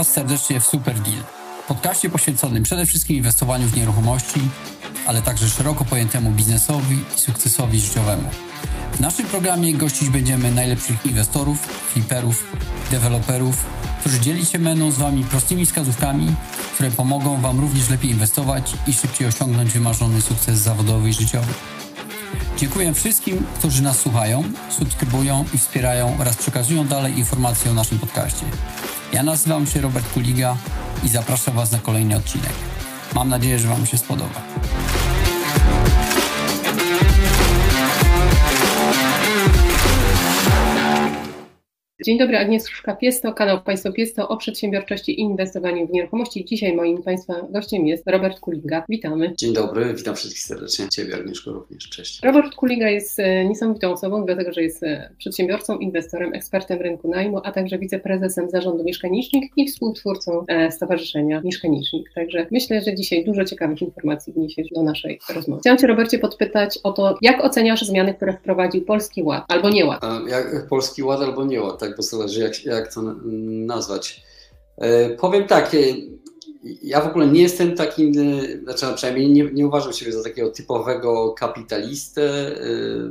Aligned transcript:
Was 0.00 0.12
serdecznie 0.12 0.60
w 0.60 0.66
Super 0.66 1.00
Deal, 1.00 1.22
podcaście 1.68 2.10
poświęconym 2.10 2.62
przede 2.62 2.86
wszystkim 2.86 3.16
inwestowaniu 3.16 3.68
w 3.68 3.76
nieruchomości, 3.76 4.40
ale 5.06 5.22
także 5.22 5.48
szeroko 5.48 5.84
pojętemu 5.84 6.30
biznesowi 6.30 6.98
i 7.16 7.20
sukcesowi 7.20 7.80
życiowemu. 7.80 8.30
W 8.92 9.00
naszym 9.00 9.26
programie 9.26 9.74
gościć 9.74 10.08
będziemy 10.08 10.50
najlepszych 10.50 11.06
inwestorów, 11.06 11.58
fliperów, 11.92 12.44
deweloperów, 12.90 13.64
którzy 14.00 14.20
dzieli 14.20 14.46
się 14.46 14.58
będą 14.58 14.90
z 14.90 14.96
Wami 14.96 15.24
prostymi 15.24 15.66
wskazówkami, 15.66 16.34
które 16.74 16.90
pomogą 16.90 17.40
Wam 17.40 17.60
również 17.60 17.88
lepiej 17.88 18.10
inwestować 18.10 18.72
i 18.86 18.92
szybciej 18.92 19.28
osiągnąć 19.28 19.72
wymarzony 19.72 20.22
sukces 20.22 20.58
zawodowy 20.58 21.08
i 21.08 21.12
życiowy. 21.12 21.52
Dziękuję 22.56 22.94
wszystkim, 22.94 23.46
którzy 23.58 23.82
nas 23.82 23.98
słuchają, 23.98 24.44
subskrybują 24.70 25.44
i 25.54 25.58
wspierają 25.58 26.16
oraz 26.20 26.36
przekazują 26.36 26.86
dalej 26.86 27.18
informacje 27.18 27.70
o 27.70 27.74
naszym 27.74 27.98
podcaście. 27.98 28.46
Ja 29.12 29.22
nazywam 29.22 29.66
się 29.66 29.80
Robert 29.80 30.12
Kuliga 30.12 30.56
i 31.04 31.08
zapraszam 31.08 31.54
Was 31.54 31.72
na 31.72 31.78
kolejny 31.78 32.16
odcinek. 32.16 32.52
Mam 33.14 33.28
nadzieję, 33.28 33.58
że 33.58 33.68
Wam 33.68 33.86
się 33.86 33.98
spodoba. 33.98 34.49
Dzień 42.04 42.18
dobry, 42.18 42.38
Agnieszka 42.38 42.96
Piesto, 42.96 43.32
kanał 43.32 43.60
Państwo 43.62 43.92
Piesto 43.92 44.28
o 44.28 44.36
przedsiębiorczości 44.36 45.12
i 45.12 45.20
inwestowaniu 45.20 45.86
w 45.86 45.90
nieruchomości. 45.90 46.44
Dzisiaj 46.44 46.76
moim 46.76 47.02
Państwa 47.02 47.34
gościem 47.50 47.86
jest 47.86 48.02
Robert 48.06 48.40
Kuliga. 48.40 48.84
Witamy. 48.88 49.32
Dzień 49.36 49.54
dobry, 49.54 49.94
witam 49.94 50.16
wszystkich 50.16 50.42
serdecznie. 50.42 50.88
Ciebie 50.88 51.16
Agnieszko 51.16 51.52
również, 51.52 51.88
cześć. 51.88 52.20
Robert 52.22 52.54
Kuliga 52.54 52.88
jest 52.88 53.18
e, 53.18 53.44
niesamowitą 53.44 53.92
osobą, 53.92 54.24
dlatego 54.26 54.52
że 54.52 54.62
jest 54.62 54.82
e, 54.82 55.10
przedsiębiorcą, 55.18 55.78
inwestorem, 55.78 56.34
ekspertem 56.34 56.78
rynku 56.78 57.08
najmu, 57.08 57.40
a 57.44 57.52
także 57.52 57.78
wiceprezesem 57.78 58.50
zarządu 58.50 58.84
Mieszkanicznik 58.84 59.52
i 59.56 59.68
współtwórcą 59.68 60.44
e, 60.48 60.72
Stowarzyszenia 60.72 61.40
Mieszkanicznik. 61.44 62.12
Także 62.14 62.46
myślę, 62.50 62.82
że 62.82 62.94
dzisiaj 62.94 63.24
dużo 63.24 63.44
ciekawych 63.44 63.82
informacji 63.82 64.32
wniesiesz 64.32 64.66
do 64.74 64.82
naszej 64.82 65.20
rozmowy. 65.34 65.60
Chciałam 65.60 65.78
Cię 65.78 65.86
Robercie 65.86 66.18
podpytać 66.18 66.78
o 66.82 66.92
to, 66.92 67.18
jak 67.22 67.44
oceniasz 67.44 67.82
zmiany, 67.82 68.14
które 68.14 68.32
wprowadził 68.32 68.84
Polski 68.84 69.22
Ład 69.22 69.44
albo 69.48 69.70
nie 69.70 69.86
Ład? 69.86 70.00
Jak 70.28 70.68
Polski 70.68 71.02
Ład 71.02 71.20
albo 71.20 71.44
nie 71.44 71.60
Ład, 71.60 71.80
tak? 71.80 71.89
Tak, 71.94 72.36
bo 72.36 72.40
jak, 72.40 72.64
jak 72.64 72.94
to 72.94 73.02
nazwać. 73.66 74.22
E, 74.76 75.10
powiem 75.10 75.46
tak, 75.46 75.74
e, 75.74 75.78
ja 76.82 77.00
w 77.00 77.06
ogóle 77.06 77.26
nie 77.26 77.42
jestem 77.42 77.76
takim, 77.76 78.12
e, 78.18 78.58
znaczy 78.62 78.86
przynajmniej 78.94 79.30
nie, 79.30 79.44
nie 79.44 79.66
uważam 79.66 79.92
siebie 79.92 80.12
za 80.12 80.22
takiego 80.22 80.50
typowego 80.50 81.32
kapitalistę, 81.32 82.56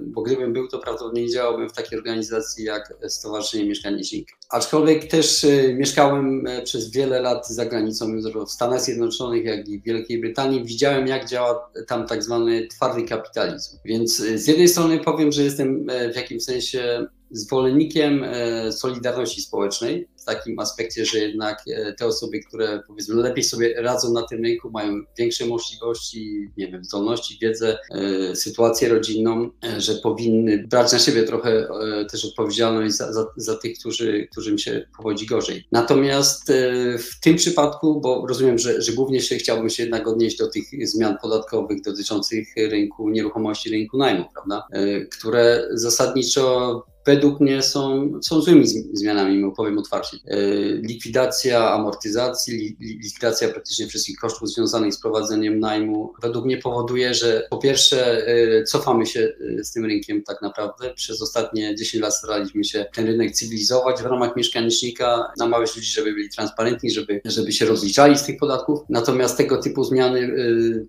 bo 0.02 0.22
gdybym 0.22 0.54
był, 0.54 0.68
to 0.68 0.80
prawdopodobnie 0.80 1.30
działałbym 1.30 1.70
w 1.70 1.74
takiej 1.74 1.98
organizacji 1.98 2.66
jak 2.66 2.94
Stowarzyszenie 3.08 3.66
Mieszkanicznik. 3.66 4.39
Aczkolwiek 4.50 5.08
też 5.08 5.46
mieszkałem 5.76 6.44
przez 6.64 6.92
wiele 6.92 7.22
lat 7.22 7.48
za 7.48 7.66
granicą, 7.66 8.06
w 8.48 8.52
Stanach 8.52 8.82
Zjednoczonych, 8.82 9.46
jak 9.46 9.68
i 9.68 9.80
w 9.80 9.84
Wielkiej 9.84 10.22
Brytanii. 10.22 10.66
Widziałem, 10.66 11.08
jak 11.08 11.30
działa 11.30 11.72
tam 11.88 12.08
tak 12.08 12.24
zwany 12.24 12.68
twardy 12.68 13.04
kapitalizm. 13.04 13.78
Więc 13.86 14.18
z 14.18 14.48
jednej 14.48 14.68
strony 14.68 15.00
powiem, 15.00 15.32
że 15.32 15.44
jestem 15.44 15.88
w 16.14 16.16
jakimś 16.16 16.44
sensie 16.44 17.08
zwolennikiem 17.32 18.24
e, 18.24 18.72
solidarności 18.72 19.42
społecznej, 19.42 20.08
w 20.22 20.26
takim 20.26 20.60
aspekcie, 20.60 21.06
że 21.06 21.20
jednak 21.20 21.64
e, 21.68 21.94
te 21.94 22.06
osoby, 22.06 22.40
które 22.40 22.82
powiedzmy 22.88 23.16
lepiej 23.16 23.44
sobie 23.44 23.82
radzą 23.82 24.14
na 24.14 24.22
tym 24.28 24.44
rynku, 24.44 24.70
mają 24.72 24.94
większe 25.18 25.46
możliwości, 25.46 26.50
nie 26.58 26.72
wiem, 26.72 26.84
zdolności, 26.84 27.38
wiedzę, 27.42 27.78
e, 27.92 28.36
sytuację 28.36 28.90
rodzinną, 28.90 29.50
że 29.78 29.96
powinny 29.96 30.68
brać 30.68 30.92
na 30.92 31.00
siebie 31.00 31.24
trochę 31.24 31.68
też 32.12 32.26
odpowiedzialność 32.26 32.96
za, 32.96 33.14
za, 33.14 33.26
za 33.38 33.58
tych, 33.58 33.80
którzy, 33.80 34.28
którym 34.40 34.58
się 34.58 34.86
powodzi 34.98 35.26
gorzej. 35.26 35.68
Natomiast 35.72 36.52
w 36.98 37.20
tym 37.22 37.36
przypadku, 37.36 38.02
bo 38.02 38.26
rozumiem, 38.28 38.58
że, 38.58 38.82
że 38.82 38.94
głównie 38.94 39.22
się 39.22 39.36
chciałbym 39.36 39.70
się 39.70 39.84
jednak 39.84 40.08
odnieść 40.08 40.38
do 40.38 40.48
tych 40.48 40.88
zmian 40.88 41.18
podatkowych 41.22 41.82
dotyczących 41.82 42.48
rynku 42.58 43.10
nieruchomości, 43.10 43.72
rynku 43.72 43.98
najmu, 43.98 44.26
prawda, 44.34 44.68
które 45.12 45.68
zasadniczo 45.74 46.84
według 47.10 47.40
mnie 47.40 47.62
są, 47.62 48.12
są 48.24 48.42
złymi 48.42 48.68
zmianami, 48.94 49.52
powiem 49.58 49.78
otwarcie. 49.78 50.18
E, 50.28 50.38
likwidacja 50.74 51.72
amortyzacji, 51.72 52.78
likwidacja 52.80 53.50
praktycznie 53.50 53.88
wszystkich 53.88 54.18
kosztów 54.18 54.50
związanych 54.50 54.94
z 54.94 55.02
prowadzeniem 55.02 55.60
najmu, 55.60 56.14
według 56.22 56.46
mnie 56.46 56.58
powoduje, 56.58 57.14
że 57.14 57.48
po 57.50 57.58
pierwsze 57.58 58.28
e, 58.28 58.64
cofamy 58.64 59.06
się 59.06 59.34
e, 59.60 59.64
z 59.64 59.72
tym 59.72 59.86
rynkiem 59.86 60.24
tak 60.24 60.42
naprawdę. 60.42 60.94
Przez 60.94 61.22
ostatnie 61.22 61.76
10 61.76 62.04
lat 62.04 62.16
staraliśmy 62.16 62.64
się 62.64 62.86
ten 62.96 63.06
rynek 63.06 63.32
cywilizować 63.32 64.02
w 64.02 64.06
ramach 64.06 64.36
mieszkanicznika, 64.36 65.32
namawiać 65.38 65.76
ludzi, 65.76 65.92
żeby 65.92 66.14
byli 66.14 66.30
transparentni, 66.30 66.92
żeby, 66.92 67.22
żeby 67.26 67.52
się 67.52 67.66
rozliczali 67.66 68.18
z 68.18 68.24
tych 68.24 68.38
podatków. 68.38 68.80
Natomiast 68.90 69.38
tego 69.38 69.62
typu 69.62 69.84
zmiany 69.84 70.34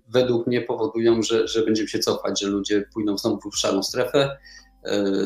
według 0.09 0.47
mnie 0.47 0.61
powodują, 0.61 1.21
że, 1.23 1.47
że 1.47 1.65
będziemy 1.65 1.89
się 1.89 1.99
cofać, 1.99 2.41
że 2.41 2.47
ludzie 2.47 2.83
pójdą 2.93 3.17
znowu 3.17 3.51
w 3.51 3.57
szarą 3.57 3.83
strefę 3.83 4.37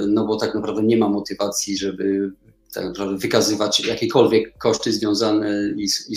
no 0.07 0.25
bo 0.25 0.35
tak 0.35 0.55
naprawdę 0.55 0.83
nie 0.83 0.97
ma 0.97 1.09
motywacji, 1.09 1.77
żeby 1.77 2.31
tak 2.75 2.85
naprawdę 2.85 3.17
wykazywać 3.17 3.79
jakiekolwiek 3.79 4.57
koszty 4.57 4.93
związane 4.93 5.73
i 5.77 5.89
z, 5.89 6.09
i 6.09 6.15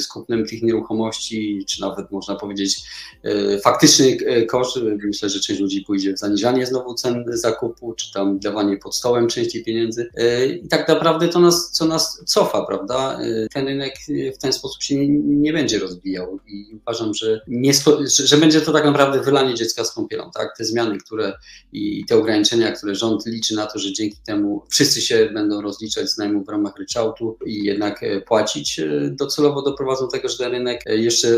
z 0.00 0.08
kupnem 0.08 0.46
tych 0.46 0.62
nieruchomości, 0.62 1.64
czy 1.68 1.80
nawet 1.80 2.10
można 2.10 2.36
powiedzieć 2.36 2.80
e, 3.22 3.58
faktyczny 3.60 4.16
e, 4.26 4.42
koszt. 4.42 4.78
Myślę, 5.04 5.28
że 5.28 5.40
część 5.40 5.60
ludzi 5.60 5.84
pójdzie 5.86 6.14
w 6.14 6.18
zaniżanie 6.18 6.66
znowu 6.66 6.94
cen 6.94 7.24
zakupu, 7.28 7.94
czy 7.94 8.12
tam 8.12 8.38
dawanie 8.38 8.76
pod 8.76 8.94
stołem 8.94 9.28
części 9.28 9.64
pieniędzy. 9.64 10.10
E, 10.14 10.46
I 10.46 10.68
tak 10.68 10.88
naprawdę 10.88 11.28
to 11.28 11.40
nas, 11.40 11.70
co 11.72 11.84
nas 11.84 12.22
cofa, 12.26 12.66
prawda? 12.66 13.18
Ten 13.52 13.66
rynek 13.66 13.94
w 14.34 14.38
ten 14.38 14.52
sposób 14.52 14.82
się 14.82 14.96
nie, 14.96 15.08
nie 15.24 15.52
będzie 15.52 15.78
rozwijał 15.78 16.38
i 16.46 16.78
uważam, 16.82 17.14
że, 17.14 17.40
nie, 17.48 17.72
że 18.24 18.36
będzie 18.36 18.60
to 18.60 18.72
tak 18.72 18.84
naprawdę 18.84 19.20
wylanie 19.20 19.54
dziecka 19.54 19.84
z 19.84 19.92
kąpielą, 19.92 20.30
tak? 20.34 20.56
Te 20.58 20.64
zmiany, 20.64 20.98
które 20.98 21.32
i 21.72 22.04
te 22.08 22.16
ograniczenia, 22.16 22.72
które 22.72 22.94
rząd 22.94 23.26
liczy 23.26 23.54
na 23.54 23.66
to, 23.66 23.78
że 23.78 23.92
dzięki 23.92 24.16
temu 24.26 24.62
wszyscy 24.70 25.00
się 25.00 25.30
będą 25.34 25.60
rozliczać 25.60 25.97
korzystać 25.98 26.10
z 26.14 26.18
najmu 26.18 26.44
w 26.44 26.48
ramach 26.48 26.76
ryczałtu 26.78 27.38
i 27.46 27.64
jednak 27.64 28.02
e, 28.02 28.20
płacić, 28.20 28.80
e, 28.80 29.10
docelowo 29.10 29.62
doprowadzą 29.62 30.04
do 30.04 30.10
tego, 30.10 30.28
że 30.28 30.38
ten 30.38 30.52
rynek 30.52 30.80
e, 30.86 30.96
jeszcze 30.96 31.28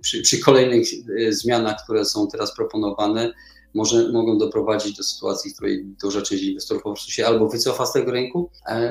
przy, 0.00 0.22
przy 0.22 0.40
kolejnych 0.40 0.86
zmianach, 1.28 1.76
które 1.84 2.04
są 2.04 2.28
teraz 2.28 2.56
proponowane, 2.56 3.32
może, 3.74 4.12
mogą 4.12 4.38
doprowadzić 4.38 4.96
do 4.96 5.02
sytuacji, 5.02 5.50
w 5.50 5.54
której 5.54 5.84
duża 6.02 6.22
część 6.22 6.42
inwestorów 6.42 6.82
po 6.82 6.92
prostu 6.92 7.12
się 7.12 7.26
albo 7.26 7.48
wycofa 7.48 7.86
z 7.86 7.92
tego 7.92 8.12
rynku, 8.12 8.50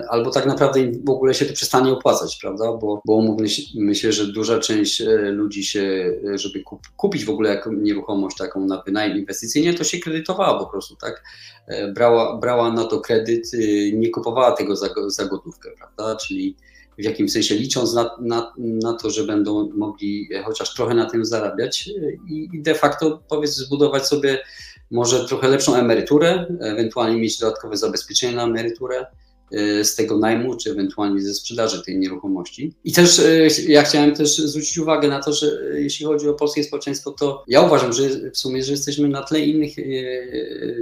albo 0.10 0.32
tak 0.32 0.46
naprawdę 0.46 0.92
w 1.06 1.10
ogóle 1.10 1.34
się 1.34 1.46
to 1.46 1.54
przestanie 1.54 1.92
opłacać, 1.92 2.38
prawda? 2.42 2.66
Bo, 2.66 3.02
bo 3.06 3.14
umówmy 3.14 3.96
się, 3.96 4.12
że 4.12 4.26
duża 4.28 4.60
część 4.60 5.04
ludzi 5.32 5.64
się, 5.64 6.14
żeby 6.36 6.64
kupić 6.98 7.26
w 7.26 7.30
ogóle 7.30 7.50
jaką 7.50 7.72
nieruchomość 7.72 8.38
taką 8.38 8.66
na 8.66 8.82
wynajem 8.82 9.18
inwestycyjnie, 9.18 9.74
to 9.74 9.84
się 9.84 10.00
kredytowała 10.00 10.60
po 10.60 10.66
prostu, 10.66 10.96
tak? 10.96 11.24
E, 11.68 11.92
brała, 11.92 12.38
brała 12.38 12.74
na 12.74 12.86
to 12.86 13.00
kredyt, 13.00 13.52
nie 13.94 14.10
kupowała 14.10 14.52
tego 14.52 14.76
za, 14.76 14.90
za 15.08 15.26
gotówkę, 15.26 15.70
prawda? 15.78 16.16
Czyli 16.16 16.56
w 17.00 17.04
jakimś 17.04 17.32
sensie 17.32 17.56
licząc 17.56 17.94
na, 17.94 18.18
na, 18.22 18.54
na 18.58 18.94
to, 18.94 19.10
że 19.10 19.24
będą 19.24 19.70
mogli 19.70 20.30
chociaż 20.46 20.74
trochę 20.74 20.94
na 20.94 21.10
tym 21.10 21.26
zarabiać 21.26 21.90
y, 21.98 22.20
i 22.30 22.62
de 22.62 22.76
facto 22.76 23.24
powiedz 23.30 23.56
zbudować 23.56 24.08
sobie 24.08 24.40
może 24.92 25.26
trochę 25.26 25.48
lepszą 25.48 25.76
emeryturę, 25.76 26.46
ewentualnie 26.60 27.22
mieć 27.22 27.40
dodatkowe 27.40 27.78
zabezpieczenie 27.78 28.36
na 28.36 28.44
emeryturę, 28.44 29.06
Y, 29.54 29.86
z 29.86 29.96
tego 29.96 30.18
najmu, 30.18 30.58
czy 30.58 30.72
ewentualnie 30.72 31.22
ze 31.22 31.34
sprzedaży 31.34 31.84
tej 31.84 31.98
nieruchomości. 31.98 32.74
I 32.84 32.94
też 32.94 33.20
y, 33.20 33.48
ja 33.68 33.84
chciałem 33.84 34.16
też 34.16 34.38
zwrócić 34.38 34.78
uwagę 34.78 35.08
na 35.08 35.20
to, 35.24 35.34
że 35.34 35.48
y, 35.48 35.82
jeśli 35.82 36.06
chodzi 36.06 36.30
o 36.30 36.34
polskie 36.34 36.64
społeczeństwo, 36.64 37.12
to 37.12 37.44
ja 37.48 37.62
uważam, 37.62 37.94
że 37.94 38.32
w 38.32 38.38
sumie, 38.38 38.64
że 38.64 38.72
jesteśmy 38.72 39.08
na 39.08 39.24
tle 39.24 39.40
innych 39.40 39.76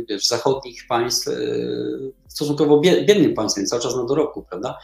wiesz, 0.09 0.28
zachodnich 0.28 0.88
państw, 0.88 1.29
stosunkowo 2.27 2.80
biednym 2.80 3.33
państwem, 3.33 3.65
cały 3.65 3.81
czas 3.81 3.95
na 3.95 4.03
dorobku, 4.03 4.45
prawda? 4.50 4.77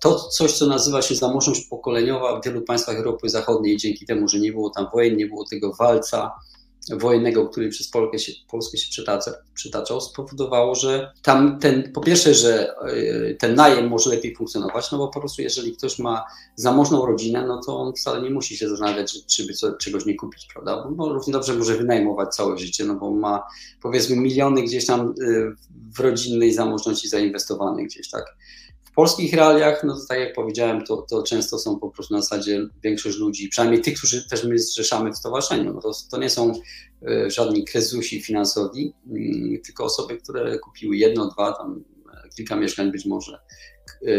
To 0.00 0.14
coś, 0.14 0.52
co 0.52 0.66
nazywa 0.66 1.02
się 1.02 1.14
zamożność 1.14 1.66
pokoleniowa 1.66 2.40
w 2.40 2.44
wielu 2.44 2.62
państwach 2.62 2.96
Europy 2.96 3.28
Zachodniej, 3.28 3.76
dzięki 3.76 4.06
temu, 4.06 4.28
że 4.28 4.38
nie 4.38 4.52
było 4.52 4.70
tam 4.70 4.86
wojen, 4.92 5.16
nie 5.16 5.26
było 5.26 5.44
tego 5.50 5.74
walca, 5.78 6.32
wojennego, 6.90 7.48
który 7.48 7.68
przez 7.68 7.88
Polskę 7.88 8.18
się, 8.18 8.32
Polskę 8.50 8.78
się 8.78 9.02
przytaczał, 9.54 10.00
spowodowało, 10.00 10.74
że 10.74 11.12
tam 11.22 11.58
ten, 11.58 11.92
po 11.92 12.00
pierwsze, 12.00 12.34
że 12.34 12.74
e, 12.76 13.34
ten 13.34 13.54
najem 13.54 13.88
może 13.88 14.10
lepiej 14.10 14.36
funkcjonować, 14.36 14.92
no 14.92 14.98
bo 14.98 15.08
po 15.08 15.20
prostu 15.20 15.42
jeżeli 15.42 15.76
ktoś 15.76 15.98
ma 15.98 16.24
zamożną 16.56 17.06
rodzinę, 17.06 17.46
no 17.46 17.60
to 17.66 17.78
on 17.78 17.92
wcale 17.94 18.22
nie 18.22 18.30
musi 18.30 18.56
się 18.56 18.68
zastanawiać, 18.68 19.26
czy 19.26 19.46
by 19.46 19.52
czegoś 19.78 20.06
nie 20.06 20.16
kupić, 20.16 20.48
prawda? 20.52 20.88
Bo 20.90 21.12
równie 21.12 21.32
dobrze 21.32 21.54
może 21.54 21.76
wynajmować 21.76 22.34
całe 22.34 22.58
życie, 22.58 22.84
no 22.84 22.94
bo 22.94 23.10
ma 23.10 23.42
powiedzmy 23.82 24.16
miliony 24.16 24.62
gdzieś 24.62 24.86
tam 24.86 25.00
e, 25.00 25.14
w 25.96 26.00
rodzinnej 26.00 26.52
zamożności 26.52 27.08
zainwestowanych 27.08 27.86
gdzieś, 27.86 28.10
tak? 28.10 28.36
Polskich 28.94 29.34
realiach, 29.34 29.84
no 29.84 29.94
to 29.94 30.06
tak 30.08 30.18
jak 30.18 30.34
powiedziałem, 30.34 30.84
to, 30.84 30.96
to 30.96 31.22
często 31.22 31.58
są 31.58 31.78
po 31.78 31.90
prostu 31.90 32.14
na 32.14 32.20
zasadzie 32.20 32.66
większość 32.82 33.18
ludzi, 33.18 33.48
przynajmniej 33.48 33.82
tych, 33.82 33.98
którzy 33.98 34.28
też 34.28 34.44
my 34.44 34.58
zrzeszamy 34.58 35.12
w 35.12 35.16
stowarzyszeniu, 35.16 35.72
no 35.74 35.80
to, 35.80 35.92
to 36.10 36.18
nie 36.18 36.30
są 36.30 36.52
y, 37.08 37.30
żadni 37.30 37.64
krezusi 37.64 38.22
finansowi, 38.22 38.94
y, 39.16 39.60
tylko 39.64 39.84
osoby, 39.84 40.16
które 40.16 40.58
kupiły 40.58 40.96
jedno, 40.96 41.28
dwa 41.28 41.52
tam 41.52 41.84
kilka 42.36 42.56
mieszkań 42.56 42.92
być 42.92 43.06
może, 43.06 43.38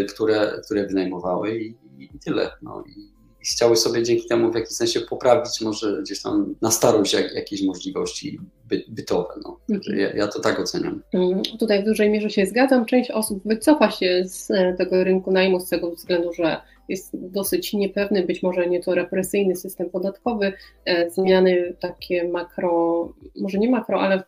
które, 0.10 0.62
które 0.66 0.88
wynajmowały 0.88 1.60
i, 1.60 1.76
i 2.00 2.20
tyle. 2.20 2.52
No, 2.62 2.84
i, 2.88 3.15
chciały 3.46 3.76
sobie 3.76 4.04
dzięki 4.04 4.28
temu 4.28 4.52
w 4.52 4.56
jakiś 4.56 4.72
sensie 4.72 5.02
poprawić 5.02 5.62
może 5.62 6.02
gdzieś 6.02 6.22
tam 6.22 6.56
na 6.62 6.72
starość 6.72 7.14
jak, 7.14 7.34
jakieś 7.34 7.64
możliwości 7.64 8.40
by, 8.70 8.84
bytowe. 8.88 9.34
No. 9.44 9.60
Mhm. 9.70 10.00
Ja, 10.00 10.14
ja, 10.14 10.28
to 10.28 10.40
tak 10.40 10.60
oceniam. 10.60 11.02
Mm, 11.14 11.42
tutaj 11.60 11.82
w 11.82 11.86
dużej 11.86 12.10
mierze 12.10 12.30
się 12.30 12.46
zgadzam. 12.46 12.86
Część 12.86 13.12
osób 13.12 13.42
wycofa 13.46 13.92
się 13.92 14.24
z 14.28 14.52
e, 14.52 14.74
tego 14.74 15.04
rynku 15.04 15.32
najmu 15.32 15.60
z 15.60 15.70
tego 15.70 15.92
względu, 15.92 16.34
że 16.34 16.62
jest 16.90 17.32
dosyć 17.32 17.74
niepewny, 17.74 18.24
być 18.24 18.44
może 18.44 18.70
nieco 18.70 18.96
represyjny 18.96 19.56
system 19.56 19.90
podatkowy, 19.90 20.54
e, 20.86 21.10
zmiany 21.10 21.76
takie 21.80 22.28
makro, 22.28 23.14
może 23.42 23.58
nie 23.58 23.70
makro, 23.70 24.02
ale 24.02 24.24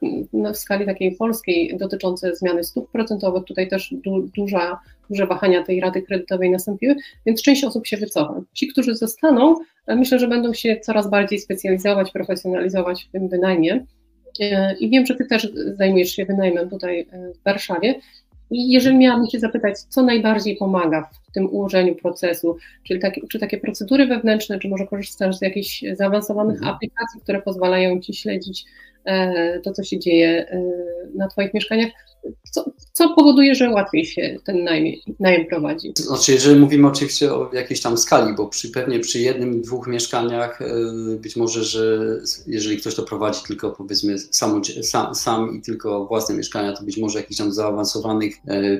w, 0.53 0.57
skali 0.57 0.85
takiej 0.85 1.15
polskiej 1.15 1.77
dotyczące 1.77 2.35
zmiany 2.35 2.63
stóp 2.63 2.91
procentowych, 2.91 3.43
tutaj 3.43 3.67
też 3.67 3.93
du, 4.05 4.29
duża, 4.37 4.79
duże 5.09 5.27
wahania 5.27 5.63
tej 5.63 5.79
rady 5.79 6.01
kredytowej 6.01 6.49
nastąpiły, 6.49 6.95
więc 7.25 7.41
część 7.41 7.63
osób 7.63 7.87
się 7.87 7.97
wycofa. 7.97 8.41
Ci, 8.53 8.67
którzy 8.67 8.95
zostaną, 8.95 9.55
e, 9.87 9.95
myślę, 9.95 10.19
że 10.19 10.27
będą 10.27 10.53
się 10.53 10.77
coraz 10.79 11.09
bardziej 11.09 11.39
specjalizować, 11.39 12.11
profesjonalizować 12.11 13.03
w 13.03 13.11
tym 13.11 13.29
wynajmie. 13.29 13.85
E, 14.39 14.75
I 14.79 14.89
wiem, 14.89 15.05
że 15.05 15.15
Ty 15.15 15.25
też 15.25 15.47
zajmujesz 15.77 16.11
się 16.11 16.25
wynajmem 16.25 16.69
tutaj 16.69 17.07
w 17.35 17.43
Warszawie. 17.43 17.95
I 18.51 18.71
jeżeli 18.71 18.97
miałabym 18.97 19.29
się 19.29 19.39
zapytać, 19.39 19.79
co 19.79 20.01
najbardziej 20.01 20.55
pomaga 20.55 21.09
w 21.29 21.31
tym 21.31 21.49
ułożeniu 21.49 21.95
procesu, 21.95 22.57
czyli 22.83 22.99
takie, 22.99 23.21
czy 23.29 23.39
takie 23.39 23.57
procedury 23.57 24.07
wewnętrzne, 24.07 24.59
czy 24.59 24.69
może 24.69 24.87
korzystasz 24.87 25.37
z 25.37 25.41
jakichś 25.41 25.83
zaawansowanych 25.93 26.57
mhm. 26.57 26.75
aplikacji, 26.75 27.21
które 27.21 27.41
pozwalają 27.41 27.99
Ci 27.99 28.13
śledzić 28.13 28.65
to, 29.63 29.71
co 29.71 29.83
się 29.83 29.99
dzieje 29.99 30.47
e, 30.49 30.61
na 31.15 31.27
Twoich 31.27 31.53
mieszkaniach, 31.53 31.89
co, 32.51 32.71
co, 32.93 33.09
powoduje, 33.09 33.55
że 33.55 33.69
łatwiej 33.69 34.05
się 34.05 34.37
ten 34.45 34.63
najem, 34.63 34.95
najem 35.19 35.45
prowadzi? 35.45 35.93
Znaczy, 35.95 36.31
jeżeli 36.31 36.59
mówimy 36.59 36.87
oczywiście 36.87 37.33
o 37.33 37.49
jakiejś 37.53 37.81
tam 37.81 37.97
skali, 37.97 38.35
bo 38.35 38.47
przy, 38.47 38.69
pewnie 38.69 38.99
przy 38.99 39.19
jednym, 39.19 39.61
dwóch 39.61 39.87
mieszkaniach 39.87 40.61
e, 40.61 40.65
być 41.17 41.35
może, 41.35 41.63
że 41.63 41.99
jeżeli 42.47 42.77
ktoś 42.77 42.95
to 42.95 43.03
prowadzi 43.03 43.39
tylko 43.47 43.71
powiedzmy 43.71 44.19
sam, 44.19 44.61
sam, 44.81 45.15
sam 45.15 45.57
i 45.57 45.61
tylko 45.61 46.05
własne 46.05 46.35
mieszkania, 46.35 46.73
to 46.73 46.83
być 46.83 46.97
może 46.97 47.19
jakichś 47.19 47.37
tam 47.37 47.51
zaawansowanych 47.51 48.35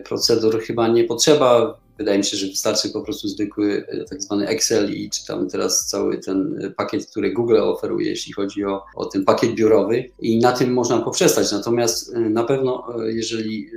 procedur 0.06 0.62
chyba 0.62 0.88
nie 0.88 1.04
potrzeba 1.04 1.80
Wydaje 1.98 2.18
mi 2.18 2.24
się, 2.24 2.38
że 2.38 2.48
wystarczy 2.48 2.90
po 2.90 3.02
prostu 3.02 3.28
zwykły 3.28 3.86
e, 3.88 4.04
tak 4.04 4.22
zwany 4.22 4.48
Excel 4.48 4.94
i 4.94 5.10
czy 5.10 5.26
tam 5.26 5.50
teraz 5.50 5.86
cały 5.86 6.18
ten 6.18 6.60
e, 6.62 6.70
pakiet, 6.70 7.06
który 7.06 7.34
Google 7.34 7.58
oferuje, 7.58 8.10
jeśli 8.10 8.34
chodzi 8.34 8.66
o, 8.66 8.84
o 8.96 9.06
ten 9.06 9.26
pakiet 9.26 9.56
biurowy 9.56 10.10
i 10.20 10.40
na 10.40 10.52
tym 10.52 10.74
można 10.74 11.02
poprzestać. 11.02 11.52
Natomiast 11.52 12.16
e, 12.16 12.20
na 12.20 12.44
pewno, 12.44 12.88
jeżeli 13.06 13.70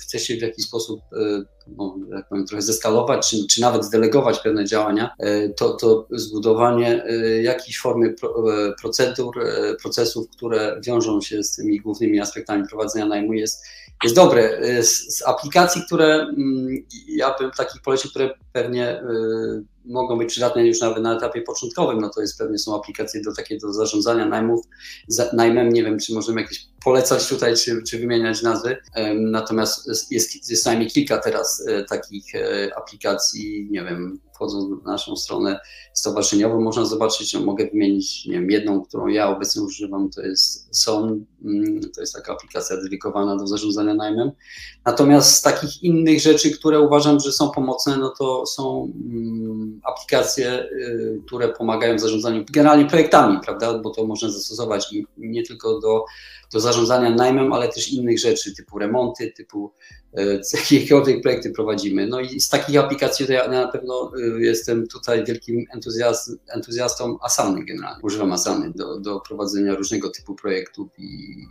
chce 0.00 0.18
się 0.18 0.36
w 0.36 0.42
jakiś 0.42 0.64
sposób 0.64 1.00
no, 1.76 1.96
jak 2.16 2.28
powiem, 2.28 2.46
trochę 2.46 2.62
zeskalować, 2.62 3.30
czy, 3.30 3.46
czy 3.46 3.60
nawet 3.60 3.84
zdelegować 3.84 4.38
pewne 4.38 4.64
działania, 4.64 5.14
to, 5.56 5.72
to 5.72 6.06
zbudowanie 6.10 7.04
jakiejś 7.42 7.78
formy 7.78 8.14
procedur, 8.80 9.34
procesów, 9.82 10.28
które 10.36 10.80
wiążą 10.86 11.20
się 11.20 11.42
z 11.42 11.56
tymi 11.56 11.80
głównymi 11.80 12.20
aspektami 12.20 12.68
prowadzenia 12.68 13.06
najmu 13.06 13.32
jest 13.32 13.64
jest 14.02 14.14
dobre. 14.14 14.58
Z, 14.82 15.18
z, 15.18 15.22
aplikacji, 15.22 15.82
które 15.86 16.14
mm, 16.14 16.68
ja 17.08 17.34
bym 17.38 17.50
takich 17.50 17.82
polecił, 17.82 18.10
które 18.10 18.34
pewnie 18.52 19.02
mogą 19.84 20.18
być 20.18 20.28
przydatne 20.28 20.66
już 20.66 20.80
nawet 20.80 21.02
na 21.02 21.16
etapie 21.16 21.42
początkowym, 21.42 22.00
no 22.00 22.10
to 22.14 22.20
jest 22.20 22.38
pewnie 22.38 22.58
są 22.58 22.76
aplikacje 22.76 23.20
do 23.20 23.34
takiego 23.34 23.66
do 23.66 23.72
zarządzania 23.72 24.26
najmów, 24.26 24.66
za, 25.08 25.30
najmem, 25.32 25.68
nie 25.68 25.84
wiem, 25.84 25.98
czy 25.98 26.14
możemy 26.14 26.40
jakieś 26.40 26.66
polecać 26.84 27.28
tutaj, 27.28 27.56
czy, 27.56 27.82
czy 27.82 27.98
wymieniać 27.98 28.42
nazwy, 28.42 28.76
natomiast 29.14 30.10
jest, 30.10 30.50
jest 30.50 30.66
najmniej 30.66 30.90
kilka 30.90 31.18
teraz 31.18 31.64
e, 31.68 31.84
takich 31.84 32.34
e, 32.34 32.70
aplikacji, 32.76 33.68
nie 33.70 33.84
wiem, 33.84 34.20
wchodząc 34.42 34.84
na 34.84 34.92
naszą 34.92 35.16
stronę 35.16 35.60
stowarzyszeniową, 35.92 36.60
można 36.60 36.84
zobaczyć, 36.84 37.34
no 37.34 37.40
mogę 37.40 37.66
wymienić, 37.66 38.26
nie 38.26 38.32
wiem, 38.32 38.50
jedną, 38.50 38.82
którą 38.82 39.06
ja 39.06 39.28
obecnie 39.28 39.62
używam, 39.62 40.10
to 40.10 40.22
jest 40.22 40.76
SON, 40.76 41.24
mm, 41.44 41.80
to 41.94 42.00
jest 42.00 42.14
taka 42.14 42.32
aplikacja 42.32 42.76
dedykowana 42.76 43.36
do 43.36 43.46
zarządzania 43.46 43.94
najmem, 43.94 44.30
natomiast 44.84 45.34
z 45.34 45.42
takich 45.42 45.82
innych 45.82 46.20
rzeczy, 46.20 46.50
które 46.50 46.80
uważam, 46.80 47.20
że 47.20 47.32
są 47.32 47.50
pomocne, 47.50 47.96
no 47.96 48.12
to 48.18 48.46
są 48.46 48.92
mm, 49.10 49.80
aplikacje, 49.84 50.62
y, 50.62 51.20
które 51.26 51.48
pomagają 51.48 51.96
w 51.96 52.00
zarządzaniu 52.00 52.44
generalnie 52.52 52.86
projektami, 52.86 53.38
prawda? 53.44 53.78
Bo 53.78 53.90
to 53.90 54.06
można 54.06 54.30
zastosować 54.30 54.94
nie 55.16 55.42
tylko 55.42 55.80
do, 55.80 56.04
do 56.52 56.60
zarządzania 56.60 57.10
najmem, 57.10 57.52
ale 57.52 57.68
też 57.68 57.92
innych 57.92 58.18
rzeczy, 58.18 58.54
typu 58.54 58.78
remonty, 58.78 59.32
typu 59.36 59.72
y, 60.18 60.40
jakiekolwiek 60.72 61.22
projekty 61.22 61.50
prowadzimy. 61.50 62.06
No 62.06 62.20
i 62.20 62.40
z 62.40 62.48
takich 62.48 62.78
aplikacji 62.78 63.26
to 63.26 63.32
ja 63.32 63.48
na 63.48 63.68
pewno 63.68 64.12
y, 64.18 64.31
jestem 64.38 64.86
tutaj 64.86 65.24
wielkim 65.24 65.64
entuzjast, 65.74 66.30
entuzjastą 66.54 67.18
Asany 67.22 67.64
generalnie. 67.64 68.02
Używam 68.02 68.32
Asany 68.32 68.72
do, 68.74 69.00
do 69.00 69.20
prowadzenia 69.20 69.74
różnego 69.74 70.10
typu 70.10 70.34
projektów 70.34 70.88
i, 70.98 71.04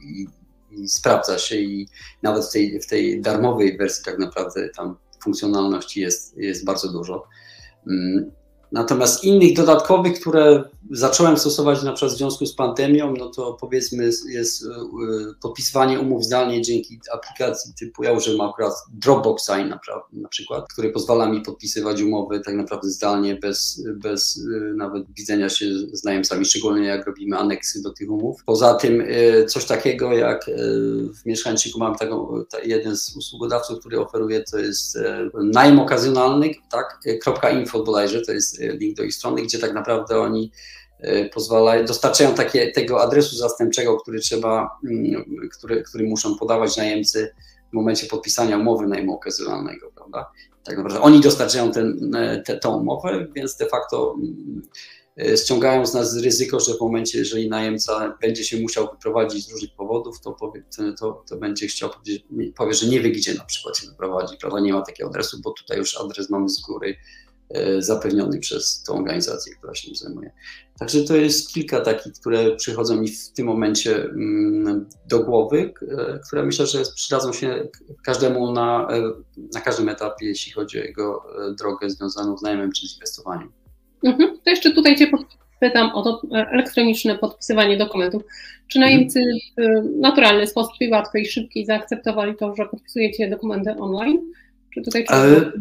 i, 0.03 0.27
i 0.71 0.89
sprawdza 0.89 1.39
się 1.39 1.55
i 1.55 1.87
nawet 2.21 2.45
w 2.45 2.51
tej, 2.51 2.81
w 2.81 2.87
tej 2.87 3.21
darmowej 3.21 3.77
wersji 3.77 4.05
tak 4.05 4.19
naprawdę 4.19 4.69
tam 4.69 4.97
funkcjonalności 5.23 6.01
jest, 6.01 6.37
jest 6.37 6.65
bardzo 6.65 6.91
dużo. 6.91 7.27
Natomiast 8.71 9.23
innych 9.23 9.53
dodatkowych, 9.53 10.19
które 10.19 10.63
zacząłem 10.91 11.37
stosować 11.37 11.83
na 11.83 11.93
przykład 11.93 12.13
w 12.13 12.17
związku 12.17 12.45
z 12.45 12.55
pandemią, 12.55 13.13
no 13.17 13.29
to 13.29 13.57
powiedzmy 13.61 14.09
jest 14.29 14.65
e, 14.65 14.67
podpisywanie 15.41 15.99
umów 15.99 16.23
zdalnie 16.23 16.61
dzięki 16.61 16.99
aplikacji 17.13 17.73
typu, 17.79 18.03
ja 18.03 18.11
używam 18.11 18.49
akurat 18.49 18.73
Dropboxa 18.93 19.49
na, 19.49 19.79
na 20.13 20.29
przykład, 20.29 20.65
który 20.73 20.89
pozwala 20.89 21.29
mi 21.29 21.41
podpisywać 21.41 22.01
umowy 22.01 22.39
tak 22.39 22.55
naprawdę 22.55 22.89
zdalnie, 22.89 23.35
bez, 23.35 23.83
bez 23.95 24.45
e, 24.55 24.73
nawet 24.73 25.03
widzenia 25.17 25.49
się 25.49 25.65
z 25.93 26.03
najemcami, 26.03 26.45
szczególnie 26.45 26.87
jak 26.87 27.07
robimy 27.07 27.37
aneksy 27.37 27.81
do 27.81 27.93
tych 27.93 28.11
umów. 28.11 28.43
Poza 28.45 28.73
tym 28.73 29.03
e, 29.07 29.45
coś 29.45 29.65
takiego 29.65 30.13
jak 30.13 30.45
w 31.21 31.25
mieszkańczyku 31.25 31.79
mam 31.79 31.95
taką, 31.95 32.43
jeden 32.63 32.97
z 32.97 33.15
usługodawców, 33.15 33.79
który 33.79 33.99
oferuje, 33.99 34.43
to 34.51 34.57
jest 34.57 34.97
najem 35.33 35.79
okazjonalny, 35.79 36.51
tak, 36.71 36.99
.info 37.53 37.83
bodajże, 37.83 38.21
to 38.21 38.31
jest 38.31 38.60
link 38.67 38.97
do 38.97 39.03
ich 39.03 39.15
strony, 39.15 39.41
gdzie 39.41 39.59
tak 39.59 39.73
naprawdę 39.73 40.19
oni 40.19 40.51
E, 41.01 41.29
pozwala, 41.29 41.83
dostarczają 41.83 42.33
takie, 42.33 42.71
tego 42.71 43.01
adresu 43.01 43.35
zastępczego, 43.35 43.97
który 43.97 44.19
trzeba, 44.19 44.79
mm, 44.89 45.25
który, 45.57 45.83
który 45.83 46.07
muszą 46.07 46.35
podawać 46.35 46.77
najemcy 46.77 47.33
w 47.71 47.73
momencie 47.73 48.07
podpisania 48.07 48.57
umowy 48.57 48.87
najmu 48.87 49.13
okazjonalnego, 49.13 49.91
prawda? 49.95 50.31
Tak 50.63 50.77
naprawdę 50.77 51.01
oni 51.01 51.21
dostarczają 51.21 51.71
ten, 51.71 52.15
e, 52.15 52.41
te, 52.41 52.57
tą 52.57 52.77
umowę, 52.77 53.27
więc 53.35 53.57
de 53.57 53.65
facto 53.65 54.15
mm, 54.17 54.61
e, 55.17 55.37
ściągają 55.37 55.85
z 55.85 55.93
nas 55.93 56.17
ryzyko, 56.17 56.59
że 56.59 56.73
w 56.73 56.79
momencie, 56.79 57.19
jeżeli 57.19 57.49
najemca 57.49 58.17
będzie 58.21 58.43
się 58.43 58.61
musiał 58.61 58.91
wyprowadzić 58.91 59.47
z 59.47 59.51
różnych 59.51 59.75
powodów, 59.75 60.21
to, 60.21 60.31
powie, 60.31 60.63
to, 60.99 61.23
to 61.29 61.37
będzie 61.37 61.67
chciał 61.67 61.89
powiedzieć, 61.89 62.25
powie, 62.55 62.73
że 62.73 62.87
nie 62.87 62.99
wie, 62.99 63.11
gdzie 63.11 63.33
na 63.33 63.45
przykład 63.45 63.77
się 63.77 63.87
wyprowadzi, 63.87 64.37
prawda? 64.37 64.59
Nie 64.59 64.73
ma 64.73 64.81
takiego 64.81 65.09
adresu, 65.09 65.37
bo 65.43 65.51
tutaj 65.51 65.77
już 65.77 66.01
adres 66.01 66.29
mamy 66.29 66.49
z 66.49 66.61
góry 66.61 66.95
zapewniony 67.79 68.39
przez 68.39 68.83
tą 68.83 68.93
organizację, 68.93 69.55
która 69.55 69.75
się 69.75 69.87
nim 69.87 69.95
zajmuje. 69.95 70.31
Także 70.79 71.03
to 71.03 71.15
jest 71.15 71.53
kilka 71.53 71.81
takich, 71.81 72.13
które 72.13 72.55
przychodzą 72.55 73.01
mi 73.01 73.07
w 73.07 73.31
tym 73.31 73.45
momencie 73.45 74.03
mm, 74.03 74.89
do 75.07 75.23
głowy, 75.23 75.73
e, 75.81 76.19
które 76.27 76.43
myślę, 76.43 76.67
że 76.67 76.79
przydadzą 76.95 77.33
się 77.33 77.67
każdemu 78.05 78.51
na, 78.51 78.87
e, 78.91 79.01
na 79.53 79.61
każdym 79.61 79.89
etapie, 79.89 80.25
jeśli 80.25 80.51
chodzi 80.51 80.79
o 80.79 80.83
jego 80.83 81.23
drogę 81.59 81.89
związaną 81.89 82.37
z 82.37 82.41
najmem 82.41 82.71
czy 82.71 82.87
z 82.87 82.93
inwestowaniem. 82.93 83.51
Mhm. 84.03 84.37
To 84.45 84.49
jeszcze 84.49 84.71
tutaj 84.71 84.95
Cię 84.95 85.11
pytam 85.59 85.89
o 85.89 86.03
to 86.03 86.21
elektroniczne 86.31 87.17
podpisywanie 87.17 87.77
dokumentów. 87.77 88.23
Czy 88.67 88.79
najemcy 88.79 89.19
mhm. 89.57 89.87
w 89.87 89.99
naturalny 89.99 90.47
sposób 90.47 90.73
i 90.79 90.89
łatwy 90.89 91.19
i 91.19 91.25
szybki 91.25 91.65
zaakceptowali 91.65 92.35
to, 92.35 92.55
że 92.55 92.65
podpisujecie 92.65 93.29
dokumenty 93.29 93.71
online? 93.71 94.31
Czy 94.73 94.81
tutaj 94.81 95.05
trzeba 95.05 95.21
Ale... 95.21 95.51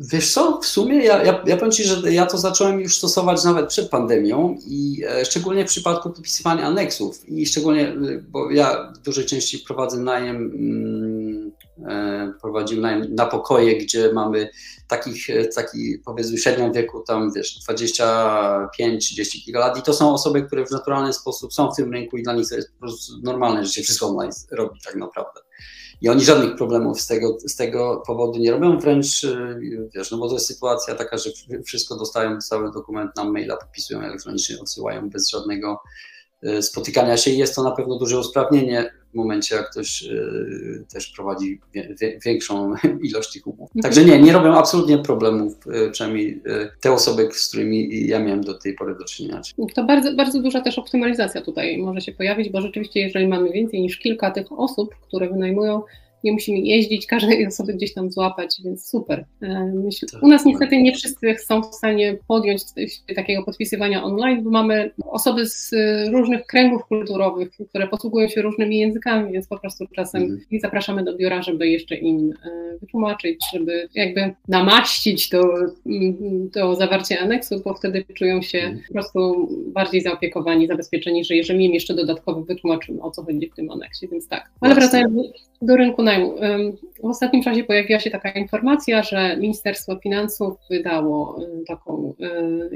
Wiesz 0.00 0.32
co, 0.32 0.60
w 0.60 0.66
sumie 0.66 1.04
ja, 1.04 1.24
ja, 1.24 1.42
ja 1.46 1.56
powiem 1.56 1.72
Ci, 1.72 1.84
że 1.84 2.12
ja 2.12 2.26
to 2.26 2.38
zacząłem 2.38 2.80
już 2.80 2.96
stosować 2.96 3.44
nawet 3.44 3.68
przed 3.68 3.90
pandemią 3.90 4.56
i 4.66 5.04
e, 5.08 5.24
szczególnie 5.24 5.64
w 5.64 5.68
przypadku 5.68 6.10
podpisywania 6.10 6.66
aneksów 6.66 7.28
i 7.28 7.46
szczególnie, 7.46 7.88
e, 7.88 7.94
bo 8.28 8.50
ja 8.50 8.92
w 8.96 8.98
dużej 8.98 9.26
części 9.26 9.58
prowadzę 9.58 9.98
najem, 9.98 10.36
mm, 10.36 11.52
e, 11.88 12.32
prowadzimy 12.40 12.82
najem 12.82 13.14
na 13.14 13.26
pokoje, 13.26 13.78
gdzie 13.78 14.12
mamy 14.12 14.50
takich, 14.88 15.30
e, 15.30 15.44
taki 15.44 15.98
powiedzmy 16.04 16.38
średnią 16.38 16.72
wieku 16.72 17.00
tam 17.00 17.32
wiesz 17.32 17.58
25-30 17.68 19.44
kilka 19.44 19.60
lat 19.60 19.78
i 19.78 19.82
to 19.82 19.94
są 19.94 20.14
osoby, 20.14 20.42
które 20.42 20.66
w 20.66 20.70
naturalny 20.70 21.12
sposób 21.12 21.54
są 21.54 21.70
w 21.70 21.76
tym 21.76 21.92
rynku 21.92 22.16
i 22.16 22.22
dla 22.22 22.32
nich 22.32 22.48
to 22.48 22.54
jest 22.54 22.72
po 22.72 22.78
prostu 22.78 23.12
normalne, 23.22 23.64
że 23.64 23.72
się 23.72 23.82
wszystko 23.82 24.08
online 24.08 24.32
robi 24.50 24.80
tak 24.84 24.96
naprawdę 24.96 25.40
i 26.02 26.08
oni 26.08 26.20
żadnych 26.20 26.56
problemów 26.56 27.00
z 27.00 27.06
tego, 27.06 27.38
z 27.46 27.56
tego 27.56 28.02
powodu 28.06 28.38
nie 28.38 28.50
robią, 28.50 28.78
wręcz 28.78 29.24
y, 29.24 29.90
wiesz, 29.94 30.10
no 30.10 30.18
bo 30.18 30.28
to 30.28 30.34
jest 30.34 30.46
sytuacja 30.46 30.94
taka, 30.94 31.18
że 31.18 31.30
wszystko 31.64 31.96
dostają, 31.96 32.40
cały 32.40 32.72
dokument 32.72 33.16
na 33.16 33.24
maila, 33.24 33.56
podpisują 33.56 34.00
elektronicznie, 34.00 34.60
odsyłają 34.60 35.10
bez 35.10 35.30
żadnego 35.30 35.82
spotykania 36.60 37.16
się 37.16 37.30
i 37.30 37.38
jest 37.38 37.54
to 37.54 37.62
na 37.62 37.70
pewno 37.70 37.98
duże 37.98 38.18
usprawnienie 38.18 38.90
w 39.12 39.14
momencie, 39.14 39.56
jak 39.56 39.70
ktoś 39.70 40.02
y, 40.02 40.84
też 40.92 41.06
prowadzi 41.06 41.60
większą 42.24 42.74
ilość 43.08 43.32
tych 43.32 43.46
umów. 43.46 43.70
Także 43.82 44.04
nie, 44.04 44.18
nie 44.18 44.32
robią 44.32 44.54
absolutnie 44.54 44.98
problemów, 44.98 45.54
y, 45.66 45.90
przynajmniej 45.90 46.42
y, 46.46 46.70
te 46.80 46.92
osoby, 46.92 47.28
z 47.32 47.48
którymi 47.48 48.06
ja 48.06 48.18
miałem 48.18 48.40
do 48.40 48.54
tej 48.54 48.74
pory 48.74 48.94
do 48.94 49.04
czynienia. 49.04 49.40
To 49.74 49.84
bardzo, 49.84 50.14
bardzo 50.14 50.42
duża 50.42 50.60
też 50.60 50.78
optymalizacja 50.78 51.40
tutaj 51.40 51.78
może 51.78 52.00
się 52.00 52.12
pojawić, 52.12 52.50
bo 52.50 52.60
rzeczywiście 52.60 53.00
jeżeli 53.00 53.26
mamy 53.26 53.50
więcej 53.50 53.80
niż 53.80 53.98
kilka 53.98 54.30
tych 54.30 54.52
osób, 54.52 54.94
które 55.08 55.28
wynajmują 55.28 55.82
nie 56.24 56.32
musimy 56.32 56.58
jeździć, 56.58 57.06
każdej 57.06 57.46
osoby 57.46 57.74
gdzieś 57.74 57.94
tam 57.94 58.10
złapać, 58.10 58.56
więc 58.64 58.88
super. 58.88 59.24
E, 59.42 59.72
myślę, 59.74 60.08
u 60.22 60.28
nas 60.28 60.44
niestety 60.44 60.82
nie 60.82 60.92
wszyscy 60.92 61.36
są 61.46 61.62
w 61.62 61.74
stanie 61.74 62.18
podjąć 62.28 62.62
takiego 63.16 63.42
podpisywania 63.42 64.04
online, 64.04 64.42
bo 64.42 64.50
mamy 64.50 64.90
osoby 65.06 65.46
z 65.46 65.74
różnych 66.12 66.46
kręgów 66.46 66.84
kulturowych, 66.84 67.50
które 67.68 67.88
posługują 67.88 68.28
się 68.28 68.42
różnymi 68.42 68.78
językami, 68.78 69.32
więc 69.32 69.48
po 69.48 69.58
prostu 69.58 69.86
czasem 69.96 70.22
mhm. 70.22 70.60
zapraszamy 70.60 71.04
do 71.04 71.16
biura, 71.16 71.42
żeby 71.42 71.68
jeszcze 71.68 71.94
im 71.94 72.32
e, 72.44 72.78
wytłumaczyć, 72.78 73.44
żeby 73.54 73.88
jakby 73.94 74.34
namaścić 74.48 75.28
to, 75.28 75.42
to 76.52 76.74
zawarcie 76.74 77.20
aneksu, 77.20 77.62
bo 77.64 77.74
wtedy 77.74 78.04
czują 78.14 78.42
się 78.42 78.58
mhm. 78.58 78.82
po 78.88 78.92
prostu 78.92 79.48
bardziej 79.66 80.00
zaopiekowani, 80.00 80.66
zabezpieczeni, 80.66 81.24
że 81.24 81.34
jeżeli 81.34 81.64
im 81.64 81.74
jeszcze 81.74 81.94
dodatkowo 81.94 82.42
wytłumaczymy, 82.42 83.02
o 83.02 83.10
co 83.10 83.22
chodzi 83.22 83.50
w 83.50 83.54
tym 83.54 83.70
aneksie, 83.70 84.08
więc 84.08 84.28
tak. 84.28 84.50
Ale 84.60 84.74
wracając 84.74 85.12
do 85.62 85.76
rynku 85.76 86.02
W 87.02 87.04
ostatnim 87.04 87.42
czasie 87.42 87.64
pojawiła 87.64 88.00
się 88.00 88.10
taka 88.10 88.30
informacja, 88.30 89.02
że 89.02 89.36
Ministerstwo 89.36 89.96
Finansów 89.96 90.54
wydało 90.70 91.40
taką 91.68 92.14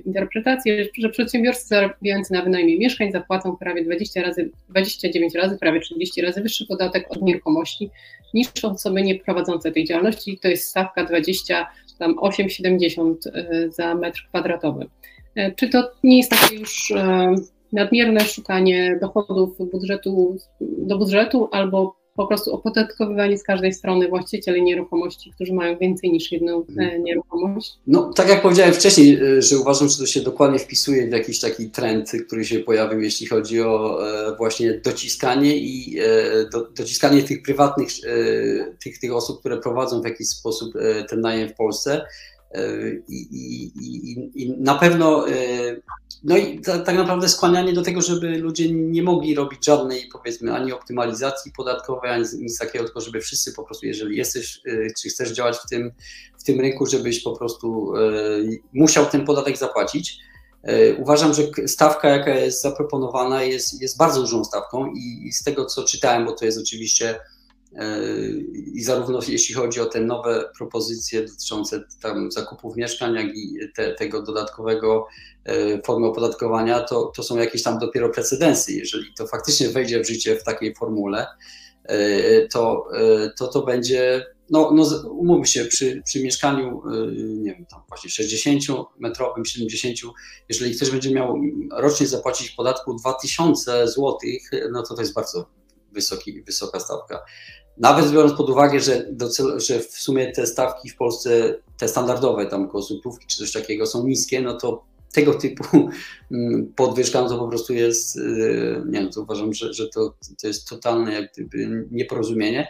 interpretację, 0.05 0.87
że 0.99 1.09
przedsiębiorcy 1.09 1.67
zarabiający 1.67 2.33
na 2.33 2.43
wynajmie 2.43 2.79
mieszkań 2.79 3.13
zapłacą 3.13 3.57
prawie 3.57 3.85
20 3.85 4.23
razy, 4.23 4.51
29 4.69 5.35
razy, 5.35 5.59
prawie 5.59 5.81
30 5.81 6.23
razy 6.23 6.43
wyższy 6.43 6.67
podatek 6.67 7.07
od 7.11 7.23
nieruchomości 7.23 7.91
niż 8.35 8.49
osoby 8.65 9.03
nie 9.03 9.15
prowadzące 9.15 9.73
tej 9.73 9.85
działalności. 9.85 10.39
To 10.43 10.49
jest 10.49 10.69
stawka 10.69 11.05
20, 11.05 11.67
tam 11.99 12.17
8,70 12.17 13.15
za 13.69 13.95
metr 13.95 14.27
kwadratowy. 14.29 14.87
E, 15.35 15.53
czy 15.53 15.69
to 15.69 15.91
nie 16.05 16.17
jest 16.19 16.31
takie 16.31 16.57
już 16.57 16.93
nadmierne 17.73 18.21
szukanie 18.21 18.99
dochodów 19.01 19.71
budżetu, 19.73 20.37
do 20.61 20.99
budżetu 20.99 21.49
albo 21.53 21.97
po 22.17 22.27
prostu 22.27 22.55
opodatkowywanie 22.55 23.39
z 23.39 23.43
każdej 23.43 23.73
strony 23.73 24.09
właścicieli 24.09 24.63
nieruchomości, 24.63 25.33
którzy 25.35 25.53
mają 25.53 25.79
więcej 25.79 26.13
niż 26.13 26.33
jedną 26.33 26.59
e, 26.59 26.83
mhm. 26.83 27.03
nieruchomość? 27.03 27.75
No, 27.87 28.13
tak 28.13 28.29
jak 28.29 28.43
powiedziałem 28.43 28.75
wcześniej, 28.75 29.21
e, 29.23 29.43
że 29.43 29.59
uważam, 29.59 29.89
że 29.89 29.99
to 29.99 30.07
się 30.07 30.21
dokładnie 30.21 30.59
wpisuje 30.59 31.09
w 31.09 31.13
jakiś 31.13 31.41
taki 31.41 31.71
trend, 31.71 32.13
który 32.27 32.45
się 32.45 32.59
pojawił, 32.59 33.01
jeśli 33.01 33.27
chodzi 33.27 33.63
o 33.63 33.99
e, 34.09 34.37
właśnie 34.37 34.81
dociskanie 34.85 35.57
i 35.57 35.97
do, 36.53 36.69
dociskanie 36.77 37.23
tych 37.23 37.43
prywatnych, 37.43 37.89
tych, 38.85 38.99
tych 38.99 39.15
osób, 39.15 39.41
które 39.41 39.57
prowadzą 39.57 40.03
w 40.03 40.05
jakiś 40.05 40.29
sposób 40.29 40.75
ten 41.09 41.21
najem 41.21 41.49
w 41.49 41.55
Polsce. 41.55 42.07
I, 43.09 43.17
i, 43.17 43.73
i, 43.77 44.43
i 44.43 44.61
na 44.61 44.75
pewno 44.75 45.27
no 46.25 46.37
i 46.37 46.61
ta, 46.61 46.79
tak 46.79 46.97
naprawdę 46.97 47.29
skłanianie 47.29 47.73
do 47.73 47.83
tego, 47.83 48.03
żeby 48.03 48.39
ludzie 48.39 48.73
nie 48.73 49.03
mogli 49.03 49.35
robić 49.35 49.65
żadnej, 49.65 50.09
powiedzmy, 50.13 50.53
ani 50.53 50.73
optymalizacji 50.73 51.53
podatkowej, 51.57 52.11
ani 52.11 52.25
nic 52.39 52.59
takiego, 52.59 52.85
tylko 52.85 53.01
żeby 53.01 53.21
wszyscy 53.21 53.53
po 53.53 53.65
prostu, 53.65 53.87
jeżeli 53.87 54.17
jesteś, 54.17 54.61
y, 54.67 54.93
czy 55.03 55.09
chcesz 55.09 55.31
działać 55.31 55.57
w 55.57 55.69
tym, 55.71 55.93
w 56.39 56.45
tym 56.45 56.61
rynku, 56.61 56.87
żebyś 56.87 57.23
po 57.23 57.37
prostu 57.37 57.93
musiał 58.73 59.07
ten 59.07 59.25
podatek 59.25 59.57
zapłacić. 59.57 60.19
Uważam, 60.99 61.35
że 61.35 61.43
stawka, 61.67 62.09
jaka 62.09 62.31
jest 62.31 62.63
zaproponowana, 62.63 63.43
jest, 63.43 63.83
jest 63.83 63.99
bardzo 63.99 64.21
dużą 64.21 64.45
stawką 64.45 64.93
i 64.93 65.33
z 65.33 65.43
tego, 65.43 65.65
co 65.65 65.85
czytałem, 65.85 66.27
bo 66.27 66.33
to 66.33 66.45
jest 66.45 66.59
oczywiście 66.59 67.19
i 68.75 68.83
zarówno 68.83 69.21
jeśli 69.29 69.55
chodzi 69.55 69.81
o 69.81 69.87
te 69.87 70.01
nowe 70.01 70.45
propozycje 70.59 71.27
dotyczące 71.27 71.85
tam 72.03 72.33
zakupów 72.33 72.77
mieszkań, 72.77 73.15
jak 73.15 73.27
i 73.27 73.59
te, 73.75 73.95
tego 73.95 74.23
dodatkowego 74.23 75.07
e, 75.45 75.83
formy 75.83 76.07
opodatkowania, 76.07 76.81
to, 76.81 77.13
to 77.17 77.23
są 77.23 77.37
jakieś 77.37 77.63
tam 77.63 77.79
dopiero 77.79 78.09
precedensy. 78.09 78.73
Jeżeli 78.73 79.15
to 79.19 79.27
faktycznie 79.27 79.69
wejdzie 79.69 80.01
w 80.05 80.07
życie 80.07 80.37
w 80.37 80.45
takiej 80.45 80.75
formule, 80.75 81.27
e, 81.85 82.49
to 82.49 82.85
e, 82.95 83.31
to, 83.39 83.49
to 83.49 83.63
będzie, 83.63 84.27
no, 84.51 84.71
no 84.75 85.11
umówmy 85.11 85.47
się, 85.47 85.65
przy, 85.65 86.03
przy 86.07 86.23
mieszkaniu, 86.23 86.83
nie 87.17 87.55
wiem, 87.55 87.67
tam 87.67 87.83
właśnie 87.89 88.11
60-metrowym, 88.11 89.45
70, 89.45 89.97
jeżeli 90.49 90.77
ktoś 90.77 90.91
będzie 90.91 91.15
miał 91.15 91.41
rocznie 91.71 92.07
zapłacić 92.07 92.51
podatku 92.51 92.95
2000 92.95 93.89
zł, 93.89 94.19
no 94.73 94.83
to 94.83 94.95
to 94.95 95.01
jest 95.01 95.15
bardzo 95.15 95.47
wysoki, 95.93 96.43
wysoka 96.43 96.81
stawka. 96.81 97.25
Nawet 97.79 98.11
biorąc 98.11 98.33
pod 98.33 98.51
uwagę, 98.51 98.81
że, 98.81 99.07
cel, 99.31 99.61
że 99.61 99.81
w 99.81 99.93
sumie 99.93 100.33
te 100.33 100.47
stawki 100.47 100.91
w 100.91 100.97
Polsce, 100.97 101.55
te 101.79 101.89
standardowe, 101.89 102.47
tam 102.47 102.69
koło 102.69 102.83
złotówki 102.83 103.27
czy 103.27 103.37
coś 103.37 103.53
takiego 103.53 103.87
są 103.87 104.07
niskie, 104.07 104.41
no 104.41 104.55
to 104.55 104.85
tego 105.17 105.35
typu 105.35 105.65
mm, 106.31 106.73
podwyżka 106.77 107.23
no 107.23 107.29
to 107.29 107.39
po 107.39 107.49
prostu 107.49 107.75
jest, 107.75 108.17
y, 108.17 108.83
nie 108.87 109.01
wiem, 109.01 109.11
to 109.11 109.23
uważam, 109.23 109.55
że, 109.55 109.75
że 109.75 109.89
to, 109.89 110.15
to 110.41 110.47
jest 110.47 110.69
totalne 110.69 111.13
jak 111.13 111.33
gdyby 111.33 111.87
nieporozumienie. 111.91 112.69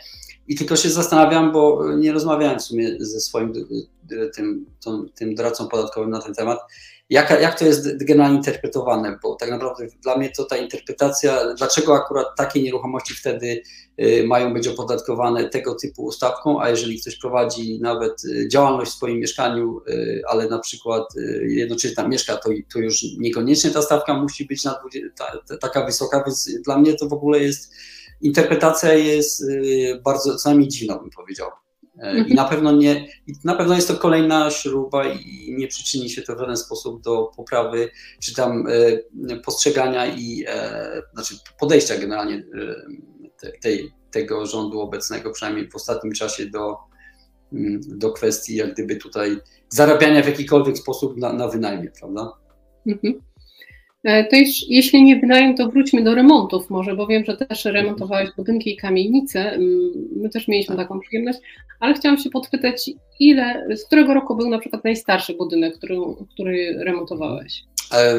I 0.49 0.56
tylko 0.56 0.76
się 0.76 0.90
zastanawiam, 0.90 1.52
bo 1.52 1.94
nie 1.96 2.12
rozmawiałem 2.12 2.58
w 2.58 2.62
sumie 2.62 2.96
ze 2.99 3.20
swoim 3.20 3.52
y, 4.12 4.30
tym, 4.35 4.66
tym 5.14 5.35
doradcą 5.35 5.68
podatkowym 5.68 6.11
na 6.11 6.20
ten 6.20 6.35
temat, 6.35 6.58
jak, 7.10 7.30
jak 7.30 7.58
to 7.58 7.64
jest 7.64 8.04
generalnie 8.04 8.36
interpretowane, 8.36 9.18
bo 9.22 9.34
tak 9.34 9.50
naprawdę 9.50 9.86
dla 10.02 10.18
mnie 10.18 10.30
to 10.30 10.44
ta 10.44 10.56
interpretacja, 10.56 11.54
dlaczego 11.54 11.94
akurat 11.94 12.26
takie 12.36 12.62
nieruchomości 12.62 13.14
wtedy 13.14 13.62
y, 14.00 14.25
mają 14.26 14.54
być 14.54 14.68
opodatkowane 14.68 15.48
tego 15.48 15.75
typu 15.75 16.12
stawką, 16.12 16.60
a 16.60 16.70
jeżeli 16.70 17.00
ktoś 17.00 17.18
prowadzi 17.18 17.80
nawet 17.80 18.25
y, 18.25 18.48
działalność 18.48 18.90
w 18.90 18.94
swoim 18.94 19.18
mieszkaniu, 19.18 19.80
y, 19.88 20.22
ale 20.28 20.48
na 20.48 20.58
przykład 20.58 21.04
jednocześnie 21.42 21.96
tam 21.96 22.10
mieszka, 22.10 22.36
to, 22.36 22.50
to 22.72 22.78
już 22.78 23.02
niekoniecznie 23.18 23.70
ta 23.70 23.82
stawka 23.82 24.14
musi 24.14 24.44
być 24.44 24.64
na, 24.64 24.80
ta, 25.16 25.56
taka 25.56 25.86
wysoka, 25.86 26.22
więc 26.26 26.50
dla 26.64 26.78
mnie 26.78 26.94
to 26.94 27.08
w 27.08 27.12
ogóle 27.12 27.38
jest, 27.38 27.72
interpretacja 28.20 28.94
jest 28.94 29.44
bardzo, 30.04 30.36
co 30.36 30.48
najmniej 30.48 30.68
dziwna 30.68 30.98
bym 30.98 31.10
powiedział. 31.10 31.50
E, 31.98 32.18
I 32.18 32.34
na 32.34 32.44
pewno 32.44 32.72
nie, 32.72 33.06
na 33.44 33.54
pewno 33.54 33.74
jest 33.74 33.88
to 33.88 33.94
kolejna 33.94 34.50
śruba 34.50 35.08
i 35.08 35.54
nie 35.58 35.68
przyczyni 35.68 36.10
się 36.10 36.22
to 36.22 36.36
w 36.36 36.38
żaden 36.38 36.56
sposób 36.56 37.02
do 37.02 37.30
poprawy, 37.36 37.88
czy 38.22 38.34
tam 38.34 38.66
e, 39.30 39.36
postrzegania 39.36 40.06
i 40.06 40.44
e, 40.48 41.02
znaczy 41.14 41.34
podejścia 41.58 41.98
generalnie 41.98 42.44
tej, 43.60 43.92
tego 44.10 44.46
rządu 44.46 44.80
obecnego, 44.80 45.30
przynajmniej 45.30 45.70
w 45.70 45.76
ostatnim 45.76 46.12
czasie 46.12 46.46
do, 46.46 46.76
mm, 47.52 47.80
do 47.86 48.12
kwestii 48.12 48.56
jak 48.56 48.72
gdyby 48.72 48.96
tutaj 48.96 49.36
zarabiania 49.68 50.22
w 50.22 50.26
jakikolwiek 50.26 50.78
sposób 50.78 51.16
na, 51.16 51.32
na 51.32 51.48
wynajmie, 51.48 51.90
prawda? 52.00 52.32
Mhm. 52.86 53.20
E, 54.06 54.25
to 54.25 54.36
już, 54.36 54.68
jeśli 54.68 55.02
nie 55.02 55.16
wynajem, 55.16 55.56
to 55.56 55.68
wróćmy 55.68 56.02
do 56.02 56.14
remontów 56.14 56.70
może, 56.70 56.96
bo 56.96 57.06
wiem, 57.06 57.25
że 57.25 57.36
też 57.36 57.64
remontowałeś 57.64 58.30
budynki 58.36 58.72
i 58.72 58.76
kamienice. 58.76 59.52
Mm, 59.52 59.90
my 60.16 60.28
też 60.28 60.48
mieliśmy 60.48 60.76
taką 60.76 61.00
przyjemność, 61.00 61.38
ale 61.80 61.94
chciałam 61.94 62.18
się 62.18 62.30
podpytać, 62.30 62.90
ile, 63.20 63.76
z 63.76 63.84
którego 63.84 64.14
roku 64.14 64.36
był 64.36 64.48
na 64.48 64.58
przykład 64.58 64.84
najstarszy 64.84 65.34
budynek, 65.34 65.76
który, 65.76 65.96
który 66.32 66.76
remontowałeś? 66.78 67.64
E, 67.93 68.16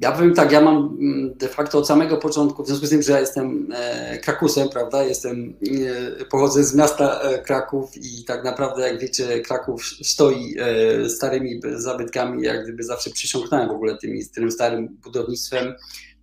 ja 0.00 0.12
powiem 0.12 0.34
tak, 0.34 0.52
ja 0.52 0.60
mam 0.60 0.76
mm, 0.76 1.34
de 1.34 1.48
facto 1.48 1.78
od 1.78 1.86
samego 1.86 2.16
początku, 2.16 2.62
w 2.62 2.66
związku 2.66 2.86
z 2.86 2.90
tym, 2.90 3.02
że 3.02 3.12
ja 3.12 3.20
jestem 3.20 3.68
e, 3.74 4.18
Krakusem, 4.18 4.68
prawda, 4.68 5.04
jestem, 5.04 5.56
e, 6.20 6.24
pochodzę 6.24 6.64
z 6.64 6.74
miasta 6.74 7.20
Kraków 7.44 7.96
i 7.96 8.24
tak 8.24 8.44
naprawdę, 8.44 8.82
jak 8.82 9.00
wiecie, 9.00 9.40
Kraków 9.40 9.84
stoi 10.02 10.56
starymi 11.08 11.60
zabytkami, 11.74 12.42
jak 12.42 12.62
gdyby 12.62 12.84
zawsze 12.84 13.10
przysiągnąłem 13.10 13.68
w 13.68 13.72
ogóle 13.72 13.98
tym, 13.98 14.18
tym 14.34 14.50
starym 14.50 14.88
budownictwem, 14.88 15.74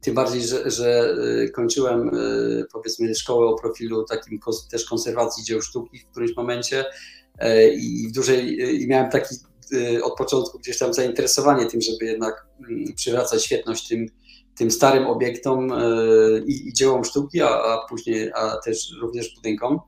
tym 0.02 0.16
bardziej, 0.16 0.42
że, 0.42 0.72
że 0.72 1.16
kończyłem 1.54 2.12
powiedzmy 2.74 3.16
szkołę 3.16 3.48
o 3.48 3.56
profilu 3.56 4.04
takim 4.04 4.40
też 4.72 4.86
konserwacji 4.86 5.44
dzieł 5.44 5.62
sztuki 5.62 6.00
w 6.00 6.06
którymś 6.06 6.36
momencie 6.36 6.86
i 7.78 8.08
w 8.10 8.12
dużej, 8.12 8.60
i 8.84 8.88
miałem 8.88 9.12
taki 9.12 9.36
od 10.03 10.17
początku 10.17 10.60
gdzieś 10.60 10.77
tam 10.77 10.93
zainteresowanie 10.93 11.65
tym, 11.65 11.81
żeby 11.81 12.05
jednak 12.05 12.45
mm, 12.69 12.93
przywracać 12.95 13.45
świetność 13.45 13.88
tym, 13.88 14.07
tym 14.55 14.72
starym 14.72 15.07
obiektom 15.07 15.72
y, 15.72 16.43
i, 16.48 16.67
i 16.67 16.74
dziełom 16.74 17.05
sztuki, 17.05 17.41
a, 17.41 17.48
a 17.48 17.86
później 17.89 18.31
a 18.36 18.57
też 18.65 18.91
również 19.01 19.36
budynkom. 19.36 19.79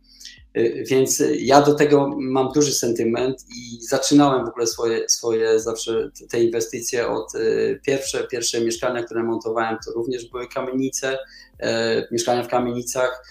Y, 0.57 0.83
więc 0.87 1.23
ja 1.39 1.61
do 1.61 1.73
tego 1.73 2.09
mam 2.17 2.51
duży 2.51 2.73
sentyment 2.73 3.45
i 3.49 3.81
zaczynałem 3.81 4.45
w 4.45 4.49
ogóle 4.49 4.67
swoje, 4.67 5.09
swoje 5.09 5.59
zawsze 5.59 6.09
te 6.29 6.43
inwestycje 6.43 7.07
od 7.07 7.33
pierwsze, 7.85 8.27
pierwsze 8.31 8.61
mieszkania, 8.61 9.03
które 9.03 9.23
montowałem, 9.23 9.77
to 9.85 9.91
również 9.91 10.29
były 10.29 10.47
kamienice, 10.47 11.17
mieszkania 12.11 12.43
w 12.43 12.47
kamienicach. 12.47 13.23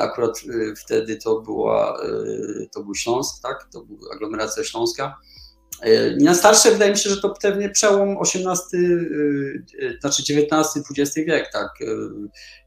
Akurat 0.00 0.40
wtedy 0.84 1.16
to 1.16 1.40
była, 1.40 2.00
to 2.74 2.82
był 2.82 2.94
Śląsk, 2.94 3.42
tak? 3.42 3.68
To 3.72 3.80
była 3.80 4.14
aglomeracja 4.14 4.64
śląska. 4.64 5.16
Na 6.20 6.34
starsze 6.34 6.70
wydaje 6.70 6.90
mi 6.90 6.98
się, 6.98 7.10
że 7.10 7.20
to 7.20 7.34
pewnie 7.42 7.70
przełom 7.70 8.16
XVIII, 8.22 8.80
znaczy 10.00 10.22
XIX-XX 10.22 11.14
wiek, 11.16 11.52
tak 11.52 11.68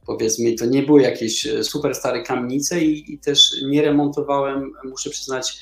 powiedzmy, 0.06 0.54
to 0.54 0.66
nie 0.66 0.84
były 0.84 1.02
jakieś 1.02 1.48
super 1.62 1.96
stare 1.96 2.24
kamienice 2.24 2.82
i, 2.82 3.14
i 3.14 3.20
też 3.20 3.52
nie 3.70 3.82
remontowałem, 3.82 4.72
muszę 4.84 5.10
przyznać, 5.10 5.60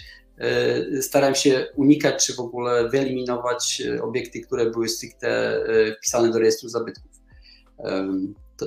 starałem 1.01 1.35
się 1.35 1.67
unikać, 1.75 2.25
czy 2.25 2.35
w 2.35 2.39
ogóle 2.39 2.89
wyeliminować 2.89 3.83
obiekty, 4.01 4.41
które 4.41 4.71
były 4.71 4.89
stricte 4.89 5.59
wpisane 5.97 6.31
do 6.31 6.39
rejestru 6.39 6.69
zabytków. 6.69 7.11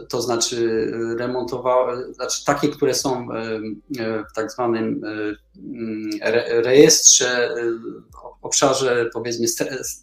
To, 0.09 0.23
znaczy 0.23 0.91
remontowałem, 1.19 2.15
znaczy 2.15 2.45
takie, 2.45 2.69
które 2.69 2.95
są 2.95 3.29
w 4.31 4.35
tak 4.35 4.53
zwanym 4.53 5.01
rejestrze, 6.49 7.55
obszarze 8.43 9.11
powiedzmy 9.13 9.47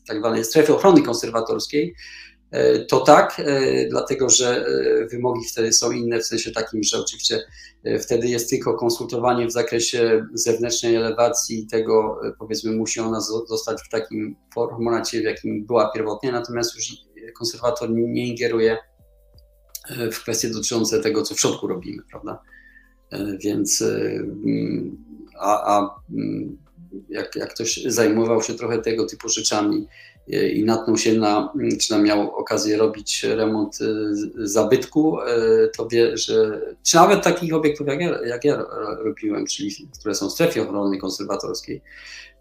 tak 0.08 0.18
zwanej 0.18 0.46
strefy 0.46 0.76
ochrony 0.76 1.02
konserwatorskiej, 1.02 1.96
to 2.88 3.00
tak, 3.00 3.42
dlatego 3.90 4.30
że 4.30 4.66
wymogi 5.12 5.46
wtedy 5.46 5.74
są 5.74 5.92
inne, 5.92 6.20
w 6.20 6.26
sensie 6.26 6.52
takim, 6.52 6.84
że 6.84 6.98
oczywiście 7.00 7.40
wtedy 8.02 8.28
jest 8.28 8.50
tylko 8.50 8.74
konsultowanie 8.74 9.48
w 9.48 9.52
zakresie 9.52 10.26
zewnętrznej 10.34 10.96
elewacji 10.96 11.68
tego, 11.68 12.20
powiedzmy, 12.40 12.72
musi 12.72 13.00
ona 13.00 13.22
zostać 13.22 13.82
w 13.86 13.90
takim 13.90 14.36
formacie, 14.54 15.22
w 15.22 15.24
jakim 15.24 15.66
była 15.66 15.92
pierwotnie, 15.92 16.32
natomiast 16.32 16.76
już 16.76 16.92
konserwator 17.38 17.90
nie 17.92 18.28
ingeruje 18.28 18.78
w 20.12 20.20
kwestie 20.20 20.50
dotyczące 20.50 21.00
tego, 21.00 21.22
co 21.22 21.36
w 21.36 21.40
środku 21.40 21.68
robimy, 21.68 22.04
prawda? 22.10 22.42
Więc 23.40 23.82
mm, 23.82 24.98
a, 25.40 25.78
a 25.78 26.00
mm, 26.14 26.58
jak, 27.10 27.36
jak 27.36 27.54
ktoś 27.54 27.84
zajmował 27.86 28.42
się 28.42 28.54
trochę 28.54 28.82
tego 28.82 29.06
typu 29.06 29.30
rzeczami, 29.30 29.88
i 30.28 30.64
natknął 30.64 30.98
się 30.98 31.14
na, 31.14 31.54
czy 31.82 31.90
tam 31.90 32.04
miał 32.04 32.36
okazję 32.36 32.78
robić 32.78 33.24
remont 33.24 33.78
zabytku, 34.36 35.18
to 35.78 35.88
wie, 35.88 36.18
że, 36.18 36.62
czy 36.84 36.96
nawet 36.96 37.24
takich 37.24 37.54
obiektów 37.54 37.88
jak 37.88 38.02
ja, 38.02 38.26
jak 38.26 38.44
ja 38.44 38.66
robiłem, 38.98 39.46
czyli 39.46 39.72
które 40.00 40.16
są 40.16 40.30
w 40.30 40.32
strefie 40.32 40.64
ochrony 40.64 40.98
konserwatorskiej, 40.98 41.82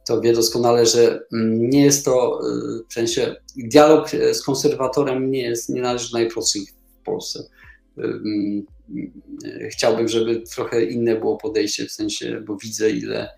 to 0.06 0.20
wie 0.20 0.32
doskonale, 0.32 0.86
że 0.86 1.26
mm, 1.32 1.70
nie 1.70 1.84
jest 1.84 2.04
to, 2.04 2.40
w 2.88 2.92
sensie 2.92 3.36
dialog 3.56 4.10
z 4.32 4.42
konserwatorem 4.42 5.30
nie 5.30 5.42
jest, 5.42 5.68
nie 5.68 5.82
należy 5.82 6.10
do 6.10 6.18
najprostszych 6.18 6.62
Polsce. 7.04 7.44
Chciałbym, 9.70 10.08
żeby 10.08 10.42
trochę 10.54 10.84
inne 10.84 11.16
było 11.16 11.36
podejście, 11.36 11.86
w 11.86 11.92
sensie, 11.92 12.40
bo 12.46 12.56
widzę 12.56 12.90
ile 12.90 13.28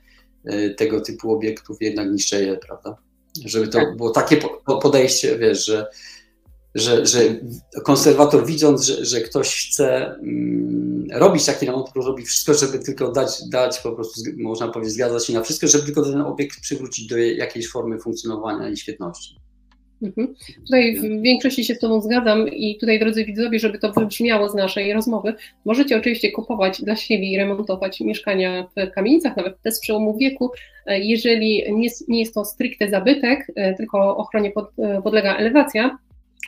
tego 0.77 1.01
typu 1.01 1.33
obiektów 1.33 1.77
jednak 1.81 2.13
niszczeje, 2.13 2.57
prawda? 2.67 2.97
Żeby 3.45 3.69
to 3.69 3.79
tak. 3.79 3.97
było 3.97 4.11
takie 4.11 4.39
podejście, 4.83 5.39
wiesz, 5.39 5.67
że, 5.67 5.87
że, 6.75 7.07
że 7.07 7.21
konserwator 7.85 8.47
widząc, 8.47 8.83
że, 8.83 9.05
że 9.05 9.21
ktoś 9.21 9.69
chce 9.69 10.07
mm, 10.07 11.07
robić 11.13 11.45
taki 11.45 11.67
remont, 11.67 11.89
robi 11.95 12.25
wszystko, 12.25 12.55
żeby 12.55 12.79
tylko 12.79 13.13
dać, 13.13 13.49
dać 13.51 13.81
po 13.81 13.93
prostu, 13.93 14.21
można 14.37 14.69
powiedzieć, 14.69 14.95
zgadzać 14.95 15.27
się 15.27 15.33
na 15.33 15.43
wszystko, 15.43 15.67
żeby 15.69 15.85
tylko 15.85 16.03
ten 16.03 16.21
obiekt 16.21 16.61
przywrócić 16.61 17.07
do 17.07 17.17
jakiejś 17.17 17.71
formy 17.71 17.99
funkcjonowania 17.99 18.69
i 18.69 18.77
świetności. 18.77 19.37
Mhm. 20.03 20.35
Tutaj 20.67 20.97
w 20.97 21.23
większości 21.23 21.65
się 21.65 21.75
z 21.75 21.79
Tobą 21.79 22.01
zgadzam 22.01 22.49
i 22.49 22.79
tutaj, 22.79 22.99
drodzy 22.99 23.25
widzowie, 23.25 23.59
żeby 23.59 23.79
to 23.79 23.93
wybrzmiało 23.93 24.49
z 24.49 24.55
naszej 24.55 24.93
rozmowy, 24.93 25.35
możecie 25.65 25.97
oczywiście 25.97 26.33
kupować 26.33 26.83
dla 26.83 26.97
siebie 26.97 27.33
i 27.33 27.37
remontować 27.37 28.01
mieszkania 28.01 28.67
w 28.77 28.91
kamienicach, 28.91 29.37
nawet 29.37 29.63
te 29.63 29.73
z 29.73 29.81
przełomu 29.81 30.19
wieku, 30.19 30.51
e, 30.87 31.01
jeżeli 31.01 31.73
nie, 31.73 31.89
nie 32.09 32.21
jest 32.21 32.35
to 32.35 32.45
stricte 32.45 32.89
zabytek, 32.89 33.53
e, 33.55 33.75
tylko 33.75 34.17
ochronie 34.17 34.51
pod, 34.51 34.71
e, 34.79 35.03
podlega 35.03 35.37
elewacja 35.37 35.99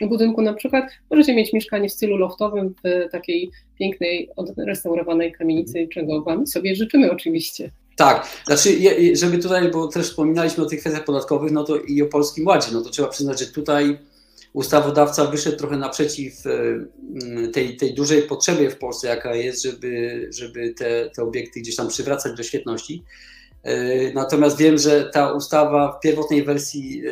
budynku 0.07 0.41
na 0.41 0.53
przykład, 0.53 0.91
możecie 1.11 1.35
mieć 1.35 1.53
mieszkanie 1.53 1.89
w 1.89 1.91
stylu 1.91 2.17
loftowym 2.17 2.75
w 2.83 3.11
takiej 3.11 3.49
pięknej, 3.79 4.29
odrestaurowanej 4.35 5.31
kamienicy, 5.31 5.87
czego 5.87 6.23
Wam 6.23 6.47
sobie 6.47 6.75
życzymy 6.75 7.11
oczywiście. 7.11 7.71
Tak, 7.99 8.27
znaczy, 8.45 8.77
żeby 9.13 9.37
tutaj, 9.37 9.71
bo 9.71 9.87
też 9.87 10.07
wspominaliśmy 10.07 10.63
o 10.63 10.67
tych 10.67 10.79
kwestiach 10.79 11.05
podatkowych, 11.05 11.51
no 11.51 11.63
to 11.63 11.77
i 11.77 12.01
o 12.01 12.05
Polskim 12.05 12.47
Ładzie, 12.47 12.67
no 12.73 12.81
to 12.81 12.89
trzeba 12.89 13.07
przyznać, 13.07 13.39
że 13.39 13.45
tutaj 13.45 13.99
ustawodawca 14.53 15.25
wyszedł 15.25 15.57
trochę 15.57 15.77
naprzeciw 15.77 16.33
e, 16.45 17.47
tej, 17.47 17.77
tej 17.77 17.93
dużej 17.93 18.21
potrzebie 18.21 18.69
w 18.69 18.77
Polsce, 18.77 19.07
jaka 19.07 19.35
jest, 19.35 19.63
żeby, 19.63 20.27
żeby 20.33 20.73
te, 20.73 21.09
te 21.15 21.23
obiekty 21.23 21.59
gdzieś 21.59 21.75
tam 21.75 21.87
przywracać 21.87 22.37
do 22.37 22.43
świetności. 22.43 23.03
E, 23.63 24.13
natomiast 24.13 24.57
wiem, 24.57 24.77
że 24.77 25.09
ta 25.13 25.33
ustawa 25.33 25.97
w 25.97 26.03
pierwotnej 26.03 26.43
wersji 26.43 27.01
e, 27.07 27.11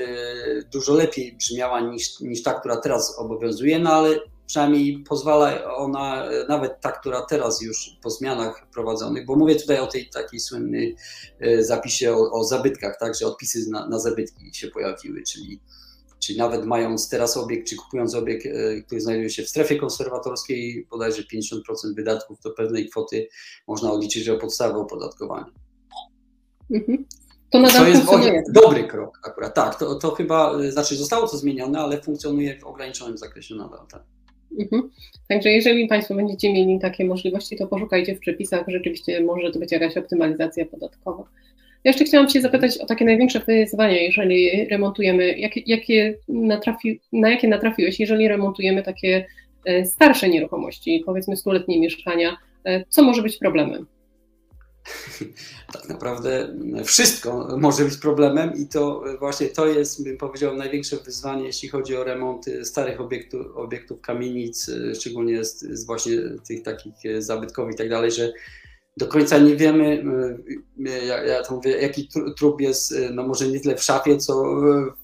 dużo 0.71 0.93
lepiej 0.93 1.33
brzmiała 1.33 1.81
niż, 1.81 2.19
niż 2.19 2.43
ta, 2.43 2.53
która 2.53 2.77
teraz 2.77 3.19
obowiązuje, 3.19 3.79
no 3.79 3.93
ale 3.93 4.19
przynajmniej 4.47 5.03
pozwala 5.03 5.75
ona, 5.75 6.25
nawet 6.49 6.81
ta, 6.81 6.91
która 6.91 7.21
teraz 7.21 7.61
już 7.61 7.97
po 8.01 8.09
zmianach 8.09 8.67
prowadzonych, 8.73 9.25
bo 9.25 9.35
mówię 9.35 9.55
tutaj 9.55 9.79
o 9.79 9.87
tej 9.87 10.09
takiej 10.09 10.39
słynnej 10.39 10.95
e, 11.39 11.63
zapisie 11.63 12.13
o, 12.13 12.31
o 12.31 12.43
zabytkach, 12.43 12.97
tak, 12.99 13.15
że 13.15 13.25
odpisy 13.25 13.69
na, 13.69 13.87
na 13.87 13.99
zabytki 13.99 14.53
się 14.53 14.67
pojawiły, 14.67 15.23
czyli, 15.23 15.59
czyli 16.19 16.39
nawet 16.39 16.65
mając 16.65 17.09
teraz 17.09 17.37
obiekt, 17.37 17.67
czy 17.67 17.75
kupując 17.75 18.15
obiekt, 18.15 18.45
e, 18.45 18.81
który 18.81 19.01
znajduje 19.01 19.29
się 19.29 19.43
w 19.43 19.49
strefie 19.49 19.75
konserwatorskiej, 19.75 20.87
bodajże 20.89 21.23
50% 21.33 21.95
wydatków 21.95 22.39
do 22.39 22.51
pewnej 22.51 22.89
kwoty 22.89 23.27
można 23.67 23.91
odliczyć 23.91 24.29
o 24.29 24.37
podstawę 24.37 24.77
opodatkowania. 24.77 25.51
Mhm. 26.71 27.05
To, 27.49 27.63
to 27.63 27.87
jest 27.87 28.51
dobry 28.51 28.87
krok 28.87 29.19
akurat, 29.23 29.55
tak, 29.55 29.79
to, 29.79 29.95
to 29.95 30.11
chyba, 30.11 30.59
e, 30.59 30.71
znaczy 30.71 30.95
zostało 30.95 31.27
to 31.27 31.37
zmienione, 31.37 31.79
ale 31.79 32.01
funkcjonuje 32.01 32.59
w 32.59 32.63
ograniczonym 32.63 33.17
zakresie 33.17 33.55
nadal, 33.55 33.87
tak. 33.87 34.03
Mhm. 34.59 34.89
Także 35.27 35.49
jeżeli 35.49 35.87
Państwo 35.87 36.15
będziecie 36.15 36.53
mieli 36.53 36.79
takie 36.79 37.05
możliwości, 37.05 37.57
to 37.57 37.67
poszukajcie 37.67 38.15
w 38.15 38.19
przepisach, 38.19 38.63
rzeczywiście 38.67 39.23
może 39.23 39.51
to 39.51 39.59
być 39.59 39.71
jakaś 39.71 39.97
optymalizacja 39.97 40.65
podatkowa. 40.65 41.23
Ja 41.83 41.89
jeszcze 41.89 42.05
chciałam 42.05 42.27
Cię 42.27 42.41
zapytać 42.41 42.77
o 42.77 42.85
takie 42.85 43.05
największe 43.05 43.39
wyzwania, 43.39 44.01
jeżeli 44.01 44.65
remontujemy, 44.65 45.39
jakie, 45.39 45.61
jakie 45.65 46.17
natrafi, 46.27 46.99
na 47.13 47.29
jakie 47.29 47.47
natrafiłeś, 47.47 47.99
jeżeli 47.99 48.27
remontujemy 48.27 48.83
takie 48.83 49.25
e, 49.65 49.85
starsze 49.85 50.29
nieruchomości, 50.29 51.03
powiedzmy 51.05 51.37
stuletnie 51.37 51.79
mieszkania, 51.79 52.37
e, 52.65 52.85
co 52.89 53.03
może 53.03 53.21
być 53.21 53.37
problemem? 53.37 53.85
tak 55.73 55.89
naprawdę 55.89 56.55
wszystko 56.85 57.57
może 57.57 57.83
być 57.83 57.97
problemem 57.97 58.53
i 58.55 58.67
to 58.67 59.03
właśnie 59.19 59.47
to 59.47 59.67
jest, 59.67 60.03
bym 60.03 60.17
powiedział, 60.17 60.55
największe 60.55 60.97
wyzwanie, 60.97 61.45
jeśli 61.45 61.69
chodzi 61.69 61.95
o 61.97 62.03
remonty 62.03 62.65
starych 62.65 63.01
obiektów, 63.01 63.45
obiektów 63.55 64.01
kamienic, 64.01 64.71
szczególnie 64.99 65.45
z, 65.45 65.59
z 65.59 65.85
właśnie 65.85 66.17
tych 66.47 66.63
takich 66.63 66.95
zabytkowych 67.19 67.73
i 67.73 67.77
tak 67.77 67.89
dalej, 67.89 68.11
że 68.11 68.33
do 68.97 69.07
końca 69.07 69.37
nie 69.37 69.55
wiemy, 69.55 70.03
ja, 71.07 71.23
ja 71.23 71.43
to 71.43 71.55
mówię, 71.55 71.81
jaki 71.81 72.09
trup 72.37 72.61
jest, 72.61 72.95
no 73.11 73.27
może 73.27 73.47
nie 73.47 73.59
tyle 73.59 73.75
w 73.75 73.83
szafie, 73.83 74.17
co 74.17 74.43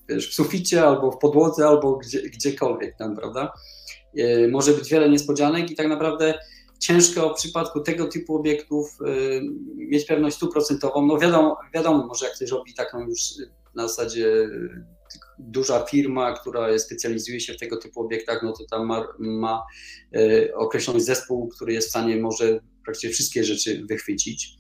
wiesz, 0.10 0.32
w 0.32 0.34
suficie, 0.34 0.84
albo 0.84 1.12
w 1.12 1.17
podłodze, 1.17 1.67
albo 1.67 1.98
gdzie, 1.98 2.22
gdziekolwiek 2.22 2.98
tam, 2.98 3.15
prawda? 3.15 3.54
Może 4.52 4.72
być 4.72 4.89
wiele 4.89 5.10
niespodzianek 5.10 5.72
i 5.72 5.76
tak 5.76 5.88
naprawdę 5.88 6.34
ciężko 6.79 7.29
w 7.29 7.38
przypadku 7.38 7.79
tego 7.79 8.07
typu 8.07 8.36
obiektów 8.36 8.97
y, 9.01 9.41
mieć 9.75 10.05
pewność 10.05 10.36
stuprocentową. 10.36 11.05
No 11.05 11.17
wiadomo, 11.17 11.57
wiadomo, 11.73 12.07
może 12.07 12.25
jak 12.25 12.36
ktoś 12.36 12.49
robi 12.49 12.73
taką 12.73 12.99
już 13.07 13.19
na 13.75 13.88
zasadzie 13.88 14.27
y, 14.27 14.86
duża 15.39 15.86
firma, 15.86 16.33
która 16.33 16.79
specjalizuje 16.79 17.39
się 17.39 17.53
w 17.53 17.59
tego 17.59 17.77
typu 17.77 18.01
obiektach, 18.01 18.43
no 18.43 18.51
to 18.51 18.65
tam 18.71 18.86
ma, 18.86 19.07
ma 19.19 19.63
y, 20.15 20.51
określony 20.55 21.01
zespół, 21.01 21.47
który 21.47 21.73
jest 21.73 21.88
w 21.88 21.89
stanie 21.89 22.17
może 22.17 22.59
praktycznie 22.83 23.09
wszystkie 23.09 23.43
rzeczy 23.43 23.86
wychwycić. 23.89 24.57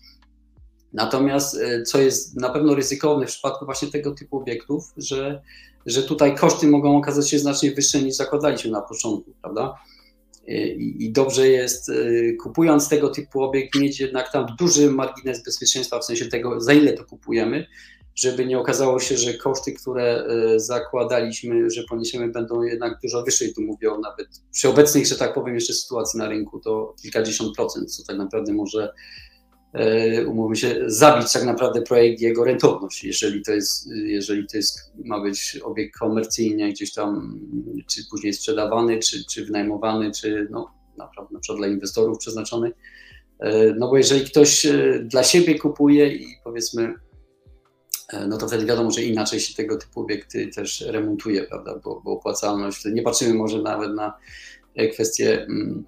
Natomiast 0.93 1.59
co 1.85 2.01
jest 2.01 2.35
na 2.35 2.49
pewno 2.49 2.75
ryzykowne 2.75 3.25
w 3.25 3.29
przypadku 3.29 3.65
właśnie 3.65 3.91
tego 3.91 4.11
typu 4.11 4.37
obiektów, 4.37 4.83
że, 4.97 5.41
że 5.85 6.03
tutaj 6.03 6.35
koszty 6.35 6.67
mogą 6.67 6.97
okazać 6.97 7.29
się 7.29 7.39
znacznie 7.39 7.71
wyższe 7.71 8.01
niż 8.01 8.15
zakładaliśmy 8.15 8.71
na 8.71 8.81
początku, 8.81 9.33
prawda? 9.41 9.75
I, 10.47 11.11
dobrze 11.11 11.47
jest, 11.47 11.89
y, 11.89 12.37
kupując 12.43 12.89
tego 12.89 13.09
typu 13.09 13.43
obiekt, 13.43 13.75
mieć 13.75 13.99
jednak 13.99 14.31
tam 14.31 14.45
duży 14.59 14.91
margines 14.91 15.43
bezpieczeństwa, 15.43 15.99
w 15.99 16.05
sensie 16.05 16.25
tego, 16.25 16.61
za 16.61 16.73
ile 16.73 16.93
to 16.93 17.05
kupujemy, 17.05 17.67
żeby 18.15 18.45
nie 18.45 18.59
okazało 18.59 18.99
się, 18.99 19.17
że 19.17 19.33
koszty, 19.33 19.73
które 19.73 20.25
y, 20.55 20.59
zakładaliśmy, 20.59 21.69
że 21.69 21.83
poniesiemy, 21.89 22.27
będą 22.27 22.61
jednak 22.61 22.99
dużo 23.03 23.23
wyższe. 23.23 23.45
I 23.45 23.53
tu 23.53 23.61
mówię 23.61 23.91
o 23.91 23.99
nawet 23.99 24.27
przy 24.51 24.69
obecnej, 24.69 25.05
że 25.05 25.15
tak 25.15 25.33
powiem, 25.33 25.55
jeszcze 25.55 25.73
sytuacji 25.73 26.19
na 26.19 26.29
rynku, 26.29 26.59
to 26.59 26.95
kilkadziesiąt 27.01 27.55
procent, 27.55 27.95
co 27.95 28.03
tak 28.03 28.17
naprawdę 28.17 28.53
może 28.53 28.93
umówmy 30.27 30.55
się, 30.55 30.75
zabić 30.85 31.33
tak 31.33 31.43
naprawdę 31.43 31.81
projekt 31.81 32.21
i 32.21 32.23
jego 32.23 32.43
rentowność, 32.43 33.03
jeżeli 33.03 33.41
to 33.41 33.51
jest, 33.51 33.89
jeżeli 34.05 34.47
to 34.47 34.57
jest, 34.57 34.79
ma 35.05 35.21
być 35.21 35.59
obiekt 35.63 35.97
komercyjny, 35.99 36.69
gdzieś 36.69 36.93
tam, 36.93 37.39
czy 37.87 38.01
później 38.09 38.33
sprzedawany, 38.33 38.99
czy, 38.99 39.25
czy 39.25 39.45
wynajmowany, 39.45 40.11
czy 40.11 40.47
no, 40.51 40.71
naprawdę 40.97 41.33
na 41.33 41.39
przykład 41.39 41.59
dla 41.59 41.67
inwestorów 41.67 42.17
przeznaczony. 42.17 42.71
E, 43.39 43.73
no 43.73 43.89
bo 43.89 43.97
jeżeli 43.97 44.25
ktoś 44.25 44.65
e, 44.65 44.99
dla 45.03 45.23
siebie 45.23 45.59
kupuje 45.59 46.15
i 46.15 46.27
powiedzmy 46.43 46.93
no 48.27 48.37
to 48.37 48.47
wtedy 48.47 48.65
wiadomo, 48.65 48.91
że 48.91 49.03
inaczej 49.03 49.39
się 49.39 49.53
tego 49.53 49.77
typu 49.77 50.01
obiekty 50.01 50.47
też 50.47 50.81
remontuje, 50.81 51.43
prawda, 51.43 51.79
bo, 51.83 52.01
bo 52.01 52.11
opłacalność, 52.11 52.85
nie 52.85 53.01
patrzymy 53.01 53.33
może 53.33 53.61
nawet 53.61 53.95
na 53.95 54.13
kwestie 54.93 55.43
mm, 55.43 55.85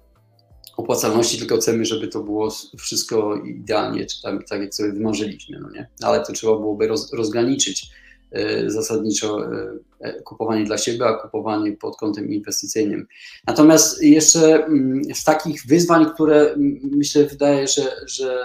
opłacalności, 0.76 1.38
tylko 1.38 1.56
chcemy, 1.56 1.84
żeby 1.84 2.08
to 2.08 2.22
było 2.22 2.50
wszystko 2.78 3.36
idealnie, 3.36 4.06
czy 4.06 4.22
tam, 4.22 4.42
tak 4.42 4.60
jak 4.60 4.74
sobie 4.74 4.92
wymarzyliśmy, 4.92 5.58
no 5.60 5.70
nie? 5.70 5.88
Ale 6.02 6.24
to 6.24 6.32
trzeba 6.32 6.52
byłoby 6.52 6.86
roz, 6.86 7.12
rozgraniczyć 7.12 7.90
e, 8.30 8.70
zasadniczo 8.70 9.52
e, 10.00 10.22
kupowanie 10.22 10.64
dla 10.64 10.78
siebie, 10.78 11.06
a 11.06 11.14
kupowanie 11.14 11.72
pod 11.72 11.96
kątem 11.96 12.32
inwestycyjnym. 12.32 13.06
Natomiast 13.46 14.02
jeszcze 14.02 14.64
mm, 14.64 15.02
z 15.14 15.24
takich 15.24 15.66
wyzwań, 15.66 16.06
które 16.14 16.54
myślę, 16.82 17.24
wydaje, 17.24 17.68
że, 17.68 17.82
że 18.06 18.44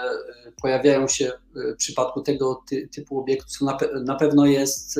pojawiają 0.62 1.08
się 1.08 1.32
w 1.54 1.76
przypadku 1.76 2.22
tego 2.22 2.62
ty, 2.68 2.88
typu 2.94 3.20
obiektów, 3.20 3.60
na, 3.60 3.78
na 4.04 4.14
pewno 4.14 4.46
jest 4.46 4.98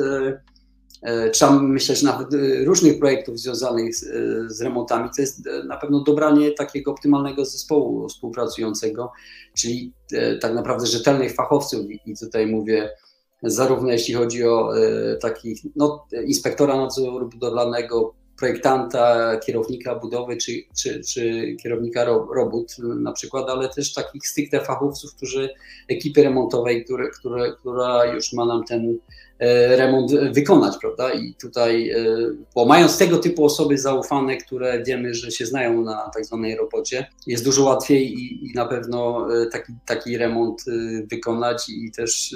trzeba 1.31 1.59
myśleć 1.59 2.01
nawet 2.01 2.33
e, 2.33 2.65
różnych 2.65 2.99
projektów 2.99 3.39
związanych 3.39 3.95
z, 3.95 4.03
e, 4.03 4.09
z, 4.49 4.61
remontami, 4.61 5.09
to 5.15 5.21
jest 5.21 5.49
na 5.67 5.77
pewno 5.77 6.03
dobranie 6.03 6.51
takiego 6.51 6.91
optymalnego 6.91 7.45
zespołu 7.45 8.09
współpracującego, 8.09 9.11
czyli 9.57 9.93
tak 10.41 10.53
naprawdę 10.53 10.87
rzetelnych 10.87 11.35
fachowców. 11.35 11.85
I 12.05 12.17
tutaj 12.19 12.47
mówię 12.47 12.89
zarówno 13.43 13.91
jeśli 13.91 14.13
chodzi 14.13 14.43
o 14.43 14.73
takich 15.21 15.59
no, 15.75 16.05
inspektora 16.25 16.77
nadzoru 16.77 17.29
budowlanego, 17.29 18.13
projektanta, 18.37 19.37
kierownika 19.37 19.95
budowy 19.95 20.37
czy, 20.37 20.51
czy, 20.77 21.01
czy 21.01 21.55
kierownika 21.63 22.05
robót 22.35 22.75
na 22.79 23.11
przykład, 23.11 23.49
ale 23.49 23.69
też 23.69 23.93
takich 23.93 24.27
stricte 24.27 24.59
fachowców, 24.59 25.15
którzy 25.15 25.49
ekipy 25.87 26.23
remontowej, 26.23 26.85
które, 26.85 27.09
które, 27.09 27.51
która 27.51 28.05
już 28.05 28.33
ma 28.33 28.45
nam 28.45 28.63
ten 28.63 28.97
E, 28.97 29.22
remont 29.75 30.11
wykonać, 30.31 30.77
prawda? 30.81 31.13
I 31.13 31.35
tutaj, 31.41 31.89
e, 31.89 32.05
bo 32.55 32.65
mając 32.65 32.97
tego 32.97 33.17
typu 33.17 33.45
osoby 33.45 33.77
zaufane, 33.77 34.37
które 34.37 34.83
wiemy, 34.83 35.13
że 35.13 35.31
się 35.31 35.45
znają 35.45 35.81
na 35.81 36.09
tak 36.13 36.25
zwanej 36.25 36.55
robocie, 36.55 37.05
jest 37.27 37.43
dużo 37.43 37.63
łatwiej 37.63 38.13
i, 38.13 38.51
i 38.51 38.53
na 38.55 38.65
pewno 38.65 39.27
e, 39.41 39.45
taki, 39.45 39.73
taki 39.85 40.17
remont 40.17 40.63
wykonać 41.11 41.69
i 41.69 41.91
też 41.91 42.35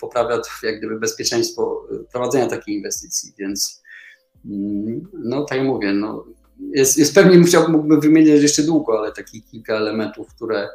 poprawia 0.00 0.38
to 0.38 0.66
jak 0.66 0.78
gdyby 0.78 1.00
bezpieczeństwo 1.00 1.86
prowadzenia 2.12 2.46
takiej 2.46 2.74
inwestycji, 2.74 3.32
więc 3.38 3.82
mm, 4.44 5.08
no 5.24 5.44
tak 5.44 5.58
jak 5.58 5.66
mówię, 5.66 5.92
no, 5.92 6.24
jest, 6.60 6.98
jest 6.98 7.14
pewnie 7.14 7.38
musiałbym, 7.38 7.72
mógłbym 7.72 8.00
wymienić 8.00 8.42
jeszcze 8.42 8.62
długo, 8.62 8.98
ale 8.98 9.12
takich 9.12 9.44
kilka 9.44 9.76
elementów, 9.76 10.28
które 10.34 10.68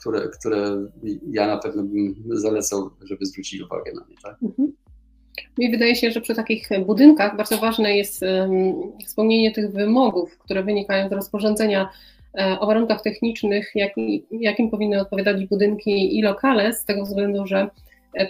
które, 0.00 0.28
które 0.28 0.86
ja 1.30 1.46
na 1.46 1.58
pewno 1.58 1.82
bym 1.82 2.14
zalecał, 2.28 2.90
żeby 3.04 3.26
zwrócić 3.26 3.60
uwagę 3.60 3.92
na 3.92 4.00
nie. 4.10 4.16
Tak? 4.22 4.36
Mhm. 4.42 4.72
Mi 5.58 5.70
wydaje 5.70 5.96
się, 5.96 6.10
że 6.10 6.20
przy 6.20 6.34
takich 6.34 6.68
budynkach 6.86 7.36
bardzo 7.36 7.58
ważne 7.58 7.96
jest 7.96 8.20
spełnienie 9.06 9.52
tych 9.52 9.72
wymogów, 9.72 10.38
które 10.38 10.62
wynikają 10.62 11.08
z 11.08 11.12
rozporządzenia 11.12 11.90
e, 12.38 12.56
o 12.60 12.66
warunkach 12.66 13.02
technicznych, 13.02 13.72
jak, 13.74 13.92
jakim 14.30 14.70
powinny 14.70 15.00
odpowiadać 15.00 15.46
budynki 15.46 16.18
i 16.18 16.22
lokale, 16.22 16.72
z 16.72 16.84
tego 16.84 17.04
względu, 17.04 17.46
że 17.46 17.70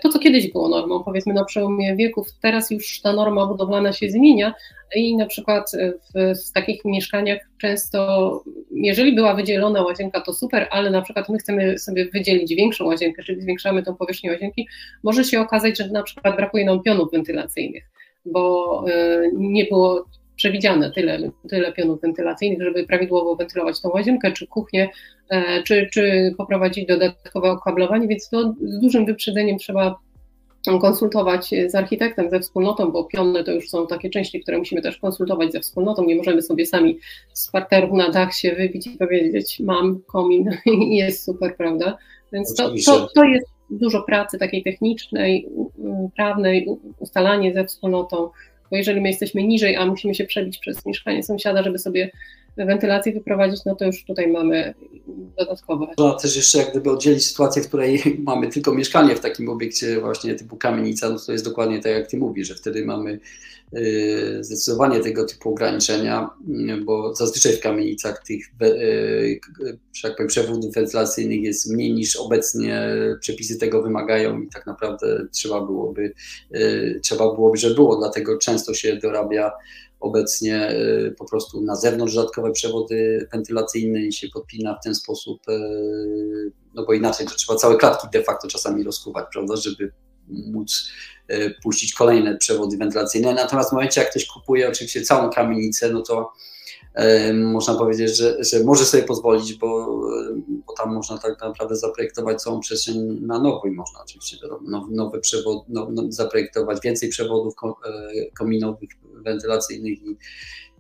to, 0.02 0.08
co 0.08 0.18
kiedyś 0.18 0.52
było 0.52 0.68
normą, 0.68 1.02
powiedzmy 1.04 1.34
na 1.34 1.44
przełomie 1.44 1.96
wieków, 1.96 2.28
teraz 2.42 2.70
już 2.70 3.00
ta 3.00 3.12
norma 3.12 3.46
budowlana 3.46 3.92
się 3.92 4.10
zmienia 4.10 4.54
i 4.96 5.16
na 5.16 5.26
przykład 5.26 5.70
w, 6.14 6.38
w 6.48 6.52
takich 6.52 6.84
mieszkaniach 6.84 7.40
często, 7.58 8.42
jeżeli 8.70 9.14
była 9.14 9.34
wydzielona 9.34 9.82
łazienka, 9.82 10.20
to 10.20 10.32
super, 10.32 10.68
ale 10.70 10.90
na 10.90 11.02
przykład 11.02 11.28
my 11.28 11.38
chcemy 11.38 11.78
sobie 11.78 12.10
wydzielić 12.10 12.54
większą 12.54 12.86
łazienkę, 12.86 13.22
czyli 13.22 13.42
zwiększamy 13.42 13.82
tą 13.82 13.94
powierzchnię 13.94 14.30
łazienki, 14.30 14.68
może 15.02 15.24
się 15.24 15.40
okazać, 15.40 15.78
że 15.78 15.88
na 15.88 16.02
przykład 16.02 16.36
brakuje 16.36 16.64
nam 16.64 16.82
pionów 16.82 17.12
wentylacyjnych, 17.12 17.84
bo 18.24 18.84
y, 18.88 19.30
nie 19.34 19.64
było 19.64 20.04
przewidziane 20.36 20.90
tyle, 20.90 21.30
tyle 21.48 21.72
pionów 21.72 22.00
wentylacyjnych, 22.00 22.62
żeby 22.62 22.86
prawidłowo 22.86 23.36
wentylować 23.36 23.80
tą 23.80 23.88
łazienkę, 23.88 24.32
czy 24.32 24.46
kuchnię, 24.46 24.82
e, 24.82 24.90
czy, 25.64 25.88
czy 25.92 26.34
poprowadzić 26.38 26.86
dodatkowe 26.86 27.50
okablowanie, 27.50 28.08
więc 28.08 28.28
to 28.28 28.54
z 28.62 28.80
dużym 28.80 29.06
wyprzedzeniem 29.06 29.58
trzeba 29.58 29.98
konsultować 30.80 31.50
z 31.66 31.74
architektem, 31.74 32.30
ze 32.30 32.40
wspólnotą, 32.40 32.92
bo 32.92 33.04
piony 33.04 33.44
to 33.44 33.52
już 33.52 33.68
są 33.68 33.86
takie 33.86 34.10
części, 34.10 34.40
które 34.40 34.58
musimy 34.58 34.82
też 34.82 34.98
konsultować 34.98 35.52
ze 35.52 35.60
wspólnotą. 35.60 36.04
Nie 36.04 36.16
możemy 36.16 36.42
sobie 36.42 36.66
sami 36.66 36.98
z 37.32 37.50
parteru 37.50 37.96
na 37.96 38.10
dach 38.10 38.34
się 38.34 38.52
wybić 38.52 38.86
i 38.86 38.90
powiedzieć: 38.90 39.60
Mam 39.60 40.00
komin 40.06 40.50
i 40.66 40.96
jest 40.96 41.24
super, 41.24 41.56
prawda? 41.56 41.98
Więc 42.32 42.54
to, 42.54 42.72
to, 42.86 43.08
to 43.14 43.24
jest 43.24 43.46
dużo 43.70 44.02
pracy 44.02 44.38
takiej 44.38 44.62
technicznej, 44.62 45.48
prawnej, 46.16 46.66
ustalanie 46.98 47.54
ze 47.54 47.64
wspólnotą, 47.64 48.30
bo 48.70 48.76
jeżeli 48.76 49.00
my 49.00 49.08
jesteśmy 49.08 49.42
niżej, 49.42 49.76
a 49.76 49.86
musimy 49.86 50.14
się 50.14 50.24
przebić 50.24 50.58
przez 50.58 50.86
mieszkanie 50.86 51.22
sąsiada, 51.22 51.62
żeby 51.62 51.78
sobie 51.78 52.10
wentylację 52.56 53.12
wyprowadzić, 53.12 53.60
no 53.66 53.74
to 53.74 53.84
już 53.84 54.04
tutaj 54.04 54.32
mamy 54.32 54.74
dodatkowe. 55.38 55.86
Trzeba 55.96 56.14
też 56.14 56.36
jeszcze 56.36 56.58
jak 56.58 56.70
gdyby 56.70 56.90
oddzielić 56.90 57.26
sytuację, 57.26 57.62
w 57.62 57.68
której 57.68 58.02
mamy 58.26 58.48
tylko 58.48 58.74
mieszkanie 58.74 59.16
w 59.16 59.20
takim 59.20 59.48
obiekcie 59.48 60.00
właśnie 60.00 60.34
typu 60.34 60.56
kamienica, 60.56 61.08
no 61.08 61.18
to 61.26 61.32
jest 61.32 61.44
dokładnie 61.44 61.80
tak 61.80 61.92
jak 61.92 62.06
Ty 62.06 62.16
mówisz, 62.16 62.48
że 62.48 62.54
wtedy 62.54 62.84
mamy 62.84 63.20
y, 63.76 64.38
zdecydowanie 64.40 65.00
tego 65.00 65.24
typu 65.24 65.50
ograniczenia, 65.50 66.30
y, 66.70 66.84
bo 66.84 67.14
zazwyczaj 67.14 67.52
w 67.52 67.60
kamienicach 67.60 68.22
tych 68.26 68.46
y, 68.62 69.40
że 69.92 70.08
tak 70.08 70.16
powiem, 70.16 70.28
przewodów 70.28 70.74
wentylacyjnych 70.74 71.42
jest 71.42 71.72
mniej 71.72 71.92
niż 71.94 72.16
obecnie 72.16 72.82
przepisy 73.20 73.58
tego 73.58 73.82
wymagają 73.82 74.40
i 74.40 74.48
tak 74.48 74.66
naprawdę 74.66 75.26
trzeba 75.32 75.60
byłoby, 75.60 76.12
trzeba 77.02 77.34
byłoby, 77.34 77.58
żeby 77.58 77.74
było, 77.74 77.96
dlatego 77.96 78.38
często 78.38 78.74
się 78.74 78.96
dorabia 78.96 79.52
obecnie 80.02 80.70
y, 80.70 81.14
po 81.18 81.24
prostu 81.24 81.60
na 81.60 81.76
zewnątrz 81.76 82.14
dodatkowe 82.14 82.52
przewody 82.52 83.28
wentylacyjne 83.32 84.00
i 84.00 84.12
się 84.12 84.28
podpina 84.28 84.78
w 84.80 84.84
ten 84.84 84.94
sposób, 84.94 85.48
y, 85.48 86.52
no 86.74 86.84
bo 86.86 86.92
inaczej 86.92 87.26
to 87.26 87.34
trzeba 87.34 87.58
całe 87.58 87.76
klatki 87.76 88.08
de 88.12 88.22
facto 88.22 88.48
czasami 88.48 88.82
rozkuwać, 88.82 89.26
prawda, 89.32 89.56
żeby 89.56 89.92
móc 90.28 90.88
y, 91.30 91.54
puścić 91.62 91.94
kolejne 91.94 92.36
przewody 92.36 92.76
wentylacyjne. 92.76 93.34
Natomiast 93.34 93.70
w 93.70 93.72
momencie, 93.72 94.00
jak 94.00 94.10
ktoś 94.10 94.26
kupuje 94.26 94.68
oczywiście 94.68 95.02
całą 95.02 95.30
kamienicę, 95.30 95.90
no 95.92 96.02
to 96.02 96.32
można 97.34 97.74
powiedzieć, 97.74 98.16
że, 98.16 98.44
że 98.44 98.64
może 98.64 98.84
sobie 98.84 99.02
pozwolić, 99.02 99.54
bo, 99.54 100.00
bo 100.66 100.72
tam 100.78 100.94
można 100.94 101.18
tak 101.18 101.40
naprawdę 101.40 101.76
zaprojektować 101.76 102.42
całą 102.42 102.60
przestrzeń 102.60 103.18
na 103.20 103.38
nowo 103.38 103.62
i 103.66 103.70
można 103.70 104.00
oczywiście 104.02 104.36
nowy 104.90 105.20
przewód, 105.20 105.64
no, 105.68 105.88
no, 105.90 106.02
zaprojektować 106.08 106.78
więcej 106.84 107.08
przewodów 107.08 107.54
kominowych, 108.38 108.90
wentylacyjnych 109.14 109.98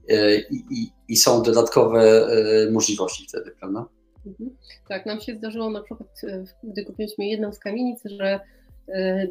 e, 0.08 0.36
i, 0.36 0.64
i, 0.70 0.90
i 1.08 1.16
są 1.16 1.42
dodatkowe 1.42 2.00
e, 2.00 2.70
możliwości 2.70 3.26
wtedy, 3.28 3.50
prawda? 3.60 3.84
Mhm. 4.26 4.56
Tak, 4.88 5.06
nam 5.06 5.20
się 5.20 5.34
zdarzyło 5.34 5.70
na 5.70 5.82
przykład, 5.82 6.08
e, 6.24 6.44
gdy 6.62 6.84
kupiliśmy 6.84 7.26
jedną 7.26 7.52
z 7.52 7.58
kamienic, 7.58 8.02
że 8.04 8.40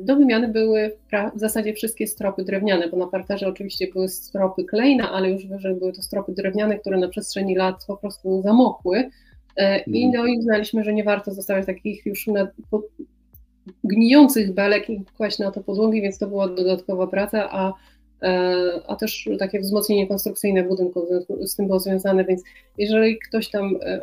do 0.02 0.16
wymiany 0.16 0.48
były 0.48 0.98
w 1.36 1.40
zasadzie 1.40 1.74
wszystkie 1.74 2.08
stropy 2.08 2.44
drewniane, 2.44 2.90
bo 2.90 2.98
na 2.98 3.08
parterze 3.08 3.48
oczywiście 3.48 3.88
były 3.94 4.10
stropy 4.10 4.64
klejna, 4.64 5.12
ale 5.12 5.32
już 5.32 5.48
wyżej 5.48 5.76
były 5.76 5.94
to 5.94 6.02
stropy 6.02 6.32
drewniane, 6.32 6.80
które 6.80 6.98
na 6.98 7.08
przestrzeni 7.08 7.56
lat 7.56 7.86
po 7.88 7.98
prostu 7.98 8.42
zamokły. 8.42 9.10
I 9.88 10.06
mhm. 10.06 10.12
no 10.14 10.26
i 10.26 10.40
uznaliśmy, 10.40 10.84
że 10.84 10.94
nie 10.94 11.04
warto 11.04 11.34
zostawiać 11.34 11.66
takich 11.66 12.06
już 12.06 12.28
na, 12.28 12.48
po, 12.70 12.84
gnijących 13.84 14.54
belek 14.54 14.90
i 14.90 15.06
kłaść 15.18 15.40
na 15.40 15.52
to 15.52 15.64
podłogi, 15.64 16.02
więc 16.02 16.18
to 16.18 16.28
była 16.28 16.48
dodatkowa 16.48 17.08
praca, 17.08 17.52
a 17.52 17.74
a 18.88 18.96
też 18.96 19.30
takie 19.40 19.60
wzmocnienie 19.60 20.08
konstrukcyjne 20.08 20.64
budynku 20.64 21.08
z 21.42 21.56
tym 21.56 21.68
było 21.68 21.80
związane, 21.80 22.26
więc 22.26 22.44
jeżeli 22.78 23.20
ktoś 23.20 23.50
tam 23.50 23.78
e, 23.82 24.02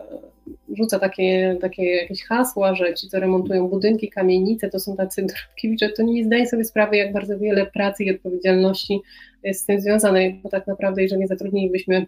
rzuca 0.76 0.98
takie, 0.98 1.56
takie 1.60 1.84
jakieś 1.84 2.24
hasła, 2.24 2.74
że 2.74 2.94
ci, 2.94 3.08
co 3.08 3.20
remontują 3.20 3.68
budynki, 3.68 4.08
kamienice, 4.08 4.70
to 4.70 4.80
są 4.80 4.96
tacy 4.96 5.26
drobkiewicze, 5.26 5.88
to 5.88 6.02
nie 6.02 6.24
zdaje 6.24 6.46
sobie 6.46 6.64
sprawy, 6.64 6.96
jak 6.96 7.12
bardzo 7.12 7.38
wiele 7.38 7.66
pracy 7.66 8.04
i 8.04 8.14
odpowiedzialności 8.14 9.00
jest 9.42 9.60
z 9.60 9.66
tym 9.66 9.80
związane, 9.80 10.32
bo 10.42 10.48
tak 10.48 10.66
naprawdę, 10.66 11.02
jeżeli 11.02 11.26
zatrudnilibyśmy 11.26 12.06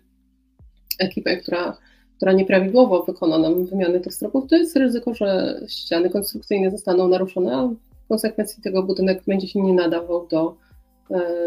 ekipę, 0.99 1.37
która, 1.37 1.77
która 2.17 2.33
nieprawidłowo 2.33 3.03
wykona 3.03 3.39
nam 3.39 3.67
wymianę 3.67 4.01
tych 4.01 4.15
stropów, 4.15 4.47
to 4.51 4.57
jest 4.57 4.77
ryzyko, 4.77 5.15
że 5.15 5.61
ściany 5.69 6.11
konstrukcyjne 6.11 6.71
zostaną 6.71 7.09
naruszone, 7.09 7.57
a 7.57 7.69
w 8.05 8.09
konsekwencji 8.09 8.63
tego 8.63 8.83
budynek 8.83 9.23
będzie 9.27 9.49
się 9.49 9.63
nie 9.63 9.75
nadawał 9.75 10.27
do 10.29 10.57
E, 10.70 10.70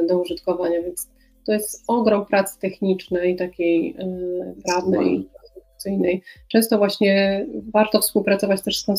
do 0.08 0.22
użytkowania, 0.22 0.82
więc 0.82 1.10
to 1.46 1.54
jest 1.54 1.84
ogrom 1.88 2.26
pracy 2.26 2.60
technicznej, 2.60 3.36
takiej 3.36 3.96
e, 4.00 4.54
prawnej, 4.66 5.30
konstrukcyjnej. 5.42 6.22
Często 6.48 6.78
właśnie 6.78 7.46
warto 7.74 8.00
współpracować 8.00 8.62
też 8.62 8.82
z, 8.82 8.90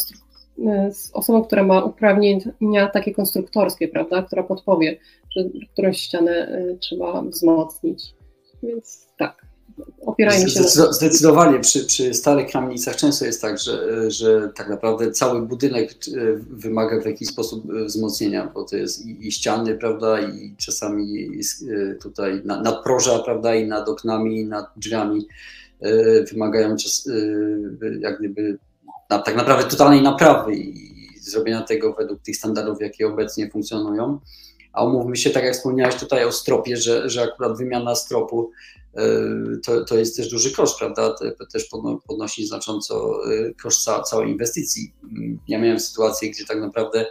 e, 0.67 0.93
z 0.93 1.11
osobą, 1.15 1.45
która 1.45 1.65
ma 1.65 1.85
uprawnienia 1.85 2.89
takie 2.93 3.15
konstruktorskie, 3.15 3.89
prawda, 3.89 4.23
która 4.23 4.43
podpowie, 4.43 4.97
że 5.31 5.45
którąś 5.73 5.99
ścianę 5.99 6.59
trzeba 6.81 7.23
wzmocnić. 7.23 8.15
Więc 8.63 9.09
tak, 9.19 9.47
opierajmy 10.07 10.51
się 10.51 10.61
na 10.61 10.93
Zdecydowanie 10.93 11.61
przy, 11.61 11.85
przy 11.85 12.15
starych 12.15 12.51
kamienicach 12.51 12.97
często 12.97 13.25
jest 13.25 13.43
tak, 13.43 13.59
że, 13.59 14.11
że 14.11 14.51
tak 14.55 14.69
naprawdę 14.69 15.11
cały 15.11 15.43
budynek 15.43 15.91
e, 15.91 16.21
wymaga 16.51 17.01
w 17.01 17.07
jakiś 17.07 17.29
sposób 17.29 17.71
e, 17.71 17.85
wzmocnienia, 17.85 18.51
bo 18.55 18.65
to 18.65 18.77
jest 18.77 19.07
i, 19.07 19.29
i 19.29 19.33
ściany, 19.33 19.75
prawda, 19.75 20.21
i 20.21 20.55
czasami 20.57 21.29
e, 21.29 21.95
tutaj 21.95 22.43
nadproża, 22.45 23.19
prawda, 23.19 23.55
i 23.55 23.67
nad 23.67 23.89
oknami, 23.89 24.41
i 24.41 24.47
nad 24.47 24.67
drzwiami 24.77 25.29
wymagają 26.31 26.77
czas, 26.77 27.09
jak 28.01 28.19
gdyby 28.19 28.59
tak 29.09 29.37
naprawdę 29.37 29.71
totalnej 29.71 30.03
naprawy 30.03 30.55
i 30.55 30.95
zrobienia 31.21 31.63
tego 31.63 31.93
według 31.93 32.23
tych 32.23 32.37
standardów, 32.37 32.81
jakie 32.81 33.07
obecnie 33.07 33.51
funkcjonują. 33.51 34.21
A 34.73 34.85
umówmy 34.85 35.17
się, 35.17 35.31
tak 35.31 35.45
jak 35.45 35.55
wspomniałeś 35.55 35.95
tutaj 35.95 36.25
o 36.25 36.33
stropie, 36.33 36.77
że, 36.77 37.11
że 37.11 37.23
akurat 37.23 37.59
wymiana 37.59 37.95
stropu 37.95 38.51
to, 39.65 39.85
to 39.85 39.99
jest 39.99 40.17
też 40.17 40.29
duży 40.29 40.53
koszt, 40.53 40.79
prawda? 40.79 41.15
Też 41.53 41.69
podnosi 42.09 42.47
znacząco 42.47 43.21
e, 43.33 43.55
koszt 43.63 43.89
całej 44.05 44.31
inwestycji. 44.31 44.95
Ja 45.49 45.59
miałem 45.59 45.81
sytuację, 45.81 46.31
gdzie 46.31 46.45
tak 46.45 46.61
naprawdę 46.61 47.07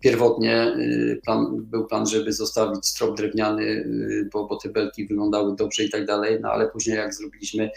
pierwotnie 0.00 0.56
e, 0.56 0.76
plan, 1.24 1.46
był 1.56 1.86
plan, 1.86 2.06
żeby 2.06 2.32
zostawić 2.32 2.86
strop 2.86 3.16
drewniany, 3.16 3.88
bo, 4.32 4.46
bo 4.46 4.56
te 4.56 4.68
belki 4.68 5.06
wyglądały 5.06 5.56
dobrze 5.56 5.84
i 5.84 5.90
tak 5.90 6.06
dalej, 6.06 6.38
no 6.40 6.50
ale 6.50 6.68
później 6.68 6.96
jak 6.96 7.14
zrobiliśmy 7.14 7.70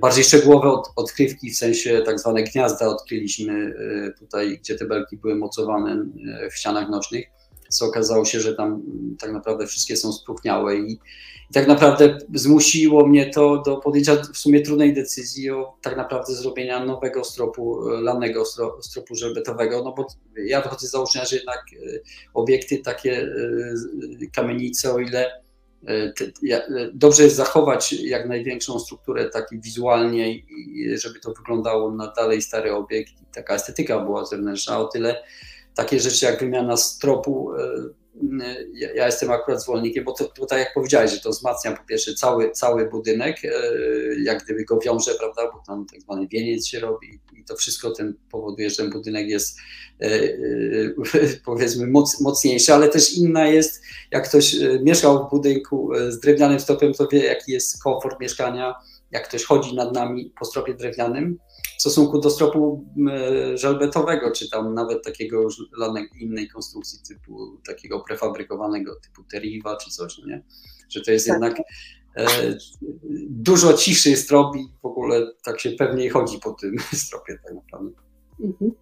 bardziej 0.00 0.24
szczegółowe 0.24 0.68
od, 0.68 0.88
odkrywki, 0.96 1.50
w 1.50 1.56
sensie 1.56 2.02
tak 2.06 2.20
zwane 2.20 2.42
gniazda 2.42 2.88
odkryliśmy 2.88 3.74
tutaj, 4.18 4.58
gdzie 4.58 4.74
te 4.74 4.86
belki 4.86 5.16
były 5.16 5.36
mocowane 5.36 6.06
w 6.50 6.54
ścianach 6.54 6.88
nocznych, 6.88 7.26
co 7.68 7.86
okazało 7.86 8.24
się, 8.24 8.40
że 8.40 8.54
tam 8.54 8.68
mm, 8.68 9.16
tak 9.20 9.32
naprawdę 9.32 9.66
wszystkie 9.66 9.96
są 9.96 10.12
spróchniałe 10.12 10.76
i, 10.76 10.98
i 11.50 11.54
tak 11.54 11.66
naprawdę 11.66 12.18
zmusiło 12.34 13.06
mnie 13.06 13.30
to 13.30 13.62
do 13.62 13.76
podjęcia 13.76 14.16
w 14.32 14.38
sumie 14.38 14.60
trudnej 14.60 14.94
decyzji 14.94 15.50
o 15.50 15.76
tak 15.82 15.96
naprawdę 15.96 16.34
zrobienia 16.34 16.84
nowego 16.84 17.24
stropu, 17.24 17.90
e, 17.90 18.00
lanego 18.00 18.44
stropu 18.80 19.14
żelbetowego, 19.14 19.82
no 19.84 19.92
bo 19.92 20.06
ja 20.36 20.60
wychodzę 20.60 20.86
z 20.86 20.90
założenia, 20.90 21.24
że 21.24 21.36
jednak 21.36 21.58
e, 21.72 21.98
obiekty 22.34 22.78
takie 22.78 23.22
e, 23.22 23.28
kamienice, 24.34 24.94
o 24.94 24.98
ile 24.98 25.48
dobrze 26.92 27.22
jest 27.22 27.36
zachować 27.36 27.92
jak 27.92 28.28
największą 28.28 28.78
strukturę 28.78 29.30
taki 29.30 29.60
wizualnie 29.60 30.42
żeby 30.94 31.20
to 31.20 31.32
wyglądało 31.32 31.90
na 31.90 32.12
dalej 32.16 32.42
stary 32.42 32.74
obiekt 32.74 33.12
i 33.12 33.24
taka 33.34 33.54
estetyka 33.54 34.00
była 34.00 34.24
zewnętrzna, 34.24 34.78
o 34.78 34.86
tyle 34.86 35.22
takie 35.74 36.00
rzeczy 36.00 36.24
jak 36.24 36.40
wymiana 36.40 36.76
stropu, 36.76 37.50
ja 38.94 39.06
jestem 39.06 39.30
akurat 39.30 39.62
zwolennikiem, 39.62 40.04
bo 40.04 40.12
to, 40.12 40.46
tak 40.46 40.58
jak 40.58 40.74
powiedziałeś, 40.74 41.10
że 41.10 41.20
to 41.20 41.30
wzmacnia 41.30 41.72
po 41.72 41.84
pierwsze 41.84 42.14
cały, 42.14 42.50
cały 42.50 42.88
budynek, 42.88 43.44
e, 43.44 43.50
jak 44.22 44.44
gdyby 44.44 44.64
go 44.64 44.78
wiąże, 44.78 45.14
prawda, 45.14 45.42
bo 45.52 45.62
tam 45.66 45.86
tak 45.86 46.00
zwany 46.00 46.28
wieniec 46.28 46.66
się 46.66 46.80
robi 46.80 47.20
i 47.32 47.44
to 47.44 47.56
wszystko 47.56 47.90
ten 47.90 48.14
powoduje, 48.30 48.70
że 48.70 48.76
ten 48.76 48.90
budynek 48.90 49.28
jest 49.28 49.58
e, 50.00 50.08
powiedzmy 51.44 51.86
moc, 51.86 52.20
mocniejszy, 52.20 52.74
ale 52.74 52.88
też 52.88 53.14
inna 53.14 53.46
jest, 53.46 53.82
jak 54.10 54.28
ktoś 54.28 54.56
mieszkał 54.82 55.26
w 55.26 55.30
budynku 55.30 55.90
z 56.08 56.20
drewnianym 56.20 56.60
stopem, 56.60 56.94
to 56.94 57.08
wie 57.08 57.24
jaki 57.24 57.52
jest 57.52 57.82
komfort 57.82 58.20
mieszkania, 58.20 58.74
jak 59.10 59.28
ktoś 59.28 59.44
chodzi 59.44 59.74
nad 59.74 59.94
nami 59.94 60.32
po 60.38 60.44
stropie 60.44 60.74
drewnianym, 60.74 61.38
w 61.76 61.80
stosunku 61.80 62.20
do 62.20 62.30
stropu 62.30 62.86
e, 63.10 63.56
żelbetowego, 63.56 64.32
czy 64.32 64.50
tam 64.50 64.74
nawet 64.74 65.04
takiego 65.04 65.42
już 65.42 65.56
innej 66.20 66.48
konstrukcji 66.48 66.98
typu 67.08 67.60
takiego 67.66 68.00
prefabrykowanego 68.00 68.96
typu 69.04 69.22
Teriva 69.24 69.76
czy 69.76 69.90
coś, 69.90 70.18
no 70.18 70.26
nie? 70.26 70.42
Że 70.88 71.00
to 71.00 71.10
jest 71.10 71.26
tak. 71.26 71.34
jednak 71.34 71.58
e, 72.16 72.26
dużo 73.28 73.74
ciszy 73.74 74.16
strop 74.16 74.56
i 74.56 74.68
w 74.82 74.86
ogóle 74.86 75.26
tak 75.44 75.60
się 75.60 75.70
pewniej 75.70 76.08
chodzi 76.08 76.38
po 76.38 76.52
tym 76.52 76.76
stropie 77.04 77.38
tak 77.44 77.54
naprawdę. 77.54 78.00
Mhm. 78.44 78.72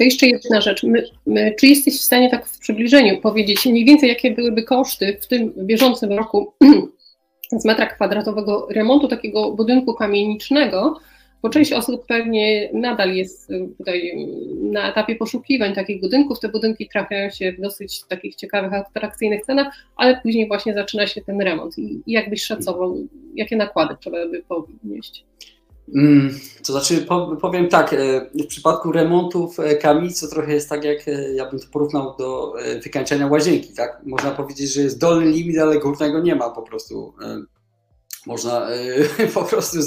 To 0.00 0.04
jeszcze 0.04 0.26
jedna 0.26 0.60
rzecz. 0.60 0.82
My, 0.82 1.04
my, 1.26 1.54
czy 1.58 1.66
jesteś 1.66 2.00
w 2.00 2.02
stanie 2.02 2.30
tak 2.30 2.46
w 2.46 2.58
przybliżeniu 2.58 3.20
powiedzieć 3.20 3.66
mniej 3.66 3.84
więcej, 3.84 4.08
jakie 4.08 4.30
byłyby 4.30 4.62
koszty 4.62 5.18
w 5.20 5.26
tym 5.26 5.52
bieżącym 5.56 6.12
roku 6.12 6.54
z 7.60 7.64
metra 7.64 7.86
kwadratowego 7.86 8.66
remontu 8.70 9.08
takiego 9.08 9.52
budynku 9.52 9.94
kamienicznego, 9.94 11.00
bo 11.42 11.48
część 11.48 11.72
osób 11.72 12.06
pewnie 12.06 12.70
nadal 12.72 13.14
jest 13.14 13.50
y, 13.50 13.68
tutaj 13.78 14.08
y, 14.08 14.70
na 14.72 14.90
etapie 14.90 15.16
poszukiwań 15.16 15.74
takich 15.74 16.00
budynków. 16.00 16.40
Te 16.40 16.48
budynki 16.48 16.88
trafiają 16.88 17.30
się 17.30 17.52
w 17.52 17.60
dosyć 17.60 18.04
takich 18.04 18.34
ciekawych, 18.34 18.72
atrakcyjnych 18.72 19.46
cenach, 19.46 19.74
ale 19.96 20.20
później 20.22 20.48
właśnie 20.48 20.74
zaczyna 20.74 21.06
się 21.06 21.20
ten 21.20 21.40
remont. 21.40 21.78
I 21.78 22.02
jak 22.06 22.30
byś 22.30 22.42
szacował, 22.42 22.96
jakie 23.34 23.56
nakłady 23.56 23.96
trzeba 24.00 24.28
by 24.28 24.42
ponieść? 24.48 25.24
Mm, 25.94 26.38
to 26.66 26.72
znaczy, 26.72 27.06
powiem 27.40 27.68
tak, 27.68 27.92
e, 27.92 28.30
w 28.34 28.46
przypadku 28.46 28.92
remontów 28.92 29.60
e, 29.60 29.76
kamienic 29.76 30.20
to 30.20 30.28
trochę 30.28 30.54
jest 30.54 30.68
tak, 30.68 30.84
jak 30.84 31.08
e, 31.08 31.34
ja 31.34 31.50
bym 31.50 31.60
to 31.60 31.66
porównał 31.72 32.16
do 32.18 32.54
wykańczania 32.84 33.26
łazienki, 33.26 33.74
tak? 33.74 34.02
Można 34.06 34.30
powiedzieć, 34.30 34.74
że 34.74 34.80
jest 34.80 35.00
dolny 35.00 35.30
limit, 35.30 35.58
ale 35.58 35.78
górnego 35.78 36.20
nie 36.20 36.34
ma 36.34 36.50
po 36.50 36.62
prostu 36.62 37.14
można 38.26 38.70
e, 38.70 39.26
po 39.34 39.44
prostu, 39.44 39.78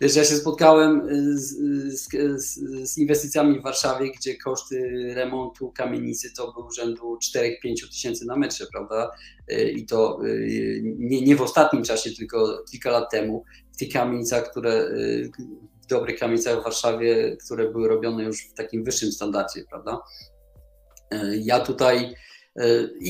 wiesz, 0.00 0.16
ja 0.16 0.24
się 0.24 0.36
spotkałem 0.36 1.00
e, 1.00 1.38
z, 1.38 1.56
z, 2.00 2.54
z, 2.90 2.98
inwestycjami 2.98 3.60
w 3.60 3.62
Warszawie, 3.62 4.12
gdzie 4.12 4.36
koszty 4.36 4.92
remontu 5.14 5.72
kamienicy 5.72 6.34
to 6.34 6.52
był 6.52 6.70
rzędu 6.70 7.18
4-5 7.36 7.88
tysięcy 7.90 8.26
na 8.26 8.36
metrze, 8.36 8.66
prawda? 8.72 9.10
E, 9.48 9.70
I 9.70 9.86
to 9.86 10.18
nie, 10.82 11.22
nie 11.22 11.36
w 11.36 11.42
ostatnim 11.42 11.82
czasie, 11.82 12.10
tylko 12.10 12.64
kilka 12.70 12.90
lat 12.90 13.10
temu. 13.10 13.44
W 13.72 13.76
tych 13.76 13.92
kamienicach, 13.92 14.50
które 14.50 14.90
w 15.82 15.86
dobrych 15.86 16.18
kamienicach 16.18 16.60
w 16.60 16.64
Warszawie, 16.64 17.36
które 17.44 17.70
były 17.70 17.88
robione 17.88 18.24
już 18.24 18.42
w 18.42 18.54
takim 18.54 18.84
wyższym 18.84 19.12
standardzie, 19.12 19.64
prawda? 19.70 20.00
Ja 21.42 21.60
tutaj 21.60 22.14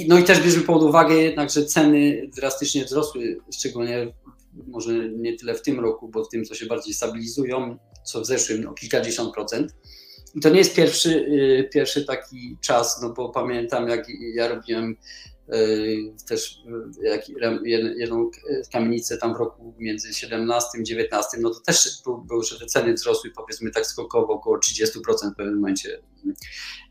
no 0.08 0.18
i 0.18 0.24
też 0.24 0.40
bierzmy 0.40 0.62
pod 0.62 0.82
uwagę 0.82 1.14
jednak, 1.14 1.50
że 1.50 1.64
ceny 1.64 2.30
drastycznie 2.36 2.84
wzrosły, 2.84 3.38
szczególnie 3.54 4.12
może 4.52 5.08
nie 5.08 5.36
tyle 5.36 5.54
w 5.54 5.62
tym 5.62 5.80
roku, 5.80 6.08
bo 6.08 6.24
w 6.24 6.28
tym, 6.28 6.44
co 6.44 6.54
się 6.54 6.66
bardziej 6.66 6.94
stabilizują, 6.94 7.78
co 8.04 8.20
w 8.20 8.26
zeszłym 8.26 8.68
o 8.68 8.74
kilkadziesiąt 8.74 9.34
procent. 9.34 9.74
I 10.34 10.40
to 10.40 10.50
nie 10.50 10.58
jest 10.58 10.76
pierwszy, 10.76 11.10
y, 11.10 11.68
pierwszy 11.72 12.04
taki 12.04 12.56
czas, 12.60 13.02
no 13.02 13.12
bo 13.12 13.28
pamiętam, 13.28 13.88
jak 13.88 14.06
ja 14.34 14.48
robiłem 14.48 14.96
też 16.28 16.62
jedną 17.96 18.30
kamienicę 18.72 19.18
tam 19.18 19.34
w 19.34 19.36
roku 19.36 19.74
między 19.78 20.14
17 20.14 20.68
a 20.78 20.82
19, 20.82 21.38
no 21.40 21.50
to 21.50 21.60
też 21.60 21.88
były, 22.28 22.44
że 22.44 22.58
te 22.58 22.66
ceny 22.66 22.94
wzrosły 22.94 23.30
powiedzmy 23.30 23.70
tak 23.70 23.86
skokowo 23.86 24.32
około 24.32 24.58
30% 24.58 25.32
w 25.32 25.36
pewnym 25.36 25.54
momencie. 25.54 26.02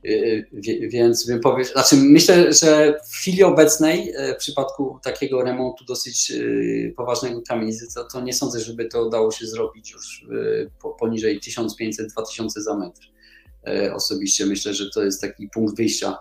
Y, 0.06 0.48
więc 0.90 1.28
bym 1.28 1.40
powiedział, 1.40 1.74
znaczy 1.74 1.96
myślę, 1.96 2.54
że 2.54 3.00
w 3.10 3.16
chwili 3.16 3.44
obecnej 3.44 4.14
w 4.36 4.36
przypadku 4.36 5.00
takiego 5.04 5.44
remontu 5.44 5.86
dosyć 5.86 6.34
poważnego 6.98 7.42
kamienicy, 7.42 7.88
to, 7.96 8.04
to 8.04 8.22
nie 8.22 8.34
sądzę, 8.34 8.60
żeby 8.60 8.86
to 8.86 9.10
dało 9.10 9.32
się 9.32 9.48
zrobić 9.48 9.92
już 9.92 10.26
poniżej 11.00 11.40
1500-2000 11.40 12.50
za 12.56 12.78
metr. 12.78 13.02
Osobiście 13.94 14.46
myślę, 14.46 14.74
że 14.74 14.90
to 14.90 15.04
jest 15.04 15.22
taki 15.22 15.48
punkt 15.54 15.78
wyjścia. 15.78 16.18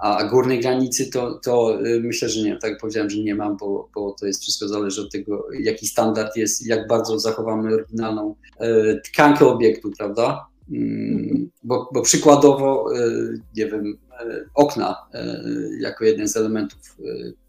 A 0.00 0.24
górnej 0.24 0.60
granicy 0.60 1.10
to, 1.10 1.34
to 1.44 1.80
y, 1.86 2.00
myślę, 2.00 2.28
że 2.28 2.42
nie. 2.42 2.56
Tak 2.56 2.80
powiedziałem, 2.80 3.10
że 3.10 3.18
nie 3.18 3.34
mam, 3.34 3.56
bo, 3.56 3.88
bo 3.94 4.16
to 4.20 4.26
jest 4.26 4.42
wszystko 4.42 4.68
zależy 4.68 5.02
od 5.02 5.12
tego, 5.12 5.46
jaki 5.60 5.86
standard 5.86 6.36
jest, 6.36 6.66
jak 6.66 6.88
bardzo 6.88 7.18
zachowamy 7.18 7.74
oryginalną 7.74 8.34
e, 8.58 9.00
tkankę 9.00 9.46
obiektu, 9.46 9.90
prawda? 9.98 10.46
Mm, 10.72 11.50
bo, 11.62 11.90
bo 11.94 12.02
przykładowo, 12.02 12.94
e, 12.96 12.98
nie 13.56 13.66
wiem, 13.66 13.98
okna 14.54 14.96
jako 15.80 16.04
jeden 16.04 16.28
z 16.28 16.36
elementów. 16.36 16.78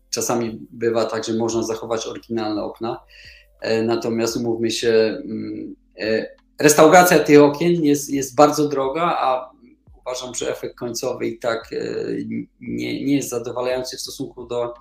Czasami 0.09 0.67
bywa 0.71 1.05
tak, 1.05 1.23
że 1.23 1.33
można 1.33 1.63
zachować 1.63 2.07
oryginalne 2.07 2.63
okna, 2.63 2.99
natomiast 3.83 4.37
umówmy 4.37 4.71
się, 4.71 5.21
mm, 5.25 5.75
Restauracja 6.61 7.19
tych 7.19 7.41
okien 7.41 7.83
jest, 7.83 8.09
jest 8.09 8.35
bardzo 8.35 8.67
droga, 8.67 9.01
a 9.01 9.51
uważam, 10.05 10.35
że 10.35 10.51
efekt 10.51 10.75
końcowy 10.75 11.27
i 11.27 11.39
tak 11.39 11.73
e, 11.73 11.77
nie, 12.59 13.05
nie 13.05 13.15
jest 13.15 13.29
zadowalający 13.29 13.97
w 13.97 14.01
stosunku 14.01 14.47
do 14.47 14.73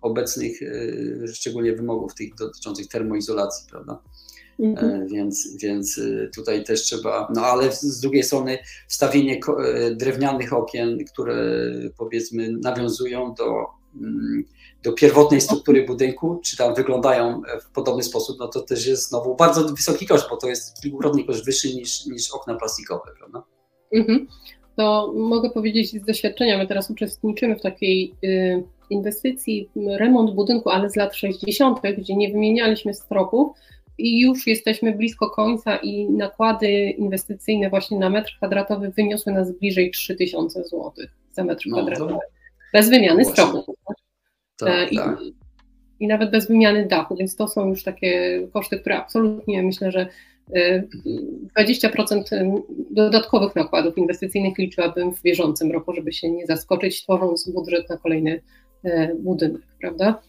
obecnych, 0.00 0.62
e, 0.62 1.28
szczególnie 1.28 1.72
wymogów 1.72 2.14
tych 2.14 2.34
dotyczących 2.34 2.88
termoizolacji, 2.88 3.66
prawda? 3.70 4.02
Mhm. 4.60 5.02
E, 5.02 5.06
więc, 5.06 5.56
więc 5.62 6.00
tutaj 6.34 6.64
też 6.64 6.82
trzeba, 6.82 7.28
no 7.34 7.46
ale 7.46 7.72
z 7.72 8.00
drugiej 8.00 8.22
strony 8.22 8.58
wstawienie 8.88 9.40
drewnianych 9.96 10.52
okien, 10.52 11.04
które 11.04 11.62
powiedzmy 11.96 12.52
nawiązują 12.52 13.34
do 13.34 13.66
mm, 13.94 14.44
do 14.82 14.92
pierwotnej 14.92 15.40
struktury 15.40 15.84
budynku, 15.84 16.40
czy 16.44 16.56
tam 16.56 16.74
wyglądają 16.74 17.42
w 17.62 17.70
podobny 17.70 18.02
sposób, 18.02 18.36
no 18.38 18.48
to 18.48 18.60
też 18.60 18.86
jest 18.86 19.08
znowu 19.08 19.36
bardzo 19.36 19.64
wysoki 19.64 20.06
koszt, 20.06 20.26
bo 20.30 20.36
to 20.36 20.48
jest 20.48 20.82
kilkukrotnie 20.82 21.24
koszt 21.24 21.44
wyższy 21.44 21.74
niż, 21.74 22.06
niż 22.06 22.30
okna 22.30 22.54
plastikowe, 22.54 23.12
prawda? 23.18 23.42
Mhm. 23.92 24.26
To 24.78 25.12
mogę 25.16 25.50
powiedzieć 25.50 25.90
z 25.90 26.04
doświadczenia, 26.04 26.58
my 26.58 26.66
teraz 26.66 26.90
uczestniczymy 26.90 27.56
w 27.56 27.62
takiej 27.62 28.14
y, 28.24 28.62
inwestycji, 28.90 29.68
remont 29.98 30.34
budynku, 30.34 30.70
ale 30.70 30.90
z 30.90 30.96
lat 30.96 31.14
60., 31.14 31.80
gdzie 31.98 32.16
nie 32.16 32.32
wymienialiśmy 32.32 32.94
stropów, 32.94 33.48
i 33.98 34.20
już 34.20 34.46
jesteśmy 34.46 34.92
blisko 34.92 35.30
końca 35.30 35.76
i 35.76 36.10
nakłady 36.10 36.70
inwestycyjne 36.90 37.70
właśnie 37.70 37.98
na 37.98 38.10
metr 38.10 38.36
kwadratowy 38.36 38.90
wyniosły 38.90 39.32
nas 39.32 39.58
bliżej 39.58 39.90
3000 39.90 40.64
zł 40.64 40.92
za 41.32 41.44
metr 41.44 41.64
no, 41.66 41.76
kwadratowy. 41.76 42.12
To... 42.12 42.20
Bez 42.72 42.90
wymiany 42.90 43.22
no 43.24 43.30
stropu. 43.30 43.74
Tak, 44.58 44.92
I, 44.92 44.96
tak. 44.96 45.18
I 46.00 46.06
nawet 46.06 46.30
bez 46.30 46.48
wymiany 46.48 46.86
dachu, 46.86 47.16
więc 47.16 47.36
to 47.36 47.48
są 47.48 47.68
już 47.68 47.82
takie 47.82 48.40
koszty, 48.52 48.80
które 48.80 48.96
absolutnie 48.96 49.62
myślę, 49.62 49.92
że 49.92 50.06
20% 50.54 52.32
y, 52.32 52.62
dodatkowych 52.90 53.56
nakładów 53.56 53.98
inwestycyjnych 53.98 54.58
liczyłabym 54.58 55.12
w 55.14 55.22
bieżącym 55.22 55.72
roku, 55.72 55.92
żeby 55.94 56.12
się 56.12 56.30
nie 56.30 56.46
zaskoczyć, 56.46 57.02
tworząc 57.02 57.50
budżet 57.50 57.90
na 57.90 57.96
kolejny 57.96 58.42
y, 58.84 59.16
budynek, 59.18 59.62
prawda? 59.80 60.22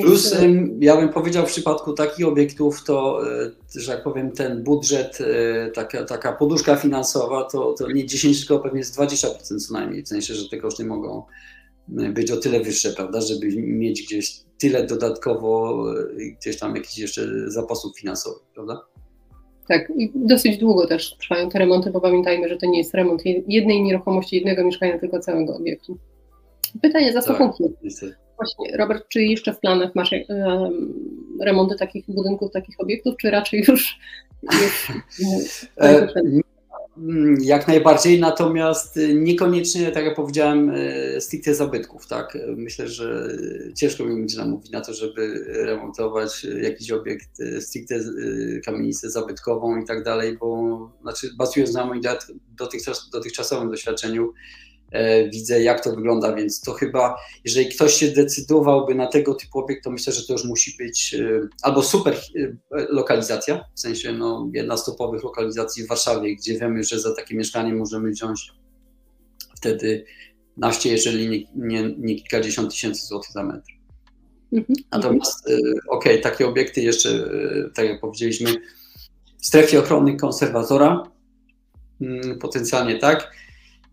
Plus, 0.00 0.32
y, 0.32 0.68
ja 0.80 0.96
bym 0.96 1.08
powiedział, 1.08 1.46
w 1.46 1.50
przypadku 1.50 1.92
takich 1.92 2.26
obiektów, 2.26 2.84
to, 2.84 3.20
że 3.74 3.92
jak 3.92 4.02
powiem, 4.02 4.32
ten 4.32 4.64
budżet, 4.64 5.18
taka, 5.74 6.04
taka 6.04 6.32
poduszka 6.32 6.76
finansowa, 6.76 7.44
to, 7.44 7.74
to 7.78 7.92
nie 7.92 8.06
10, 8.06 8.38
tylko 8.46 8.62
pewnie 8.62 8.78
jest 8.78 8.98
20% 8.98 9.58
co 9.58 9.74
najmniej, 9.74 10.02
w 10.02 10.08
sensie, 10.08 10.34
że 10.34 10.48
te 10.48 10.56
koszty 10.56 10.84
mogą 10.84 11.22
być 11.88 12.30
o 12.30 12.36
tyle 12.36 12.60
wyższe, 12.60 12.92
prawda, 12.92 13.20
żeby 13.20 13.46
mieć 13.56 14.02
gdzieś 14.02 14.40
tyle 14.58 14.86
dodatkowo, 14.86 15.84
gdzieś 16.40 16.58
tam 16.58 16.76
jakichś 16.76 16.98
jeszcze 16.98 17.50
zapasów 17.50 17.98
finansowych, 17.98 18.42
prawda? 18.54 18.86
Tak, 19.68 19.92
i 19.96 20.12
dosyć 20.14 20.58
długo 20.58 20.86
też 20.86 21.16
trwają 21.16 21.48
te 21.48 21.58
remonty, 21.58 21.90
bo 21.90 22.00
pamiętajmy, 22.00 22.48
że 22.48 22.56
to 22.56 22.66
nie 22.66 22.78
jest 22.78 22.94
remont 22.94 23.22
jednej 23.48 23.82
nieruchomości, 23.82 24.36
jednego 24.36 24.64
mieszkania, 24.64 24.98
tylko 24.98 25.18
całego 25.18 25.56
obiektu. 25.56 25.98
Pytanie 26.82 27.12
za 27.12 27.22
tak, 27.22 27.28
Właśnie, 28.36 28.76
Robert, 28.76 29.08
czy 29.08 29.22
jeszcze 29.22 29.52
w 29.52 29.60
planach 29.60 29.94
masz 29.94 30.12
um, 30.12 30.94
remonty 31.40 31.76
takich 31.76 32.04
budynków, 32.08 32.52
takich 32.52 32.80
obiektów, 32.80 33.14
czy 33.20 33.30
raczej 33.30 33.64
już. 33.68 33.98
Mm, 36.16 36.40
jak 37.40 37.68
najbardziej, 37.68 38.20
natomiast 38.20 38.96
y, 38.96 39.14
niekoniecznie, 39.14 39.92
tak 39.92 40.04
jak 40.04 40.16
powiedziałem, 40.16 40.70
y, 40.70 41.16
stricte 41.20 41.54
zabytków. 41.54 42.06
Tak? 42.06 42.38
Myślę, 42.56 42.88
że 42.88 43.28
ciężko 43.74 44.04
mi 44.04 44.16
będzie 44.16 44.38
namówić 44.38 44.70
na 44.70 44.80
to, 44.80 44.94
żeby 44.94 45.44
remontować 45.48 46.46
jakiś 46.62 46.90
obiekt 46.90 47.40
y, 47.40 47.60
stricte 47.60 48.00
kamienicę 48.64 49.10
zabytkową 49.10 49.78
i 49.78 49.84
tak 49.84 50.04
dalej, 50.04 50.38
bo 50.38 50.90
znaczy, 51.02 51.30
bazując 51.38 51.72
na 51.72 51.86
moim 51.86 52.00
dotychczas, 52.56 53.10
dotychczasowym 53.10 53.70
doświadczeniu, 53.70 54.32
widzę, 55.32 55.62
jak 55.62 55.84
to 55.84 55.94
wygląda, 55.96 56.34
więc 56.34 56.60
to 56.60 56.72
chyba, 56.72 57.16
jeżeli 57.44 57.68
ktoś 57.68 57.94
się 57.94 58.08
decydowałby 58.08 58.94
na 58.94 59.06
tego 59.06 59.34
typu 59.34 59.58
obiekt, 59.58 59.84
to 59.84 59.90
myślę, 59.90 60.12
że 60.12 60.26
to 60.26 60.32
już 60.32 60.44
musi 60.44 60.76
być 60.78 61.14
e, 61.14 61.48
albo 61.62 61.82
super 61.82 62.14
e, 62.14 62.52
lokalizacja, 62.70 63.64
w 63.74 63.80
sensie 63.80 64.12
no, 64.12 64.50
jedna 64.54 64.76
z 64.76 64.84
topowych 64.84 65.24
lokalizacji 65.24 65.84
w 65.84 65.88
Warszawie, 65.88 66.36
gdzie 66.36 66.58
wiemy, 66.58 66.84
że 66.84 67.00
za 67.00 67.14
takie 67.14 67.34
mieszkanie 67.34 67.74
możemy 67.74 68.10
wziąć 68.10 68.52
wtedy 69.56 70.04
naście, 70.56 70.90
jeżeli 70.90 71.28
nie, 71.28 71.44
nie, 71.54 71.94
nie 71.98 72.16
kilkadziesiąt 72.16 72.70
tysięcy 72.70 73.06
złotych 73.06 73.32
za 73.32 73.42
metr. 73.42 73.72
Mhm. 74.52 74.74
Natomiast, 74.92 75.46
okej, 75.46 75.80
okay, 75.88 76.18
takie 76.18 76.46
obiekty 76.46 76.80
jeszcze, 76.80 77.30
tak 77.74 77.86
jak 77.86 78.00
powiedzieliśmy, 78.00 78.54
w 79.38 79.46
strefie 79.46 79.78
ochrony 79.78 80.16
konserwatora, 80.16 81.02
mm, 82.00 82.38
potencjalnie 82.38 82.98
tak, 82.98 83.32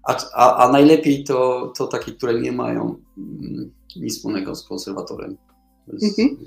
a, 0.04 0.16
a, 0.34 0.66
a 0.66 0.72
najlepiej 0.72 1.24
to, 1.24 1.74
to 1.78 1.88
takie, 1.88 2.12
które 2.12 2.42
nie 2.42 2.52
mają 2.52 2.96
mm, 3.18 3.72
nic 3.96 4.18
wspólnego 4.18 4.56
z 4.56 4.68
konserwatorem. 4.68 5.38
Mhm. 5.94 6.38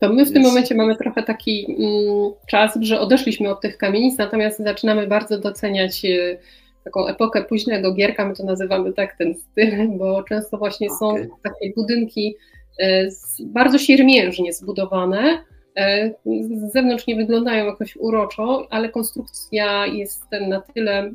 To 0.00 0.12
my 0.12 0.26
w 0.26 0.32
tym 0.32 0.42
momencie 0.42 0.74
mamy 0.74 0.96
trochę 0.96 1.22
taki 1.22 1.66
mm, 1.68 2.32
czas, 2.46 2.78
że 2.80 3.00
odeszliśmy 3.00 3.50
od 3.50 3.60
tych 3.60 3.78
kamienic, 3.78 4.18
natomiast 4.18 4.58
zaczynamy 4.58 5.06
bardzo 5.06 5.38
doceniać 5.38 6.04
y, 6.04 6.38
taką 6.84 7.06
epokę 7.06 7.44
późnego 7.44 7.94
gierka, 7.94 8.28
my 8.28 8.34
to 8.34 8.44
nazywamy 8.44 8.92
tak 8.92 9.16
ten 9.18 9.34
styl, 9.34 9.88
bo 9.98 10.22
często 10.22 10.58
właśnie 10.58 10.86
okay. 10.86 10.98
są 10.98 11.14
takie 11.42 11.72
budynki 11.76 12.36
y, 12.80 13.08
bardzo 13.40 13.78
siermiężnie 13.78 14.52
zbudowane, 14.52 15.44
y, 15.78 16.14
z 16.24 16.72
zewnątrz 16.72 17.06
nie 17.06 17.16
wyglądają 17.16 17.66
jakoś 17.66 17.96
uroczo, 17.96 18.66
ale 18.70 18.88
konstrukcja 18.88 19.86
jest 19.86 20.24
na 20.48 20.60
tyle 20.60 21.12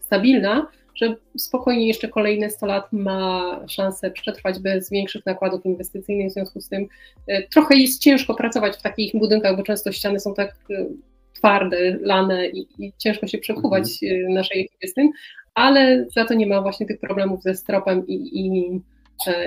stabilna, 0.00 0.66
że 0.94 1.16
spokojnie 1.36 1.88
jeszcze 1.88 2.08
kolejne 2.08 2.50
100 2.50 2.66
lat 2.66 2.92
ma 2.92 3.60
szansę 3.68 4.10
przetrwać 4.10 4.58
bez 4.58 4.90
większych 4.90 5.26
nakładów 5.26 5.66
inwestycyjnych. 5.66 6.30
W 6.30 6.32
związku 6.32 6.60
z 6.60 6.68
tym 6.68 6.86
e, 7.26 7.48
trochę 7.48 7.76
jest 7.76 8.02
ciężko 8.02 8.34
pracować 8.34 8.76
w 8.76 8.82
takich 8.82 9.12
budynkach, 9.14 9.56
bo 9.56 9.62
często 9.62 9.92
ściany 9.92 10.20
są 10.20 10.34
tak 10.34 10.54
e, 10.70 10.86
twarde, 11.32 11.98
lane 12.00 12.48
i, 12.48 12.66
i 12.78 12.92
ciężko 12.98 13.26
się 13.26 13.38
przekuwać 13.38 14.02
mhm. 14.02 14.30
E, 14.30 14.34
naszej 14.34 14.60
ekipie 14.60 14.88
z 14.88 14.94
tym, 14.94 15.10
ale 15.54 16.06
za 16.16 16.24
to 16.24 16.34
nie 16.34 16.46
ma 16.46 16.62
właśnie 16.62 16.86
tych 16.86 17.00
problemów 17.00 17.42
ze 17.42 17.54
stropem 17.54 18.06
i, 18.06 18.14
i 18.14 18.80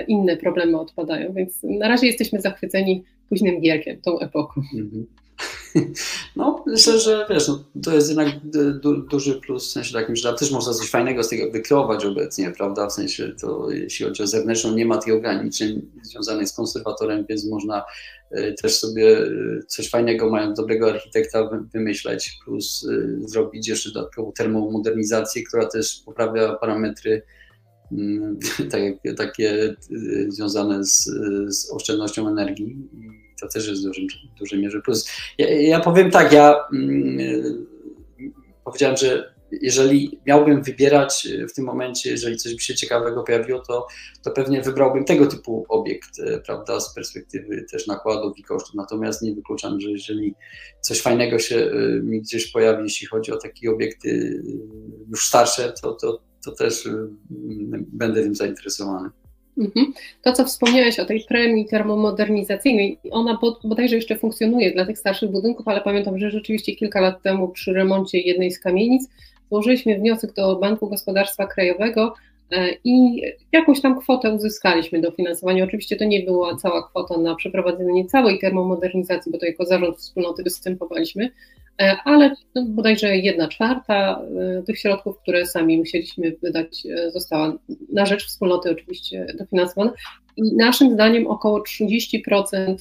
inne 0.08 0.36
problemy 0.36 0.80
odpadają. 0.80 1.32
Więc 1.32 1.62
na 1.62 1.88
razie 1.88 2.06
jesteśmy 2.06 2.40
zachwyceni 2.40 3.04
późnym 3.28 3.60
gierkiem, 3.60 4.00
tą 4.00 4.18
epoką. 4.18 4.62
Mhm. 4.74 5.06
No, 6.36 6.64
myślę, 6.66 7.00
że 7.00 7.26
wiesz, 7.30 7.48
no, 7.48 7.64
to 7.82 7.94
jest 7.94 8.08
jednak 8.08 8.28
du, 8.80 8.96
duży 8.96 9.40
plus 9.40 9.68
w 9.68 9.72
sensie 9.72 9.92
takim, 9.92 10.16
że 10.16 10.34
też 10.34 10.50
można 10.50 10.72
coś 10.72 10.90
fajnego 10.90 11.22
z 11.22 11.28
tego 11.28 11.50
wykreować 11.50 12.04
obecnie, 12.04 12.50
prawda? 12.50 12.88
W 12.88 12.92
sensie 12.92 13.32
to, 13.40 13.70
jeśli 13.70 14.06
chodzi 14.06 14.22
o 14.22 14.26
zewnętrzną, 14.26 14.74
nie 14.74 14.86
ma 14.86 14.98
tych 14.98 15.14
ograniczeń 15.14 15.90
związanych 16.02 16.48
z 16.48 16.52
konserwatorem, 16.52 17.26
więc 17.28 17.46
można 17.46 17.84
e, 18.30 18.52
też 18.52 18.78
sobie 18.78 19.18
e, 19.18 19.28
coś 19.66 19.90
fajnego, 19.90 20.30
mając 20.30 20.56
dobrego 20.56 20.90
architekta, 20.90 21.50
wymyśleć, 21.72 22.38
plus 22.44 22.88
e, 22.90 23.28
zrobić 23.28 23.68
jeszcze 23.68 23.92
dodatkową 23.92 24.32
termomodernizację, 24.32 25.42
która 25.42 25.66
też 25.66 26.02
poprawia 26.06 26.54
parametry 26.54 27.22
mm, 27.92 28.38
takie, 28.70 29.14
takie 29.16 29.76
związane 30.28 30.84
z, 30.84 31.04
z 31.48 31.70
oszczędnością 31.70 32.28
energii 32.28 32.76
to 33.40 33.48
też 33.48 33.68
jest 33.68 33.82
w 33.82 33.84
dużym, 33.84 34.06
dużej 34.38 34.58
mierze 34.58 34.80
plus. 34.80 35.10
Ja, 35.38 35.60
ja 35.60 35.80
powiem 35.80 36.10
tak, 36.10 36.32
ja 36.32 36.54
mm, 36.72 37.66
powiedziałem, 38.64 38.96
że 38.96 39.36
jeżeli 39.52 40.20
miałbym 40.26 40.62
wybierać 40.62 41.28
w 41.50 41.52
tym 41.52 41.64
momencie, 41.64 42.10
jeżeli 42.10 42.36
coś 42.36 42.54
by 42.54 42.60
się 42.60 42.74
ciekawego 42.74 43.22
pojawiło, 43.22 43.58
to, 43.58 43.86
to 44.22 44.30
pewnie 44.30 44.62
wybrałbym 44.62 45.04
tego 45.04 45.26
typu 45.26 45.66
obiekt, 45.68 46.18
e, 46.18 46.40
prawda, 46.40 46.80
z 46.80 46.94
perspektywy 46.94 47.66
też 47.70 47.86
nakładów 47.86 48.38
i 48.38 48.42
kosztów. 48.42 48.74
Natomiast 48.74 49.22
nie 49.22 49.34
wykluczam, 49.34 49.80
że 49.80 49.90
jeżeli 49.90 50.34
coś 50.80 51.00
fajnego 51.00 51.38
się 51.38 51.56
e, 51.56 52.02
mi 52.02 52.20
gdzieś 52.20 52.52
pojawi, 52.52 52.82
jeśli 52.82 53.06
chodzi 53.06 53.32
o 53.32 53.36
takie 53.36 53.70
obiekty 53.70 54.42
już 55.08 55.28
starsze, 55.28 55.72
to, 55.82 55.92
to, 55.92 56.22
to 56.44 56.52
też 56.52 56.88
będę 57.92 58.22
tym 58.22 58.34
zainteresowany. 58.34 59.10
Mhm. 59.58 59.92
To, 60.22 60.32
co 60.32 60.44
wspomniałeś 60.44 61.00
o 61.00 61.04
tej 61.04 61.24
premii 61.28 61.66
termomodernizacyjnej, 61.66 62.98
ona 63.10 63.38
bodajże 63.64 63.96
jeszcze 63.96 64.16
funkcjonuje 64.16 64.72
dla 64.72 64.86
tych 64.86 64.98
starszych 64.98 65.30
budynków, 65.30 65.68
ale 65.68 65.80
pamiętam, 65.80 66.18
że 66.18 66.30
rzeczywiście 66.30 66.76
kilka 66.76 67.00
lat 67.00 67.22
temu 67.22 67.48
przy 67.48 67.72
remoncie 67.72 68.20
jednej 68.20 68.50
z 68.50 68.60
kamienic 68.60 69.08
złożyliśmy 69.48 69.98
wniosek 69.98 70.32
do 70.32 70.56
Banku 70.56 70.88
Gospodarstwa 70.88 71.46
Krajowego 71.46 72.14
e, 72.52 72.68
i 72.84 73.22
jakąś 73.52 73.80
tam 73.80 74.00
kwotę 74.00 74.30
uzyskaliśmy 74.30 75.00
dofinansowania. 75.00 75.64
Oczywiście 75.64 75.96
to 75.96 76.04
nie 76.04 76.22
była 76.22 76.56
cała 76.56 76.88
kwota 76.88 77.18
na 77.18 77.34
przeprowadzenie 77.34 78.06
całej 78.06 78.38
termomodernizacji, 78.38 79.32
bo 79.32 79.38
to 79.38 79.46
jako 79.46 79.64
zarząd 79.64 79.96
wspólnoty 79.96 80.42
występowaliśmy, 80.42 81.30
ale 82.04 82.34
no, 82.54 82.64
bodajże 82.68 83.16
jedna 83.16 83.48
czwarta 83.48 84.22
e, 84.58 84.62
tych 84.62 84.78
środków, 84.78 85.18
które 85.18 85.46
sami 85.46 85.78
musieliśmy 85.78 86.36
wydać, 86.42 86.86
e, 86.86 87.10
została 87.10 87.58
na 87.92 88.06
rzecz 88.06 88.26
wspólnoty 88.26 88.70
oczywiście 88.70 89.26
dofinansowana. 89.38 89.92
I 90.36 90.56
naszym 90.56 90.92
zdaniem 90.92 91.26
około 91.26 91.62
30% 91.62 92.76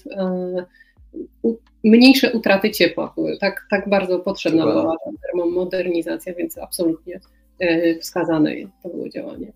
mniejsze 1.84 2.31
utraty 2.31 2.71
ciepła 2.71 3.13
były. 3.15 3.38
Tak, 3.38 3.67
tak 3.69 3.89
bardzo 3.89 4.19
potrzebna 4.19 4.65
była 4.65 4.95
termomodernizacja, 5.21 6.34
więc 6.34 6.58
absolutnie 6.58 7.19
wskazane 8.01 8.51
to 8.84 8.89
było 8.89 9.10
działanie. 9.10 9.51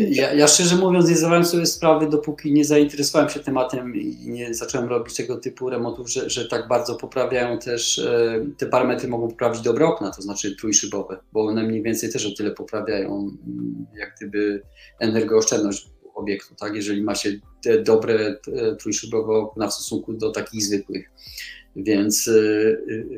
Ja, 0.00 0.32
ja, 0.32 0.46
szczerze 0.46 0.76
mówiąc 0.76 1.08
nie 1.08 1.16
zdawałem 1.16 1.44
sobie 1.44 1.66
sprawy, 1.66 2.08
dopóki 2.08 2.52
nie 2.52 2.64
zainteresowałem 2.64 3.30
się 3.30 3.40
tematem 3.40 3.96
i 3.96 4.28
nie 4.28 4.54
zacząłem 4.54 4.88
robić 4.88 5.16
tego 5.16 5.36
typu 5.36 5.70
remontów, 5.70 6.10
że, 6.10 6.30
że 6.30 6.48
tak 6.48 6.68
bardzo 6.68 6.94
poprawiają 6.94 7.58
też, 7.58 7.98
e, 7.98 8.46
te 8.58 8.66
parametry 8.66 9.08
mogą 9.08 9.28
poprawić 9.28 9.60
dobre 9.60 9.86
okna, 9.86 10.10
to 10.10 10.22
znaczy 10.22 10.56
trójszybowe, 10.56 11.18
bo 11.32 11.46
one 11.46 11.62
mniej 11.62 11.82
więcej 11.82 12.12
też 12.12 12.26
o 12.26 12.34
tyle 12.36 12.50
poprawiają 12.50 13.36
mm, 13.46 13.86
jak 13.94 14.14
gdyby 14.16 14.62
energooszczędność 15.00 15.90
obiektu, 16.14 16.54
tak? 16.54 16.74
jeżeli 16.74 17.02
ma 17.02 17.14
się 17.14 17.32
te 17.62 17.82
dobre 17.82 18.36
trójszybowe 18.78 19.32
okna 19.32 19.68
w 19.68 19.74
stosunku 19.74 20.12
do 20.12 20.30
takich 20.30 20.62
zwykłych. 20.62 21.10
Więc, 21.76 22.28
e, 22.28 22.32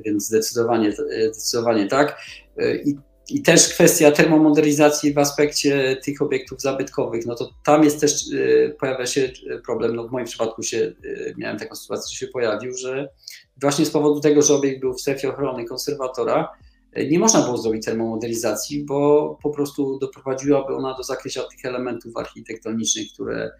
więc 0.04 0.26
zdecydowanie, 0.26 0.92
zdecydowanie 1.32 1.86
tak. 1.86 2.20
E, 2.56 2.76
I 2.76 2.98
i 3.30 3.42
też 3.42 3.68
kwestia 3.68 4.10
termomodernizacji 4.10 5.12
w 5.12 5.18
aspekcie 5.18 5.96
tych 6.04 6.22
obiektów 6.22 6.60
zabytkowych, 6.60 7.26
no 7.26 7.34
to 7.34 7.50
tam 7.64 7.84
jest 7.84 8.00
też, 8.00 8.24
e, 8.32 8.68
pojawia 8.68 9.06
się 9.06 9.30
problem, 9.64 9.96
no 9.96 10.08
w 10.08 10.12
moim 10.12 10.26
przypadku 10.26 10.62
się, 10.62 10.78
e, 10.78 11.34
miałem 11.36 11.58
taką 11.58 11.74
sytuację, 11.74 12.14
że 12.14 12.26
się 12.26 12.26
pojawił, 12.26 12.76
że 12.76 13.08
właśnie 13.60 13.86
z 13.86 13.90
powodu 13.90 14.20
tego, 14.20 14.42
że 14.42 14.54
obiekt 14.54 14.80
był 14.80 14.94
w 14.94 15.00
strefie 15.00 15.28
ochrony 15.28 15.64
konserwatora, 15.64 16.48
nie 17.10 17.18
można 17.18 17.42
było 17.42 17.58
zrobić 17.58 17.84
termomodelizacji, 17.84 18.84
bo 18.84 19.38
po 19.42 19.50
prostu 19.50 19.98
doprowadziłaby 19.98 20.74
ona 20.74 20.96
do 20.96 21.02
zakrycia 21.02 21.42
tych 21.42 21.64
elementów 21.64 22.16
architektonicznych, 22.16 23.12
które, 23.12 23.50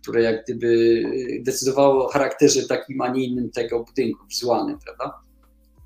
które 0.00 0.22
jak 0.22 0.44
gdyby 0.44 1.02
decydowało 1.40 2.06
o 2.06 2.08
charakterze 2.08 2.66
takim, 2.66 3.00
a 3.00 3.08
nie 3.08 3.24
innym 3.24 3.50
tego 3.50 3.84
budynku 3.84 4.26
wizualnym, 4.26 4.78
prawda? 4.78 5.20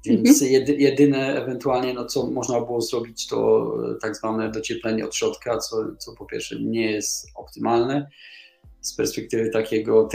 Więc 0.06 0.42
mhm. 0.42 0.80
jedyne 0.80 1.42
ewentualnie, 1.42 1.94
no, 1.94 2.04
co 2.04 2.26
można 2.26 2.60
było 2.60 2.80
zrobić, 2.80 3.26
to 3.28 3.72
tak 4.00 4.16
zwane 4.16 4.50
docieplenie 4.50 5.04
od 5.04 5.14
środka, 5.14 5.58
co, 5.58 5.76
co 5.98 6.12
po 6.12 6.26
pierwsze 6.26 6.60
nie 6.60 6.90
jest 6.90 7.26
optymalne 7.34 8.08
z 8.80 8.94
perspektywy 8.94 9.50
takiego 9.50 10.08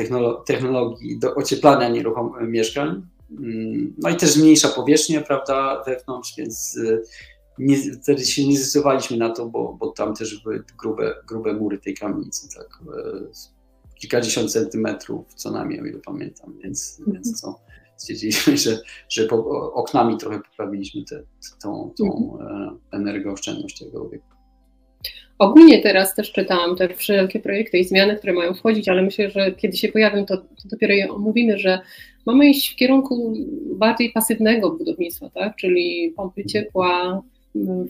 technologii 0.48 1.20
do 1.20 1.36
ocieplania 1.36 1.90
nieruchomych 1.90 2.50
mieszkań, 2.50 3.02
Mm, 3.32 3.94
no 3.98 4.10
i 4.10 4.16
też 4.16 4.38
mniejsza 4.38 4.68
powierzchnia, 4.68 5.22
prawda, 5.22 5.84
wewnątrz, 5.86 6.36
więc 6.38 6.78
y, 6.78 7.02
nie, 7.58 7.78
wtedy 8.04 8.26
się 8.26 8.48
nie 8.48 8.58
zdecydowaliśmy 8.58 9.18
na 9.18 9.30
to, 9.30 9.46
bo, 9.46 9.78
bo 9.80 9.92
tam 9.92 10.16
też 10.16 10.44
były 10.44 10.64
grube, 10.78 11.16
grube 11.28 11.54
mury 11.54 11.78
tej 11.78 11.94
kamienicy, 11.94 12.48
tak, 12.58 12.68
e, 12.98 13.20
kilkadziesiąt 13.96 14.52
centymetrów 14.52 15.34
co 15.36 15.52
najmniej, 15.52 15.82
o 15.82 15.86
ile 15.86 16.00
pamiętam, 16.00 16.54
więc, 16.64 17.02
więc 17.08 17.28
mhm. 17.28 17.36
co, 17.36 17.60
stwierdziliśmy, 18.00 18.58
że, 18.58 18.78
że 19.10 19.28
oknami 19.74 20.18
trochę 20.18 20.40
poprawiliśmy 20.40 21.04
tę 21.04 21.24
tą, 21.64 21.94
tą 21.98 22.38
mhm. 22.40 22.80
e, 22.92 22.98
energooszczędność 22.98 23.80
tego 23.80 24.02
obiektu. 24.02 24.36
Ogólnie 25.40 25.82
teraz 25.82 26.16
też 26.16 26.32
czytałam 26.32 26.76
te 26.76 26.96
wszelkie 26.96 27.40
projekty 27.40 27.78
i 27.78 27.84
zmiany, 27.84 28.16
które 28.16 28.34
mają 28.34 28.54
wchodzić, 28.54 28.90
ale 28.90 29.02
myślę, 29.02 29.30
że 29.30 29.52
kiedy 29.52 29.78
się 29.78 29.88
pojawią, 29.88 30.26
to, 30.26 30.38
to 30.38 30.46
dopiero 30.66 30.94
je 30.94 31.12
omówimy, 31.12 31.58
że 31.58 31.80
mamy 32.26 32.50
iść 32.50 32.74
w 32.74 32.76
kierunku 32.76 33.34
bardziej 33.76 34.12
pasywnego 34.12 34.72
budownictwa, 34.72 35.30
tak? 35.30 35.56
czyli 35.56 36.14
pompy 36.18 36.46
ciepła, 36.46 37.22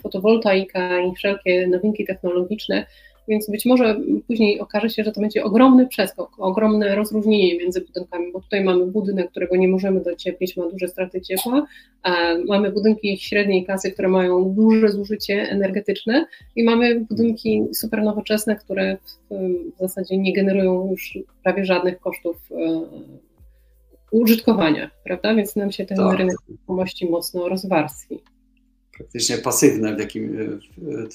fotowoltaika 0.02 1.02
i 1.02 1.16
wszelkie 1.16 1.68
nowinki 1.68 2.06
technologiczne, 2.06 2.86
więc 3.30 3.50
być 3.50 3.66
może 3.66 4.00
później 4.28 4.60
okaże 4.60 4.90
się, 4.90 5.04
że 5.04 5.12
to 5.12 5.22
będzie 5.22 5.44
ogromny 5.44 5.88
przeskok, 5.88 6.32
ogromne 6.38 6.96
rozróżnienie 6.96 7.58
między 7.58 7.82
budynkami, 7.82 8.32
bo 8.32 8.42
tutaj 8.42 8.64
mamy 8.64 8.86
budynek, 8.86 9.32
którego 9.32 9.56
nie 9.56 9.68
możemy 9.68 10.02
docieplić, 10.02 10.58
ma 10.58 10.70
duże 10.70 10.88
straty 10.88 11.22
ciepła, 11.22 11.68
a 12.04 12.16
mamy 12.48 12.72
budynki 12.72 13.18
średniej 13.18 13.66
klasy, 13.66 13.92
które 13.92 14.08
mają 14.08 14.54
duże 14.54 14.90
zużycie 14.92 15.50
energetyczne 15.50 16.26
i 16.56 16.64
mamy 16.64 17.00
budynki 17.00 17.64
super 17.74 18.04
nowoczesne, 18.04 18.56
które 18.56 18.98
w 19.76 19.80
zasadzie 19.80 20.18
nie 20.18 20.34
generują 20.34 20.92
już 20.92 21.18
prawie 21.44 21.66
żadnych 21.66 22.00
kosztów 22.00 22.50
e, 22.52 22.82
użytkowania, 24.12 24.92
prawda? 25.04 25.36
Więc 25.36 25.56
nam 25.56 25.72
się 25.72 25.86
ten 25.86 25.98
tak. 25.98 26.18
rynek 26.18 26.36
nieruchomości 26.50 27.10
mocno 27.10 27.50
rozwarstwi. 27.50 28.20
Praktycznie 29.00 29.38
pasywne, 29.38 29.96
w 29.96 30.00
jakim 30.00 30.38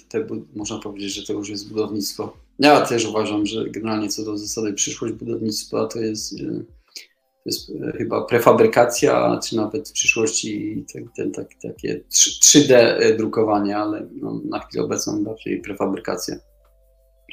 te, 0.09 0.27
można 0.55 0.79
powiedzieć, 0.79 1.15
że 1.15 1.27
to 1.27 1.33
już 1.33 1.49
jest 1.49 1.69
budownictwo. 1.69 2.37
Ja 2.59 2.81
też 2.81 3.07
uważam, 3.07 3.47
że 3.47 3.71
generalnie 3.71 4.09
co 4.09 4.25
do 4.25 4.39
zasady 4.39 4.73
przyszłość 4.73 5.15
budownictwa 5.15 5.87
to 5.87 6.01
jest, 6.01 6.39
to 6.39 7.47
jest 7.47 7.73
chyba 7.99 8.25
prefabrykacja, 8.25 9.41
czy 9.45 9.57
nawet 9.57 9.89
w 9.89 9.93
przyszłości 9.93 10.85
ten, 10.93 11.09
ten, 11.17 11.33
tak, 11.33 11.49
takie 11.63 12.01
3D 12.43 12.97
drukowanie, 13.17 13.77
ale 13.77 14.09
no, 14.13 14.41
na 14.45 14.59
chwilę 14.59 14.85
obecną 14.85 15.25
bardziej 15.25 15.61
prefabrykacja. 15.61 16.37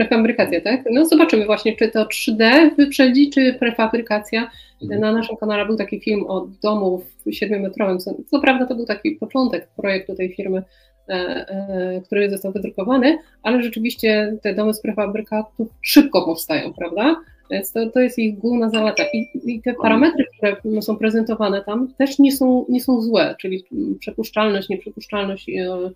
Prefabrykacja, 0.02 0.62
tak? 0.62 0.84
No 0.92 1.06
zobaczymy 1.06 1.46
właśnie, 1.46 1.76
czy 1.76 1.90
to 1.90 2.06
3D 2.06 2.70
wyprzedzi, 2.78 3.30
czy 3.30 3.54
prefabrykacja. 3.54 4.52
Mhm. 4.82 5.02
Na 5.02 5.12
naszym 5.12 5.38
kanale 5.38 5.66
był 5.66 5.78
taki 5.78 6.00
film 6.00 6.26
o 6.28 6.48
domu 6.64 7.04
siedmiometrowym. 7.32 8.00
Co, 8.00 8.16
co 8.26 8.40
prawda 8.40 8.66
to 8.66 8.76
był 8.76 8.86
taki 8.86 9.12
początek 9.12 9.68
projektu 9.78 10.16
tej 10.16 10.34
firmy, 10.34 10.64
e, 11.10 11.14
e, 11.14 12.02
który 12.06 12.30
został 12.30 12.52
wydrukowany, 12.52 13.18
ale 13.44 13.64
rzeczywiście 13.64 14.38
te 14.42 14.56
domy 14.56 14.74
z 14.74 14.82
prefabrykatów 14.82 15.68
szybko 15.82 16.26
powstają, 16.26 16.74
prawda? 16.74 17.16
Więc 17.52 17.72
to, 17.72 17.90
to 17.90 18.00
jest 18.00 18.20
ich 18.20 18.38
główna 18.38 18.70
zaleta. 18.70 19.04
I, 19.14 19.30
I, 19.46 19.62
te 19.62 19.74
parametry, 19.74 20.26
które 20.60 20.82
są 20.82 20.98
prezentowane 20.98 21.64
tam, 21.64 21.94
też 21.98 22.20
nie 22.20 22.32
są, 22.32 22.66
nie 22.70 22.82
są 22.82 23.02
złe, 23.02 23.36
czyli 23.40 23.64
przepuszczalność, 24.00 24.70
nieprzepuszczalność, 24.70 25.50
E, 25.50 25.92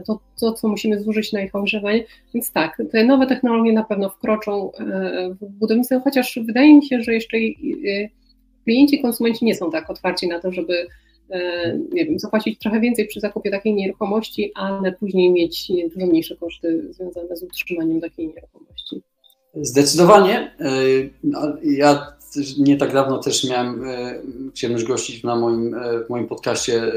to, 0.00 0.20
to, 0.40 0.52
co 0.52 0.68
musimy 0.68 1.00
zużyć 1.00 1.32
na 1.32 1.42
ich 1.42 1.54
ogrzewanie. 1.54 2.04
Więc 2.34 2.52
tak, 2.52 2.82
te 2.92 3.04
nowe 3.04 3.26
technologie 3.26 3.72
na 3.72 3.84
pewno 3.84 4.10
wkroczą 4.10 4.72
e, 4.72 5.34
w 5.40 5.46
budownictwo, 5.46 6.00
chociaż 6.00 6.38
wydaje 6.46 6.74
mi 6.74 6.86
się, 6.86 7.02
że 7.02 7.14
jeszcze 7.14 7.36
e, 7.36 8.08
klienci, 8.64 9.02
konsumenci 9.02 9.44
nie 9.44 9.54
są 9.54 9.70
tak 9.70 9.90
otwarci 9.90 10.28
na 10.28 10.40
to, 10.40 10.52
żeby 10.52 10.86
nie 11.92 12.04
wiem, 12.04 12.18
zapłacić 12.18 12.58
trochę 12.58 12.80
więcej 12.80 13.06
przy 13.06 13.20
zakupie 13.20 13.50
takiej 13.50 13.74
nieruchomości, 13.74 14.52
ale 14.54 14.92
później 14.92 15.30
mieć 15.30 15.72
dużo 15.94 16.06
mniejsze 16.06 16.36
koszty 16.36 16.92
związane 16.94 17.36
z 17.36 17.42
utrzymaniem 17.42 18.00
takiej 18.00 18.28
nieruchomości. 18.28 19.02
Zdecydowanie. 19.54 20.56
No, 21.24 21.40
ja 21.64 22.06
nie 22.58 22.76
tak 22.76 22.92
dawno 22.92 23.18
też 23.18 23.50
miałem 23.50 23.84
przyjemność 24.52 24.84
gościć 24.84 25.24
na 25.24 25.36
moim, 25.36 25.76
w 26.06 26.10
moim 26.10 26.26
podcaście 26.28 26.82
e, 26.82 26.90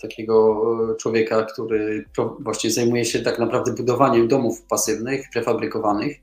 takiego 0.00 0.62
e, 0.92 0.96
człowieka, 0.96 1.42
który 1.42 2.04
właśnie 2.40 2.70
zajmuje 2.70 3.04
się 3.04 3.18
tak 3.18 3.38
naprawdę 3.38 3.72
budowaniem 3.72 4.28
domów 4.28 4.62
pasywnych, 4.62 5.26
prefabrykowanych. 5.32 6.16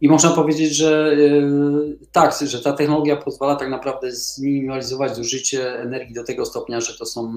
I 0.00 0.08
można 0.08 0.30
powiedzieć, 0.30 0.76
że 0.76 1.12
e, 1.12 2.06
tak, 2.12 2.34
że 2.42 2.62
ta 2.62 2.72
technologia 2.72 3.16
pozwala 3.16 3.56
tak 3.56 3.70
naprawdę 3.70 4.12
zminimalizować 4.12 5.16
zużycie 5.16 5.78
energii 5.78 6.14
do 6.14 6.24
tego 6.24 6.46
stopnia, 6.46 6.80
że 6.80 6.98
to 6.98 7.06
są, 7.06 7.32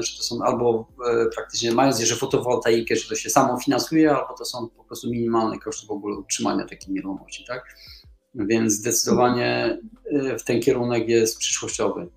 że 0.00 0.16
to 0.16 0.22
są 0.22 0.42
albo 0.42 0.86
praktycznie 1.34 1.72
mając 1.72 2.00
jeszcze 2.00 2.16
fotowoltaikę, 2.16 2.96
że 2.96 3.08
to 3.08 3.14
się 3.14 3.30
samo 3.30 3.60
finansuje, 3.60 4.10
albo 4.10 4.34
to 4.38 4.44
są 4.44 4.68
po 4.68 4.84
prostu 4.84 5.10
minimalne 5.10 5.58
koszty 5.58 5.86
w 5.86 5.90
ogóle 5.90 6.16
utrzymania 6.16 6.64
takiej 6.64 6.94
nieruchomości, 6.94 7.44
tak? 7.48 7.64
Więc 8.34 8.72
zdecydowanie 8.72 9.78
w 10.38 10.42
ten 10.42 10.60
kierunek 10.60 11.08
jest 11.08 11.38
przyszłościowy. 11.38 12.08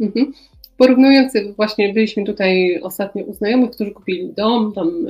Mhm 0.00 0.32
porównując, 0.78 1.32
właśnie 1.56 1.92
byliśmy 1.92 2.24
tutaj 2.24 2.80
ostatnio 2.82 3.24
u 3.24 3.32
znajomych, 3.32 3.70
którzy 3.70 3.90
kupili 3.90 4.32
dom, 4.36 4.72
tam 4.72 5.06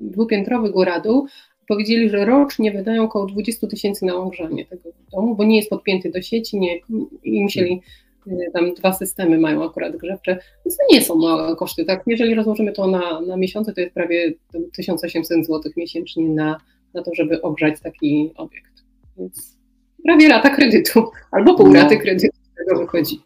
dwupiętrowy 0.00 0.70
góra-dół, 0.70 1.26
powiedzieli, 1.68 2.10
że 2.10 2.24
rocznie 2.24 2.72
wydają 2.72 3.02
około 3.04 3.26
20 3.26 3.66
tysięcy 3.66 4.06
na 4.06 4.14
ogrzanie 4.14 4.66
tego 4.66 4.90
domu, 5.12 5.36
bo 5.36 5.44
nie 5.44 5.56
jest 5.56 5.70
podpięty 5.70 6.10
do 6.10 6.22
sieci, 6.22 6.60
nie, 6.60 6.80
i 7.22 7.42
musieli 7.42 7.82
y, 8.26 8.30
tam 8.52 8.74
dwa 8.74 8.92
systemy 8.92 9.38
mają 9.38 9.64
akurat 9.64 9.96
grzewcze, 9.96 10.38
więc 10.64 10.76
to 10.76 10.84
nie 10.90 11.02
są 11.02 11.14
małe 11.14 11.56
koszty, 11.56 11.84
tak? 11.84 12.02
Jeżeli 12.06 12.34
rozłożymy 12.34 12.72
to 12.72 12.86
na, 12.86 13.20
na 13.20 13.36
miesiące, 13.36 13.72
to 13.72 13.80
jest 13.80 13.94
prawie 13.94 14.32
1800 14.76 15.46
zł 15.46 15.72
miesięcznie 15.76 16.28
na, 16.28 16.58
na 16.94 17.02
to, 17.02 17.10
żeby 17.14 17.42
ogrzać 17.42 17.80
taki 17.80 18.32
obiekt. 18.36 18.84
Więc 19.18 19.58
prawie 20.04 20.28
rata 20.28 20.50
kredytu, 20.50 21.04
albo 21.30 21.54
pół 21.54 21.68
no. 21.68 21.74
raty 21.74 21.98
kredytu 21.98 22.36
z 22.42 22.54
tego 22.54 22.80
wychodzi. 22.80 23.20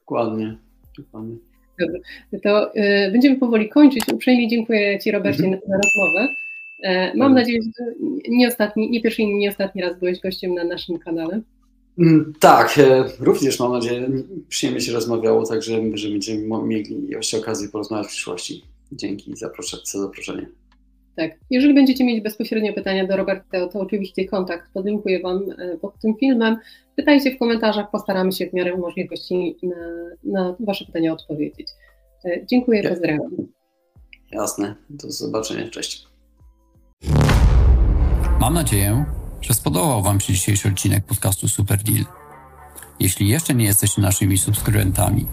Dokładnie. 0.00 0.56
Dobrze, 1.80 1.98
to 2.42 2.76
y, 2.76 3.12
będziemy 3.12 3.36
powoli 3.36 3.68
kończyć. 3.68 4.04
Uprzejmie 4.12 4.48
dziękuję 4.48 4.98
Ci, 4.98 5.10
Robercie, 5.10 5.44
mhm. 5.44 5.62
za 5.68 5.76
rozmowę. 5.76 6.28
E, 6.82 7.16
mam 7.16 7.34
nadzieję, 7.34 7.60
że 7.62 7.84
nie, 8.28 8.48
ostatni, 8.48 8.90
nie 8.90 9.02
pierwszy 9.02 9.22
i 9.22 9.34
nie 9.34 9.48
ostatni 9.48 9.82
raz 9.82 9.98
byłeś 9.98 10.20
gościem 10.20 10.54
na 10.54 10.64
naszym 10.64 10.98
kanale. 10.98 11.40
Mm, 11.98 12.32
tak, 12.40 12.78
e, 12.78 13.04
również 13.20 13.60
mam 13.60 13.72
nadzieję, 13.72 14.10
przyjemnie 14.48 14.80
się 14.80 14.92
rozmawiało, 14.92 15.46
także 15.46 15.82
że 15.94 16.08
będziemy 16.08 16.62
mieli 16.64 17.06
jeszcze 17.08 17.38
okazję 17.38 17.68
porozmawiać 17.68 18.06
w 18.06 18.10
przyszłości. 18.10 18.62
Dzięki 18.92 19.36
za 19.36 19.50
zaproszenie. 19.84 20.46
Tak. 21.16 21.30
Jeżeli 21.50 21.74
będziecie 21.74 22.04
mieć 22.04 22.22
bezpośrednio 22.22 22.72
pytania 22.72 23.06
do 23.06 23.16
Roberta, 23.16 23.68
to 23.68 23.80
oczywiście 23.80 24.24
kontakt 24.24 24.72
podlinkuję 24.74 25.20
Wam 25.20 25.42
e, 25.58 25.78
pod 25.78 25.98
tym 25.98 26.14
filmem. 26.20 26.56
Pytajcie 26.96 27.34
w 27.34 27.38
komentarzach, 27.38 27.90
postaramy 27.90 28.32
się 28.32 28.46
w 28.46 28.52
miarę 28.52 28.76
możliwości 28.76 29.56
na, 29.62 29.76
na 30.24 30.56
Wasze 30.60 30.84
pytania 30.84 31.12
odpowiedzieć. 31.12 31.68
E, 32.24 32.46
dziękuję, 32.46 32.82
ja. 32.82 32.90
pozdrawiam. 32.90 33.30
Jasne, 34.32 34.74
do 34.90 35.10
zobaczenia, 35.10 35.70
cześć. 35.70 36.06
Mam 38.40 38.54
nadzieję, 38.54 39.04
że 39.40 39.54
spodobał 39.54 40.02
Wam 40.02 40.20
się 40.20 40.32
dzisiejszy 40.32 40.68
odcinek 40.68 41.04
podcastu 41.04 41.48
Super 41.48 41.82
Deal. 41.82 42.04
Jeśli 43.00 43.28
jeszcze 43.28 43.54
nie 43.54 43.64
jesteście 43.64 44.02
naszymi 44.02 44.38
subskrybentami, 44.38 45.26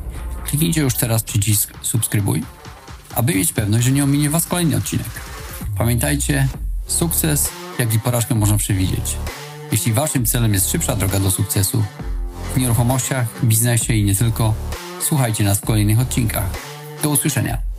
kliknijcie 0.45 0.81
już 0.81 0.95
teraz 0.95 1.23
przycisk 1.23 1.73
subskrybuj, 1.81 2.43
aby 3.15 3.35
mieć 3.35 3.53
pewność, 3.53 3.85
że 3.85 3.91
nie 3.91 4.03
ominie 4.03 4.29
Was 4.29 4.47
kolejny 4.47 4.77
odcinek. 4.77 5.30
Pamiętajcie, 5.81 6.47
sukces, 6.87 7.49
jak 7.79 7.93
i 7.93 7.99
porażkę 7.99 8.35
można 8.35 8.57
przewidzieć. 8.57 9.17
Jeśli 9.71 9.93
waszym 9.93 10.25
celem 10.25 10.53
jest 10.53 10.71
szybsza 10.71 10.95
droga 10.95 11.19
do 11.19 11.31
sukcesu 11.31 11.83
w 12.55 12.57
nieruchomościach, 12.57 13.45
biznesie 13.45 13.93
i 13.93 14.03
nie 14.03 14.15
tylko, 14.15 14.53
słuchajcie 15.01 15.43
nas 15.43 15.59
w 15.59 15.65
kolejnych 15.65 15.99
odcinkach. 15.99 16.49
Do 17.03 17.09
usłyszenia. 17.09 17.70